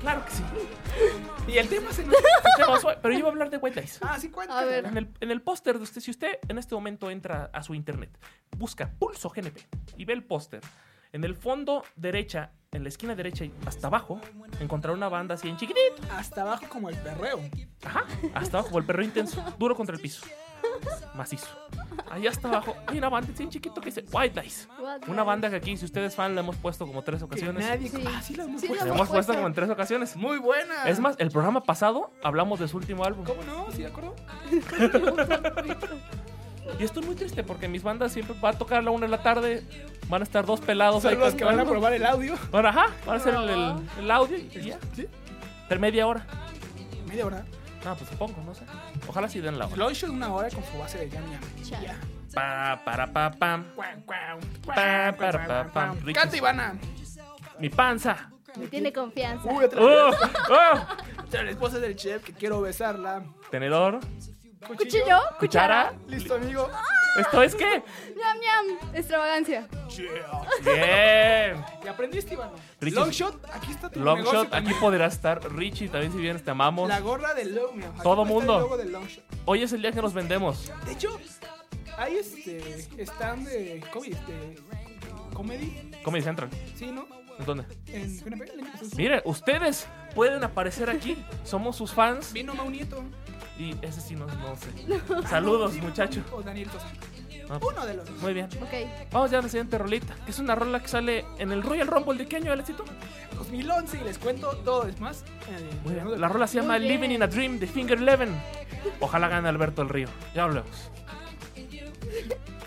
Claro 0.00 0.24
que 0.24 0.30
sí. 0.30 0.44
Y 1.48 1.58
el 1.58 1.68
tema 1.68 1.90
se 1.92 2.04
Pero 2.04 3.12
yo 3.12 3.18
iba 3.18 3.28
a 3.28 3.32
hablar 3.32 3.50
de 3.50 3.56
White 3.56 3.80
Lies. 3.80 3.98
Ah, 4.00 4.16
sí, 4.20 4.30
cuenta. 4.30 4.60
A 4.60 4.64
ver. 4.64 4.86
En 4.86 4.96
el, 4.96 5.08
en 5.18 5.30
el 5.32 5.42
póster 5.42 5.78
de 5.78 5.82
usted, 5.82 6.00
si 6.00 6.12
usted 6.12 6.38
en 6.48 6.56
este 6.56 6.76
momento 6.76 7.10
entra 7.10 7.50
a 7.52 7.64
su 7.64 7.74
internet, 7.74 8.16
busca 8.56 8.88
Pulso 8.96 9.28
GNP 9.28 9.58
y 9.96 10.04
ve 10.04 10.12
el 10.12 10.22
póster. 10.22 10.60
En 11.12 11.24
el 11.24 11.34
fondo 11.34 11.82
derecha, 11.96 12.52
en 12.70 12.84
la 12.84 12.90
esquina 12.90 13.16
derecha 13.16 13.44
y 13.44 13.52
hasta 13.66 13.88
abajo, 13.88 14.20
encontrará 14.60 14.96
una 14.96 15.08
banda 15.08 15.34
así 15.34 15.48
en 15.48 15.56
chiquitito. 15.56 16.00
Hasta 16.12 16.42
abajo 16.42 16.66
como 16.68 16.88
el 16.88 16.96
perreo. 16.96 17.40
Ajá, 17.84 18.04
hasta 18.34 18.58
abajo, 18.58 18.68
como 18.68 18.78
el 18.78 18.86
perro 18.86 19.02
intenso, 19.02 19.42
duro 19.58 19.74
contra 19.74 19.96
el 19.96 20.00
piso. 20.00 20.24
Macizo. 21.14 21.46
Ahí 22.10 22.26
hasta 22.26 22.48
abajo 22.48 22.74
hay 22.86 22.98
una 22.98 23.08
banda 23.08 23.30
así 23.32 23.42
en 23.42 23.50
chiquito 23.50 23.80
que 23.80 23.86
dice 23.86 24.04
White 24.12 24.40
Lies. 24.40 24.68
Una 25.06 25.22
banda 25.22 25.50
que 25.50 25.56
aquí, 25.56 25.76
si 25.76 25.84
ustedes 25.84 26.14
fan, 26.14 26.34
la 26.34 26.40
hemos 26.40 26.56
puesto 26.56 26.86
como 26.86 27.02
tres 27.02 27.22
ocasiones. 27.22 27.64
nadie... 27.66 27.88
Sí. 27.88 28.02
Ah, 28.06 28.20
sí, 28.22 28.34
la 28.34 28.44
hemos 28.44 28.60
Sí, 28.60 28.66
puesto. 28.68 28.86
La 28.86 28.94
hemos 28.94 29.08
puesto 29.08 29.34
como 29.34 29.46
en 29.46 29.52
tres 29.54 29.70
ocasiones. 29.70 30.16
Muy 30.16 30.38
buena. 30.38 30.88
Es 30.88 30.98
más, 31.00 31.16
el 31.18 31.30
programa 31.30 31.62
pasado 31.62 32.10
hablamos 32.22 32.58
de 32.60 32.68
su 32.68 32.76
último 32.78 33.04
álbum. 33.04 33.24
¿Cómo 33.24 33.42
no? 33.44 33.70
¿Sí 33.72 33.82
de 33.82 33.88
acuerdo? 33.88 34.14
Y 36.78 36.84
esto 36.84 37.00
es 37.00 37.06
muy 37.06 37.16
triste 37.16 37.42
porque 37.42 37.66
mis 37.68 37.82
bandas 37.82 38.12
siempre 38.12 38.36
va 38.38 38.50
a 38.50 38.52
tocar 38.52 38.78
a 38.78 38.82
la 38.82 38.90
una 38.92 39.06
de 39.06 39.10
la 39.10 39.22
tarde. 39.22 39.64
Van 40.08 40.22
a 40.22 40.24
estar 40.24 40.46
dos 40.46 40.60
pelados 40.60 41.02
Son 41.02 41.12
ahí 41.12 41.18
los 41.18 41.34
que 41.34 41.44
van 41.44 41.58
a 41.58 41.64
probar 41.64 41.92
el 41.94 42.06
audio. 42.06 42.34
Bueno, 42.52 42.68
ajá, 42.68 42.86
van 43.06 43.16
a 43.16 43.18
hacer 43.18 43.34
el, 43.34 43.48
el- 43.50 43.88
el 43.98 44.10
audio 44.10 44.36
y 44.38 44.48
ya. 44.48 44.78
¿Sí? 44.94 45.06
Pero 45.68 45.80
media 45.80 46.06
hora. 46.06 46.24
Media 47.08 47.26
hora. 47.26 47.44
No, 47.84 47.96
pues 47.96 48.10
supongo, 48.10 48.42
no 48.44 48.54
sé. 48.54 48.64
Ojalá 49.06 49.28
sí 49.28 49.40
den 49.40 49.58
la 49.58 49.66
hora. 49.66 49.76
Long 49.76 49.92
shot 49.92 50.10
una 50.10 50.32
hora 50.32 50.50
con 50.50 50.62
su 50.64 50.78
base 50.78 50.98
de 50.98 51.10
jam 51.10 51.24
jam. 51.30 51.40
Chale. 51.64 51.86
Ya. 51.86 51.96
Pa, 52.34 52.80
para, 52.84 53.12
pa, 53.12 53.30
pam. 53.30 53.64
Pa, 54.66 55.14
para, 55.16 55.46
pa, 55.46 55.64
pam. 55.72 56.12
Canta 56.12 56.36
Ivana. 56.36 56.78
Mi 57.58 57.68
panza. 57.70 58.30
Me 58.56 58.66
tiene 58.66 58.92
confianza. 58.92 59.48
Uy, 59.48 59.64
otra 59.64 59.80
¡Oh! 59.80 60.10
vez. 60.10 60.20
¡Oh! 60.50 60.86
La 61.32 61.50
esposa 61.50 61.78
del 61.78 61.94
chef 61.96 62.24
que 62.24 62.32
quiero 62.32 62.60
besarla. 62.60 63.22
Tenedor. 63.50 64.00
¿Cuchillo? 64.66 65.18
Cuchara. 65.38 65.94
Listo, 66.06 66.34
amigo. 66.34 66.68
¿Esto 67.18 67.42
es 67.42 67.54
qué? 67.54 67.82
¡Ñam, 68.16 68.38
ñam! 68.38 68.94
Extravagancia. 68.94 69.66
Bien. 70.62 71.64
¿Y 71.84 71.88
aprendiste, 71.88 72.34
Ivana? 72.34 72.52
Richie. 72.80 72.94
Long 72.96 73.10
shot, 73.10 73.44
aquí 73.52 73.72
está 73.72 73.90
tu 73.90 74.00
Long 74.00 74.18
negocio 74.18 74.40
shot, 74.40 74.46
aquí 74.48 74.56
también. 74.56 74.80
podrá 74.80 75.06
estar 75.06 75.52
Richie, 75.52 75.88
también 75.88 76.12
si 76.12 76.18
vienes 76.18 76.44
te 76.44 76.50
amamos. 76.50 76.88
La 76.88 77.00
gorra 77.00 77.34
del 77.34 77.54
long 77.54 77.74
mira, 77.74 77.88
aquí 77.88 78.00
Todo 78.02 78.24
mundo. 78.24 78.56
El 78.56 78.62
logo 78.62 78.76
del 78.76 78.92
long 78.92 79.06
shot. 79.06 79.24
Hoy 79.46 79.62
es 79.62 79.72
el 79.72 79.82
día 79.82 79.92
que 79.92 80.02
nos 80.02 80.14
vendemos. 80.14 80.70
De 80.84 80.92
hecho, 80.92 81.18
hay 81.98 82.16
este 82.16 83.04
stand 83.04 83.48
de 83.48 83.82
COVID, 83.92 84.14
de 84.16 84.58
comedy. 85.34 85.90
Comedy 86.04 86.22
Central. 86.22 86.50
Sí, 86.76 86.86
¿no? 86.92 87.06
¿En 87.40 87.46
dónde? 87.46 87.64
En. 87.86 88.22
Miren, 88.96 89.22
ustedes 89.24 89.86
pueden 90.14 90.44
aparecer 90.44 90.90
aquí. 90.90 91.16
Somos 91.44 91.76
sus 91.76 91.92
fans. 91.92 92.32
Vino 92.32 92.54
Mau 92.54 92.70
Nieto. 92.70 93.02
Y 93.58 93.74
ese 93.82 94.00
sí 94.00 94.14
no, 94.14 94.26
no 94.26 94.56
sé. 94.56 94.70
Saludos, 95.28 95.74
muchacho. 95.76 96.22
O 96.32 96.42
Daniel 96.42 96.68
Tosa. 96.68 96.86
Ah, 97.50 97.58
Uno 97.66 97.84
de 97.84 97.94
los 97.94 98.06
dos. 98.08 98.22
Muy 98.22 98.32
bien. 98.32 98.46
Ok. 98.62 99.10
Vamos 99.10 99.30
ya 99.30 99.38
a 99.40 99.42
la 99.42 99.48
siguiente 99.48 99.76
rolita. 99.76 100.14
Que 100.24 100.30
es 100.30 100.38
una 100.38 100.54
rola 100.54 100.80
que 100.80 100.88
sale 100.88 101.24
en 101.38 101.50
el 101.50 101.62
Royal 101.62 101.88
Rumble 101.88 102.16
de 102.18 102.26
qué 102.26 102.36
año, 102.36 102.52
Alecito? 102.52 102.84
2011 103.34 103.98
y 103.98 104.04
les 104.04 104.18
cuento 104.18 104.50
todo. 104.58 104.86
Es 104.86 105.00
más, 105.00 105.24
eh, 105.48 105.70
Muy 105.84 105.94
bien. 105.94 106.20
La 106.20 106.28
rola 106.28 106.46
se 106.46 106.56
llama 106.60 106.78
Muy 106.78 106.86
bien. 106.86 107.00
Living 107.00 107.14
in 107.16 107.22
a 107.22 107.26
Dream 107.26 107.58
de 107.58 107.66
Finger 107.66 107.98
Eleven. 107.98 108.40
Ojalá 109.00 109.28
gane 109.28 109.48
Alberto 109.48 109.82
el 109.82 109.88
Río. 109.88 110.08
Ya 110.34 110.44
hablemos. 110.44 110.90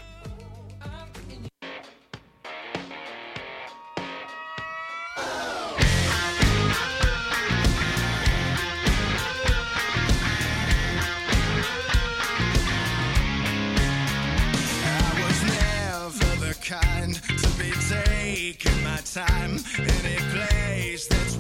taking 18.54 18.84
my 18.84 18.98
time 18.98 19.58
any 19.80 20.16
place 20.32 21.08
that's 21.08 21.33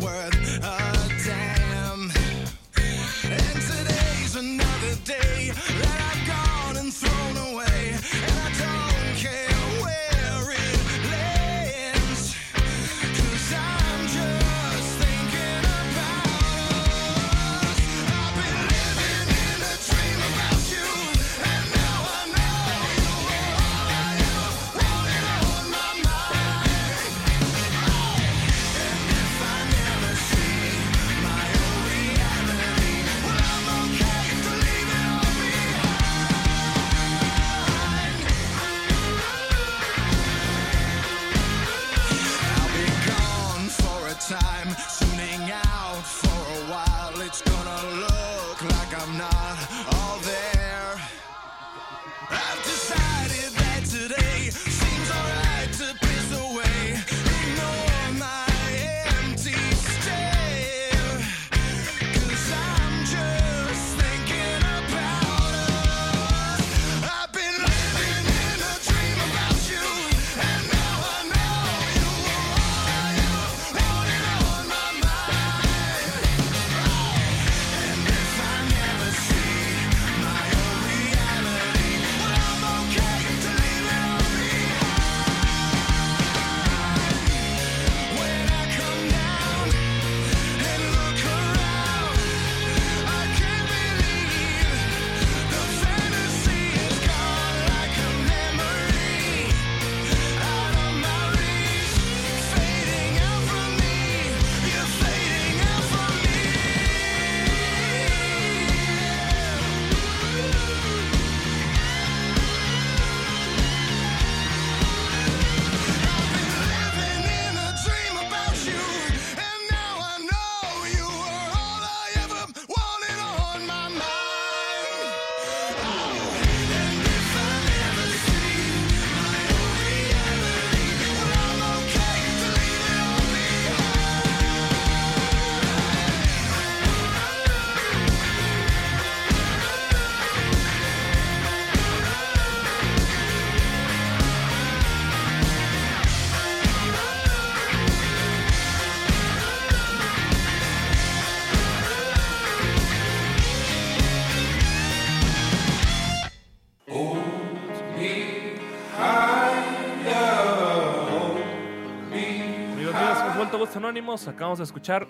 Acabamos 164.28 164.58
de 164.58 164.64
escuchar 164.64 165.08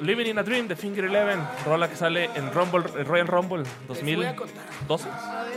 Living 0.00 0.26
in 0.26 0.38
a 0.38 0.42
Dream 0.44 0.68
de 0.68 0.76
Finger 0.76 1.04
Eleven, 1.06 1.40
rola 1.66 1.88
que 1.88 1.96
sale 1.96 2.30
en 2.36 2.52
Rumble, 2.52 2.82
Royal 3.04 3.26
Rumble 3.26 3.64
Les 3.88 4.02
voy 4.04 4.24
a 4.24 4.32
2012. 4.32 4.34
contar. 4.36 4.64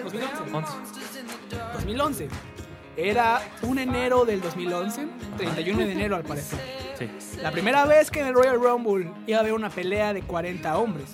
2011. 0.03 0.43
11. 0.53 0.73
2011. 1.73 2.29
Era 2.97 3.41
un 3.61 3.77
enero 3.79 4.25
del 4.25 4.41
2011, 4.41 5.07
31 5.37 5.77
de 5.85 5.91
enero 5.91 6.15
al 6.15 6.23
parecer. 6.23 6.59
Sí. 6.97 7.37
La 7.41 7.51
primera 7.51 7.85
vez 7.85 8.09
que 8.09 8.19
en 8.21 8.27
el 8.27 8.33
Royal 8.33 8.59
Rumble 8.59 9.11
iba 9.27 9.37
a 9.37 9.41
haber 9.41 9.53
una 9.53 9.69
pelea 9.69 10.13
de 10.13 10.21
40 10.23 10.77
hombres, 10.77 11.09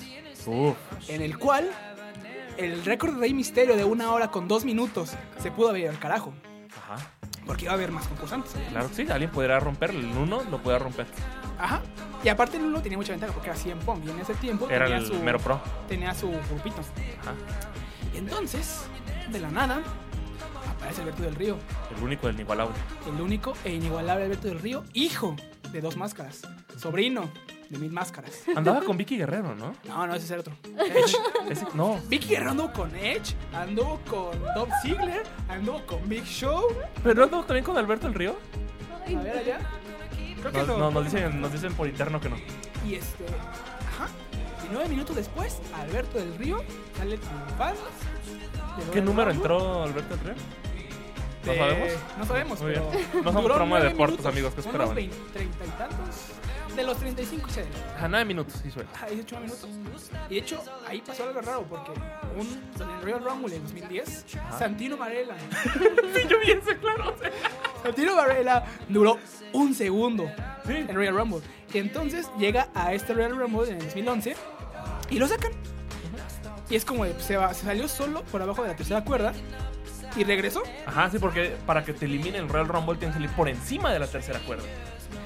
Uf. 0.46 0.76
en 1.10 1.22
el 1.22 1.38
cual 1.38 1.70
el 2.58 2.84
récord 2.86 3.14
de 3.16 3.20
Rey 3.20 3.34
Misterio 3.34 3.76
de 3.76 3.84
una 3.84 4.12
hora 4.12 4.30
con 4.32 4.48
dos 4.48 4.64
minutos 4.66 5.14
se 5.38 5.52
pudo 5.52 5.74
ver 5.74 5.90
al 5.90 6.00
carajo, 6.00 6.34
Ajá. 6.76 7.12
Porque 7.48 7.64
iba 7.66 7.72
a 7.72 7.76
haber 7.76 7.92
más 7.92 8.08
concursantes. 8.08 8.54
Claro 8.70 8.90
que 8.90 8.94
sí, 8.96 9.08
alguien 9.12 9.32
podrá 9.32 9.60
romper. 9.60 9.90
El 9.92 10.06
uno 10.06 10.44
lo 10.52 10.62
podrá 10.62 10.78
romper. 10.80 11.08
Ajá. 11.58 11.82
Y 12.24 12.30
aparte 12.30 12.58
el 12.58 12.64
uno 12.66 12.82
tenía 12.82 12.98
mucha 12.98 13.14
ventaja 13.14 13.32
porque 13.34 13.50
era 13.50 13.58
100 13.58 13.80
Pong 13.80 14.02
y 14.06 14.10
en 14.10 14.20
ese 14.20 14.34
tiempo 14.36 14.70
Era 14.70 14.86
tenía 14.86 15.00
el 15.00 15.06
su, 15.08 15.14
mero 15.16 15.40
pro. 15.40 15.60
tenía 15.88 16.14
su 16.14 16.30
grupito. 16.30 16.82
Ajá. 17.22 17.34
Y 18.14 18.18
entonces, 18.18 18.82
de 19.32 19.40
la 19.40 19.50
nada, 19.50 19.82
aparece 20.70 21.02
Alberto 21.02 21.24
del 21.24 21.36
Río, 21.36 21.58
El 21.98 22.04
único 22.04 22.28
del 22.28 22.36
inigualable. 22.36 22.76
el 23.08 23.22
único 23.22 23.54
e 23.64 23.74
inigualable 23.74 24.26
Alberto 24.26 24.48
del 24.50 24.60
Río, 24.60 24.84
hijo 24.94 25.36
de 25.72 25.82
dos 25.82 25.96
máscaras, 25.98 26.42
sobrino 26.78 27.30
de 27.70 27.78
mil 27.78 27.92
máscaras. 27.92 28.32
Andaba 28.56 28.82
con 28.82 28.98
Vicky 28.98 29.18
Guerrero, 29.18 29.54
¿no? 29.56 29.74
No, 29.88 30.08
no, 30.08 30.16
ese 30.16 30.26
es 30.26 30.32
el 30.32 30.40
otro. 30.40 30.54
Ese- 31.50 31.68
no. 31.74 32.00
Vicky 32.08 32.30
Guerrero 32.30 32.52
anduvo 32.52 32.72
con 32.74 32.96
Edge, 32.96 33.36
anduvo 33.54 34.00
con 34.10 34.40
Dolph 34.56 34.72
Ziggler, 34.82 35.24
anduvo 35.50 35.86
con 35.86 36.08
Big 36.10 36.24
Show. 36.26 36.64
¿Pero 37.04 37.24
andaba 37.24 37.46
también 37.46 37.66
con 37.66 37.78
Alberto 37.78 38.08
el 38.08 38.14
Río? 38.14 38.36
A 39.06 39.22
ver 39.22 39.38
allá. 39.38 39.60
Creo 40.42 40.52
que 40.52 40.58
No, 40.60 40.66
no. 40.68 40.78
no, 40.78 40.92
nos, 40.92 41.04
dicen, 41.06 41.42
nos 41.42 41.52
dicen 41.52 41.74
por 41.74 41.88
interno 41.88 42.20
que 42.22 42.30
no. 42.30 42.36
Y 42.88 42.96
este. 42.96 43.26
Ajá. 43.26 44.08
Y 44.66 44.70
nueve 44.72 44.90
minutos 44.90 45.16
después, 45.16 45.58
Alberto 45.76 46.20
del 46.20 46.36
Río 46.38 46.64
sale 46.98 47.18
triunfando. 47.18 47.82
del 48.78 48.90
¿Qué 48.92 49.02
número 49.02 49.32
entró 49.32 49.84
Alberto 49.84 50.14
el 50.14 50.20
Río? 50.22 50.34
¿No 51.46 51.52
Eh, 51.54 51.58
sabemos? 51.58 51.90
No 52.18 52.26
sabemos, 52.26 52.62
Muy 52.62 52.72
pero. 52.74 52.92
bien. 52.92 53.04
No 53.14 53.24
somos 53.24 53.34
duró 53.44 53.56
programa 53.56 53.76
de 53.78 53.82
nueve 53.84 53.90
deportes, 53.90 54.18
minutos, 54.18 54.26
amigos, 54.34 54.54
¿qué 54.54 54.60
unos 54.62 54.66
esperaban? 54.68 54.96
20, 54.96 55.18
treinta 55.34 55.66
y 55.66 55.70
tantos. 55.70 56.16
De 56.76 56.84
los 56.84 56.98
35 56.98 57.50
se 57.50 57.66
A 58.00 58.08
nueve 58.08 58.26
minutos, 58.26 58.54
sí 58.62 58.70
suena. 58.70 58.90
Ajá, 58.94 59.08
18 59.08 59.40
minutos. 59.40 59.68
Y 60.30 60.34
de 60.36 60.40
hecho, 60.40 60.62
ahí 60.88 61.02
pasó 61.02 61.24
algo 61.24 61.42
raro 61.42 61.64
porque 61.68 61.92
un, 62.38 62.48
en 62.48 62.90
el 62.96 63.02
Royal 63.02 63.24
Rumble 63.24 63.56
en 63.56 63.64
2010, 63.64 64.26
Santino 64.60 64.98
Varela. 64.98 65.36
Sí, 66.16 66.22
yo 66.30 66.40
vi 66.40 66.52
ese, 66.52 66.78
claro. 66.78 67.16
Santino 67.84 68.16
Varela 68.16 68.64
duró 68.90 69.18
un 69.54 69.74
segundo 69.74 70.30
en 70.68 70.94
Royal 70.94 71.16
Rumble. 71.16 71.40
Y 71.74 71.80
entonces 71.80 72.30
llega 72.38 72.68
a 72.76 72.94
este 72.94 73.14
Royal 73.14 73.36
Rumble 73.38 73.70
en 73.72 73.78
el 73.78 73.86
2011 73.86 74.36
y 75.10 75.18
lo 75.20 75.28
sacan. 75.28 75.52
Y 76.70 76.76
es 76.76 76.86
como 76.86 77.06
de, 77.06 77.20
se, 77.22 77.38
va- 77.38 77.54
se 77.54 77.66
salió 77.66 77.88
solo 77.88 78.24
por 78.26 78.42
abajo 78.42 78.62
de 78.62 78.68
la 78.70 78.76
tercera 78.76 79.04
cuerda 79.04 79.34
y 80.18 80.24
regresó. 80.24 80.64
Ajá, 80.86 81.10
sí, 81.10 81.20
porque 81.20 81.56
para 81.66 81.84
que 81.84 81.94
te 81.94 82.06
eliminen 82.06 82.44
el 82.44 82.50
Royal 82.50 82.68
Rumble 82.68 82.96
tienes 82.98 83.16
que 83.16 83.22
salir 83.24 83.36
por 83.36 83.48
encima 83.48 83.94
de 83.94 84.00
la 84.00 84.08
tercera 84.08 84.40
cuerda. 84.40 84.64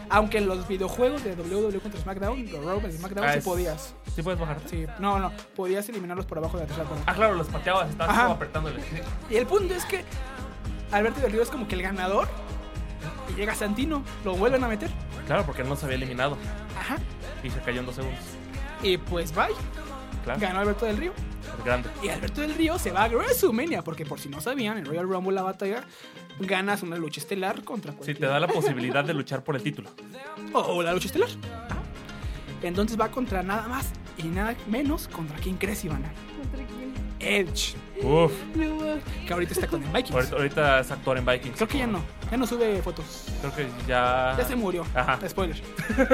Aunque 0.10 0.40
en 0.40 0.48
los 0.48 0.68
videojuegos 0.68 1.24
de 1.24 1.34
WWE 1.36 1.80
contra 1.80 2.00
SmackDown, 2.02 2.52
los 2.52 2.66
Raw 2.66 2.82
SmackDown, 2.92 3.26
Ah, 3.28 3.32
sí 3.34 3.38
es- 3.40 3.46
podías. 3.46 3.96
¿Sí 4.14 4.22
puedes 4.22 4.38
bajarte? 4.40 4.68
Sí, 4.68 4.86
no, 5.00 5.20
no, 5.20 5.32
podías 5.56 5.88
eliminarlos 5.88 6.26
por 6.26 6.38
abajo 6.38 6.58
de 6.58 6.64
la 6.64 6.68
tercera 6.68 6.88
cuerda. 6.88 7.04
Ah, 7.08 7.14
claro, 7.14 7.34
los 7.36 7.48
pateabas, 7.48 7.90
estabas 7.90 8.18
como 8.20 8.34
apretándole. 8.34 8.82
Y 9.30 9.36
el 9.38 9.46
punto 9.48 9.74
es 9.74 9.86
que 9.86 10.04
Alberto 10.92 11.22
del 11.22 11.32
Río 11.32 11.42
es 11.42 11.50
como 11.50 11.66
que 11.68 11.76
el 11.76 11.82
ganador 11.84 12.28
y 13.30 13.34
llega 13.36 13.56
Santino, 13.56 14.04
lo 14.26 14.36
vuelven 14.36 14.62
a 14.64 14.68
meter. 14.68 14.90
Claro, 15.28 15.46
porque 15.46 15.62
él 15.62 15.70
no 15.70 15.78
se 15.78 15.86
había 15.86 15.96
eliminado 15.96 16.38
Ajá. 16.78 16.98
y 17.42 17.50
se 17.50 17.60
cayó 17.62 17.80
en 17.80 17.86
dos 17.86 17.96
segundos. 17.96 18.20
Y 18.84 18.98
pues 18.98 19.34
bye, 19.34 19.46
Claro, 20.26 20.40
ganó 20.42 20.60
Alberto 20.60 20.86
del 20.86 20.98
Río. 20.98 21.14
Grande. 21.64 21.90
Y 22.04 22.10
Alberto 22.10 22.42
del 22.42 22.54
Río 22.56 22.78
se 22.80 22.92
va 22.92 23.04
a 23.04 23.08
WrestleMania, 23.10 23.84
porque 23.84 24.06
por 24.06 24.20
si 24.20 24.30
no 24.30 24.42
sabían, 24.42 24.78
en 24.78 24.86
Royal 24.86 25.08
Rumble 25.08 25.34
la 25.34 25.44
batalla 25.44 25.84
ganas 26.40 26.82
una 26.84 26.96
lucha 26.98 27.20
estelar 27.22 27.64
contra 27.64 27.92
Sí, 27.92 27.98
cualquier... 27.98 28.18
te 28.20 28.26
da 28.26 28.40
la 28.40 28.48
posibilidad 28.48 29.04
de 29.04 29.14
luchar 29.14 29.44
por 29.44 29.56
el 29.56 29.62
título. 29.64 29.90
O 30.54 30.82
la 30.82 30.94
lucha 30.94 31.08
estelar. 31.08 31.30
Entonces 32.64 33.00
va 33.00 33.10
contra 33.10 33.42
nada 33.44 33.68
más 33.68 33.90
y 34.18 34.24
nada 34.24 34.56
menos 34.68 35.08
contra 35.08 35.38
quién 35.38 35.58
crees, 35.58 35.84
Ivana. 35.86 36.12
¿Contra 36.42 36.66
quién? 36.68 36.92
Edge, 37.20 37.76
Uf, 38.02 38.32
que 39.28 39.32
ahorita 39.34 39.54
está 39.54 39.68
con 39.68 39.84
el 39.84 39.90
Vikings. 39.90 40.12
ahorita, 40.16 40.36
ahorita 40.36 40.80
es 40.80 40.90
actor 40.92 41.18
en 41.20 41.26
Vikings. 41.26 41.56
Creo 41.56 41.68
que 41.68 41.78
ya 41.78 41.86
no, 41.88 42.02
ya 42.32 42.38
no 42.38 42.48
sube 42.48 42.82
fotos. 42.82 43.26
Creo 43.42 43.54
que 43.56 43.68
ya. 43.88 44.34
Ya 44.38 44.44
se 44.44 44.56
murió. 44.56 44.84
Ajá. 44.96 45.20
Spoiler. 45.30 45.62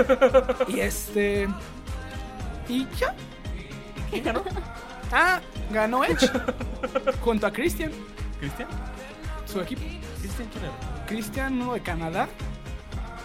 y 0.68 0.82
este. 0.82 1.48
Y 2.68 2.86
ya. 3.00 3.16
¿Quién 4.12 4.24
ganó? 4.26 4.44
Ah, 5.12 5.42
ganó 5.72 6.04
Edge. 6.04 6.30
junto 7.22 7.48
a 7.48 7.52
Christian, 7.52 7.92
¿Cristian? 8.40 8.68
su 9.46 9.62
equipo. 9.62 9.82
¿Cristian 10.20 10.50
quién 10.52 10.64
era? 10.66 11.06
Christian, 11.08 11.62
uno 11.62 11.74
de 11.74 11.82
Canadá. 11.82 12.28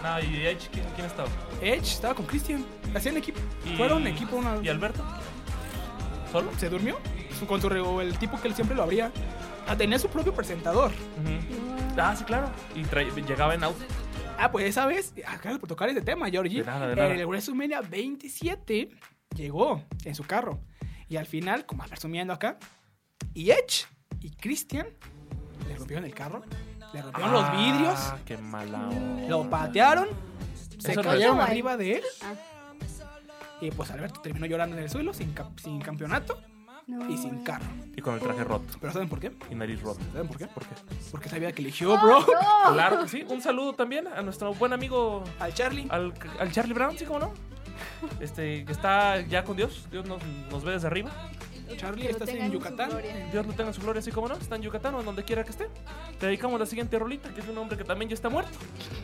No, 0.01 0.19
y 0.19 0.45
Edge, 0.47 0.69
¿quién, 0.71 0.85
quién 0.95 1.07
estaba? 1.07 1.29
Edge 1.61 1.79
estaba 1.93 2.13
con 2.13 2.25
Christian. 2.25 2.65
Hacían 2.95 3.17
equipo. 3.17 3.39
Y- 3.65 3.75
Fueron 3.77 4.05
equipo 4.07 4.35
una. 4.37 4.57
¿Y 4.61 4.69
Alberto? 4.69 5.03
¿Solo? 6.31 6.51
¿Se 6.57 6.69
durmió? 6.69 6.97
Su- 7.39 7.45
Con 7.47 7.61
su 7.61 7.67
el 8.01 8.17
tipo 8.17 8.39
que 8.41 8.47
él 8.47 8.55
siempre 8.55 8.75
lo 8.75 8.83
abría. 8.83 9.11
Ah, 9.67 9.75
tenía 9.77 9.97
su 9.99 10.09
propio 10.09 10.33
presentador. 10.33 10.91
Ah, 11.97 12.15
sí, 12.17 12.23
claro. 12.23 12.49
Y 12.75 12.83
llegaba 13.21 13.53
en 13.55 13.63
auto. 13.63 13.83
Ah, 14.37 14.51
pues 14.51 14.65
esa 14.65 14.85
vez, 14.85 15.13
gracias 15.15 15.59
por 15.59 15.69
tocar 15.69 15.87
ese 15.89 16.01
tema, 16.01 16.29
Georgie. 16.29 16.59
De 16.61 16.65
nada, 16.65 16.87
de 16.87 16.95
nada. 16.95 17.13
El 17.13 17.25
WrestleMania 17.27 17.81
27 17.81 18.89
llegó 19.35 19.83
en 20.03 20.15
su 20.15 20.23
carro. 20.23 20.59
Y 21.13 21.17
al 21.17 21.27
final, 21.27 21.67
como 21.67 21.83
resumiendo 21.83 22.33
acá, 22.33 22.57
y 23.35 23.51
Edge 23.51 23.85
y 24.19 24.31
Christian 24.31 24.87
le 25.67 25.75
rompieron 25.75 26.05
el 26.05 26.13
carro, 26.15 26.41
le 26.91 27.03
rompieron 27.03 27.31
los 27.33 27.51
vidrios, 27.51 27.99
Ah, 27.99 28.17
qué 28.25 28.35
mala 28.35 28.87
onda. 28.89 29.27
lo 29.27 29.47
patearon, 29.47 30.07
se 30.79 30.91
Eso 30.93 31.03
no 31.03 31.09
cayeron 31.11 31.37
es- 31.37 31.43
arriba 31.43 31.77
de 31.77 31.97
él. 31.97 32.03
Ah. 32.23 32.33
Y 33.61 33.69
pues 33.69 33.91
Alberto 33.91 34.21
terminó 34.21 34.47
llorando 34.47 34.75
en 34.75 34.81
el 34.81 34.89
suelo 34.89 35.13
sin, 35.13 35.33
cap- 35.33 35.59
sin 35.59 35.79
campeonato 35.81 36.41
No. 36.87 37.07
y 37.07 37.15
sin 37.19 37.43
carro. 37.43 37.67
Y 37.95 38.01
con 38.01 38.15
el 38.15 38.19
traje 38.19 38.43
roto. 38.43 38.73
Pero 38.81 38.91
¿saben 38.91 39.07
por 39.07 39.19
qué? 39.19 39.31
Y 39.51 39.53
nariz 39.53 39.83
rota. 39.83 40.03
¿Saben 40.13 40.27
por 40.27 40.37
qué? 40.39 40.47
¿Por 40.47 40.63
qué? 40.65 40.73
Porque 41.11 41.29
sabía 41.29 41.51
que 41.51 41.61
eligió, 41.61 41.95
bro. 42.01 42.21
No. 42.21 42.73
Claro 42.73 43.03
que 43.03 43.07
sí. 43.09 43.23
Un 43.29 43.39
saludo 43.39 43.73
también 43.73 44.07
a 44.07 44.23
nuestro 44.23 44.51
buen 44.55 44.73
amigo, 44.73 45.23
Al 45.39 45.53
Charlie. 45.53 45.85
al, 45.91 46.11
al 46.39 46.51
Charlie 46.51 46.73
Brown, 46.73 46.97
¿sí 46.97 47.05
cómo 47.05 47.19
no? 47.19 47.33
Este, 48.19 48.65
que 48.65 48.71
está 48.71 49.21
ya 49.21 49.43
con 49.43 49.57
Dios. 49.57 49.87
Dios 49.91 50.05
nos, 50.05 50.21
nos 50.49 50.63
ve 50.63 50.73
desde 50.73 50.87
arriba. 50.87 51.11
Charlie, 51.77 52.07
estás 52.07 52.29
en 52.29 52.51
Yucatán. 52.51 52.91
Dios 53.31 53.45
lo 53.45 53.53
tenga 53.53 53.69
en 53.69 53.73
su 53.73 53.81
gloria, 53.81 53.99
así 53.99 54.11
como 54.11 54.27
no. 54.27 54.35
Está 54.35 54.55
en 54.55 54.61
Yucatán 54.61 54.95
o 54.95 54.99
en 54.99 55.05
donde 55.05 55.23
quiera 55.23 55.43
que 55.43 55.51
esté. 55.51 55.69
Te 56.19 56.27
dedicamos 56.27 56.59
la 56.59 56.65
siguiente 56.65 56.97
rolita, 56.99 57.29
que 57.33 57.41
es 57.41 57.47
un 57.47 57.57
hombre 57.57 57.77
que 57.77 57.83
también 57.83 58.09
ya 58.09 58.15
está 58.15 58.29
muerto. 58.29 58.57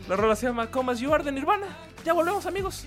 La 0.08 0.16
rola 0.16 0.36
se 0.36 0.46
llama 0.46 0.70
Come 0.70 0.92
As 0.92 1.00
You 1.00 1.12
Are 1.12 1.24
de 1.24 1.32
Nirvana. 1.32 1.66
Ya 2.04 2.12
volvemos, 2.12 2.46
amigos. 2.46 2.86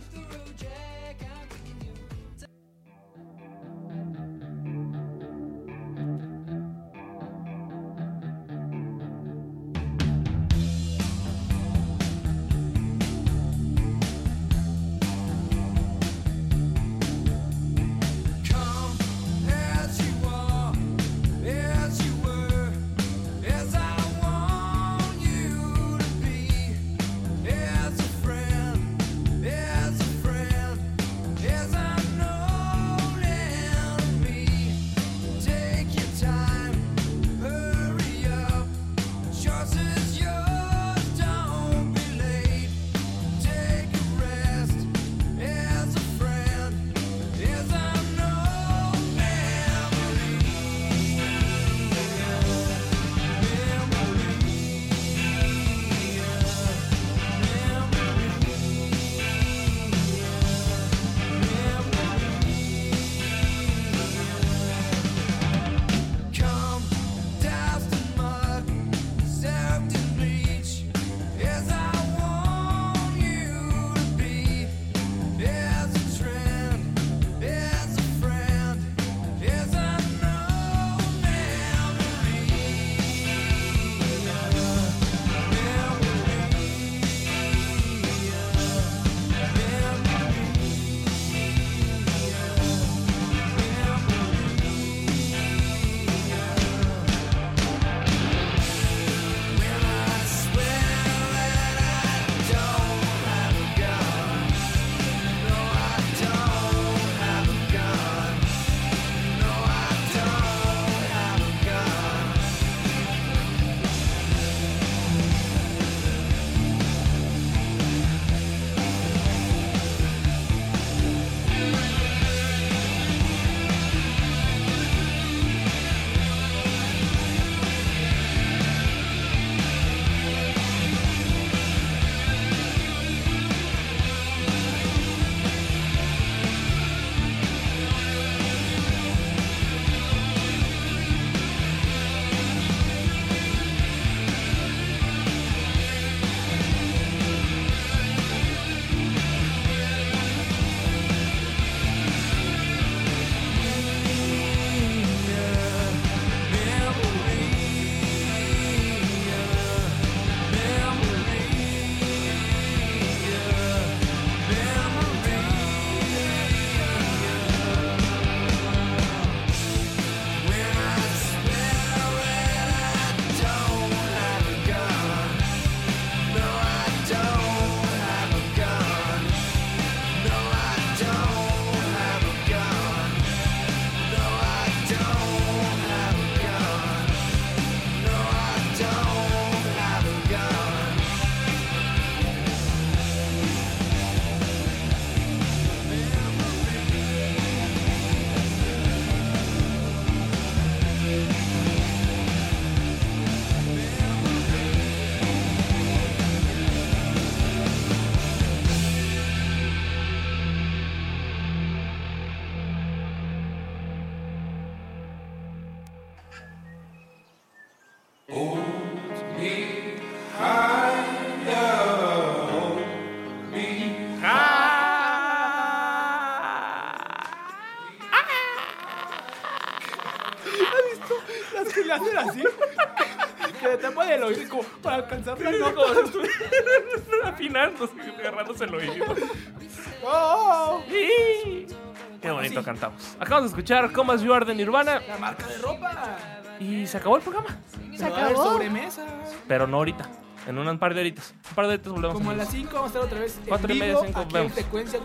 Acabamos 243.20 243.52
de 243.52 243.56
escuchar 243.58 243.92
Come 243.92 244.14
As 244.14 244.22
You 244.22 244.34
Are 244.34 244.46
de 244.46 244.56
Nirvana 244.56 245.00
La 245.08 245.18
marca 245.18 245.48
de 245.48 245.58
ropa. 245.60 246.18
y 246.60 246.86
se 246.88 246.98
acabó 246.98 247.18
el 247.18 247.22
programa. 247.22 247.58
Se 247.96 248.06
acabó? 248.06 248.44
sobremesa. 248.44 249.06
Pero 249.48 249.68
no 249.68 249.78
ahorita. 249.78 250.10
En 250.46 250.58
un 250.58 250.78
par 250.78 250.94
de 250.94 251.00
horitas. 251.00 251.34
Un 251.50 251.56
par 251.56 251.68
de 251.68 251.74
horitas 251.76 251.94
volvemos. 251.94 252.18
Como 252.18 252.32
a 252.32 252.36
las 252.36 252.50
5 252.50 252.70
vamos 252.74 252.84
a 252.84 252.88
estar 252.88 253.02
otra 253.04 253.20
vez 253.20 253.40
Cuatro 253.48 253.70
y 253.70 253.72
en 253.72 253.80
media, 253.80 253.94
vivo 253.94 254.06
cinco, 254.06 254.20
aquí 254.20 254.34
vemos. 254.34 254.48
en 254.52 254.54
frecuencia 254.54 255.00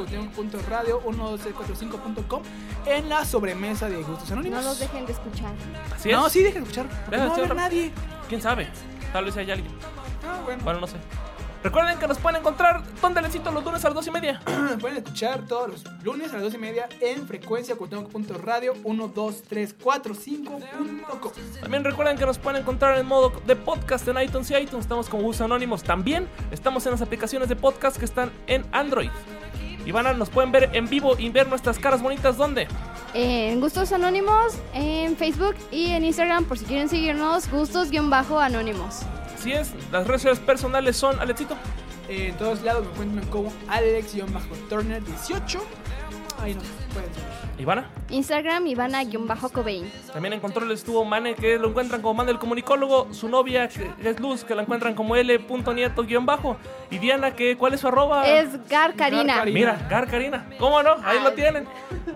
radio 0.68 1.00
12345.com 1.02 2.42
en 2.86 3.08
la 3.08 3.24
sobremesa 3.24 3.88
de 3.88 4.02
Gustos 4.02 4.30
Anónimos. 4.32 4.62
No 4.62 4.70
los 4.70 4.80
dejen 4.80 5.06
de 5.06 5.12
escuchar. 5.12 5.52
Así 5.94 6.10
es. 6.10 6.16
No, 6.16 6.28
sí, 6.28 6.42
dejen 6.42 6.64
de 6.64 6.70
escuchar. 6.70 6.86
porque 7.04 7.10
Deja 7.16 7.24
No 7.24 7.30
va 7.30 7.36
a 7.36 7.38
haber 7.44 7.56
nadie. 7.56 7.92
¿Quién 8.28 8.42
sabe? 8.42 8.68
Tal 9.12 9.24
vez 9.26 9.36
haya 9.36 9.54
alguien. 9.54 9.72
Ah, 10.26 10.40
bueno. 10.44 10.64
Bueno, 10.64 10.80
no 10.80 10.86
sé. 10.88 10.96
Recuerden 11.62 11.98
que 11.98 12.06
nos 12.06 12.18
pueden 12.18 12.40
encontrar 12.40 12.82
donde 13.02 13.20
les 13.20 13.32
cito 13.32 13.50
los 13.50 13.64
lunes 13.64 13.84
a 13.84 13.88
las 13.88 13.94
dos 13.94 14.06
y 14.06 14.10
media. 14.12 14.40
Pueden 14.80 14.98
escuchar 14.98 15.44
todos 15.46 15.68
los 15.68 15.84
lunes 16.04 16.30
a 16.30 16.34
las 16.34 16.42
2 16.44 16.54
y 16.54 16.58
media 16.58 16.88
en 17.00 17.26
frecuencia 17.26 17.74
radio 18.44 18.74
12345.com. 18.84 20.62
También 21.60 21.84
recuerden 21.84 22.16
que 22.16 22.26
nos 22.26 22.38
pueden 22.38 22.62
encontrar 22.62 22.96
en 22.98 23.06
modo 23.06 23.32
de 23.46 23.56
podcast 23.56 24.06
en 24.06 24.20
iTunes 24.22 24.50
y 24.50 24.54
iTunes. 24.54 24.84
Estamos 24.84 25.08
como 25.08 25.24
Bus 25.24 25.40
Anónimos. 25.40 25.82
También 25.82 26.28
estamos 26.50 26.86
en 26.86 26.92
las 26.92 27.02
aplicaciones 27.02 27.48
de 27.48 27.56
podcast 27.56 27.96
que 27.96 28.04
están 28.04 28.30
en 28.46 28.64
Android. 28.72 29.10
Ivana, 29.84 30.12
nos 30.12 30.30
pueden 30.30 30.52
ver 30.52 30.70
en 30.74 30.88
vivo 30.88 31.16
y 31.18 31.28
ver 31.30 31.48
nuestras 31.48 31.78
caras 31.78 32.02
bonitas. 32.02 32.36
¿Dónde? 32.36 32.68
En 33.14 33.60
Gustos 33.60 33.90
Anónimos, 33.92 34.58
en 34.74 35.16
Facebook 35.16 35.56
y 35.72 35.86
en 35.86 36.04
Instagram, 36.04 36.44
por 36.44 36.58
si 36.58 36.66
quieren 36.66 36.88
seguirnos, 36.88 37.50
gustos-anónimos. 37.50 39.00
Así 39.38 39.52
es, 39.52 39.70
las 39.92 40.04
redes 40.08 40.22
sociales 40.22 40.40
personales 40.40 40.96
son 40.96 41.20
Alexito. 41.20 41.56
En 42.08 42.36
todos 42.38 42.62
lados 42.62 42.84
me 42.86 42.90
encuentran 42.92 43.26
como 43.28 43.52
Alex-Turner18. 43.68 45.60
Ahí 46.40 46.54
nos 46.54 46.64
pueden 46.92 47.12
seguir. 47.14 47.28
Ivana. 47.58 47.90
Instagram, 48.10 48.66
Ivana-Cobain. 48.68 49.90
También 50.12 50.32
en 50.34 50.40
control 50.40 50.70
estuvo 50.70 51.04
Mane, 51.04 51.34
que 51.34 51.58
lo 51.58 51.68
encuentran 51.68 52.00
como 52.00 52.14
Mane 52.14 52.30
el 52.30 52.38
comunicólogo. 52.38 53.12
Su 53.12 53.28
novia, 53.28 53.68
que 53.68 53.90
es 54.02 54.20
Luz, 54.20 54.44
que 54.44 54.54
la 54.54 54.62
encuentran 54.62 54.94
como 54.94 55.16
L.nieto-bajo. 55.16 56.56
Y 56.90 56.98
Diana, 56.98 57.34
que 57.34 57.56
¿cuál 57.56 57.74
es 57.74 57.80
su 57.80 57.88
arroba? 57.88 58.28
Es 58.28 58.68
Gar 58.68 58.94
Karina. 58.94 59.36
Gar. 59.38 59.50
Mira, 59.50 59.86
Gar 59.90 60.06
Karina. 60.06 60.48
¿Cómo 60.58 60.82
no? 60.82 60.96
Ahí 61.04 61.18
lo 61.22 61.32
tienen. 61.32 61.66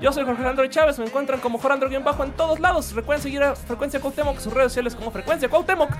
Yo 0.01 0.12
soy 0.12 0.25
Jorge 0.25 0.41
Alejandro 0.41 0.66
Chávez. 0.68 0.99
Me 0.99 1.07
encuentran 1.07 1.41
como 1.41 1.59
Jorge 1.59 1.99
Bajo 1.99 2.23
en 2.25 2.33
todos 2.33 2.61
lados. 2.61 2.93
Recuerden 2.95 3.23
seguir 3.23 3.43
a 3.43 3.57
Frecuencia 3.57 4.01
Cuauhtémoc, 4.01 4.39
sus 4.39 4.53
redes 4.53 4.73
sociales 4.73 4.95
como 4.95 5.11
Frecuencia 5.11 5.49
Cuauhtémoc. 5.49 5.91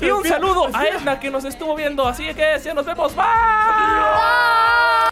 Y 0.00 0.10
un 0.10 0.24
saludo 0.24 0.68
a 0.72 0.86
Edna 0.86 1.18
que 1.18 1.30
nos 1.30 1.44
estuvo 1.44 1.74
viendo. 1.74 2.06
Así 2.06 2.32
que 2.34 2.58
ya 2.62 2.74
nos 2.74 2.86
vemos. 2.86 3.14
Bye. 3.16 3.24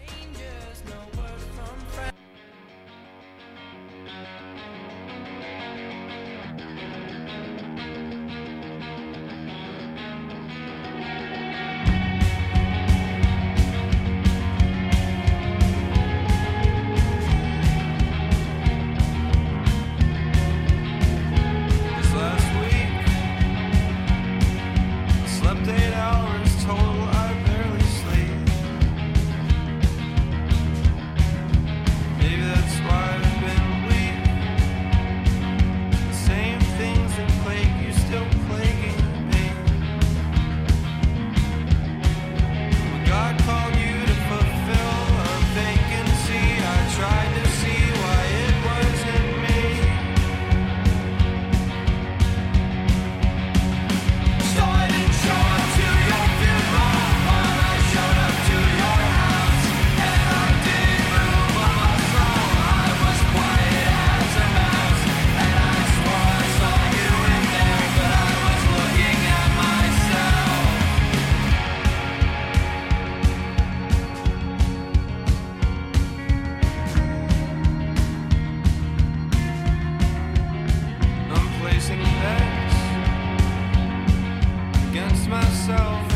myself, 85.31 86.10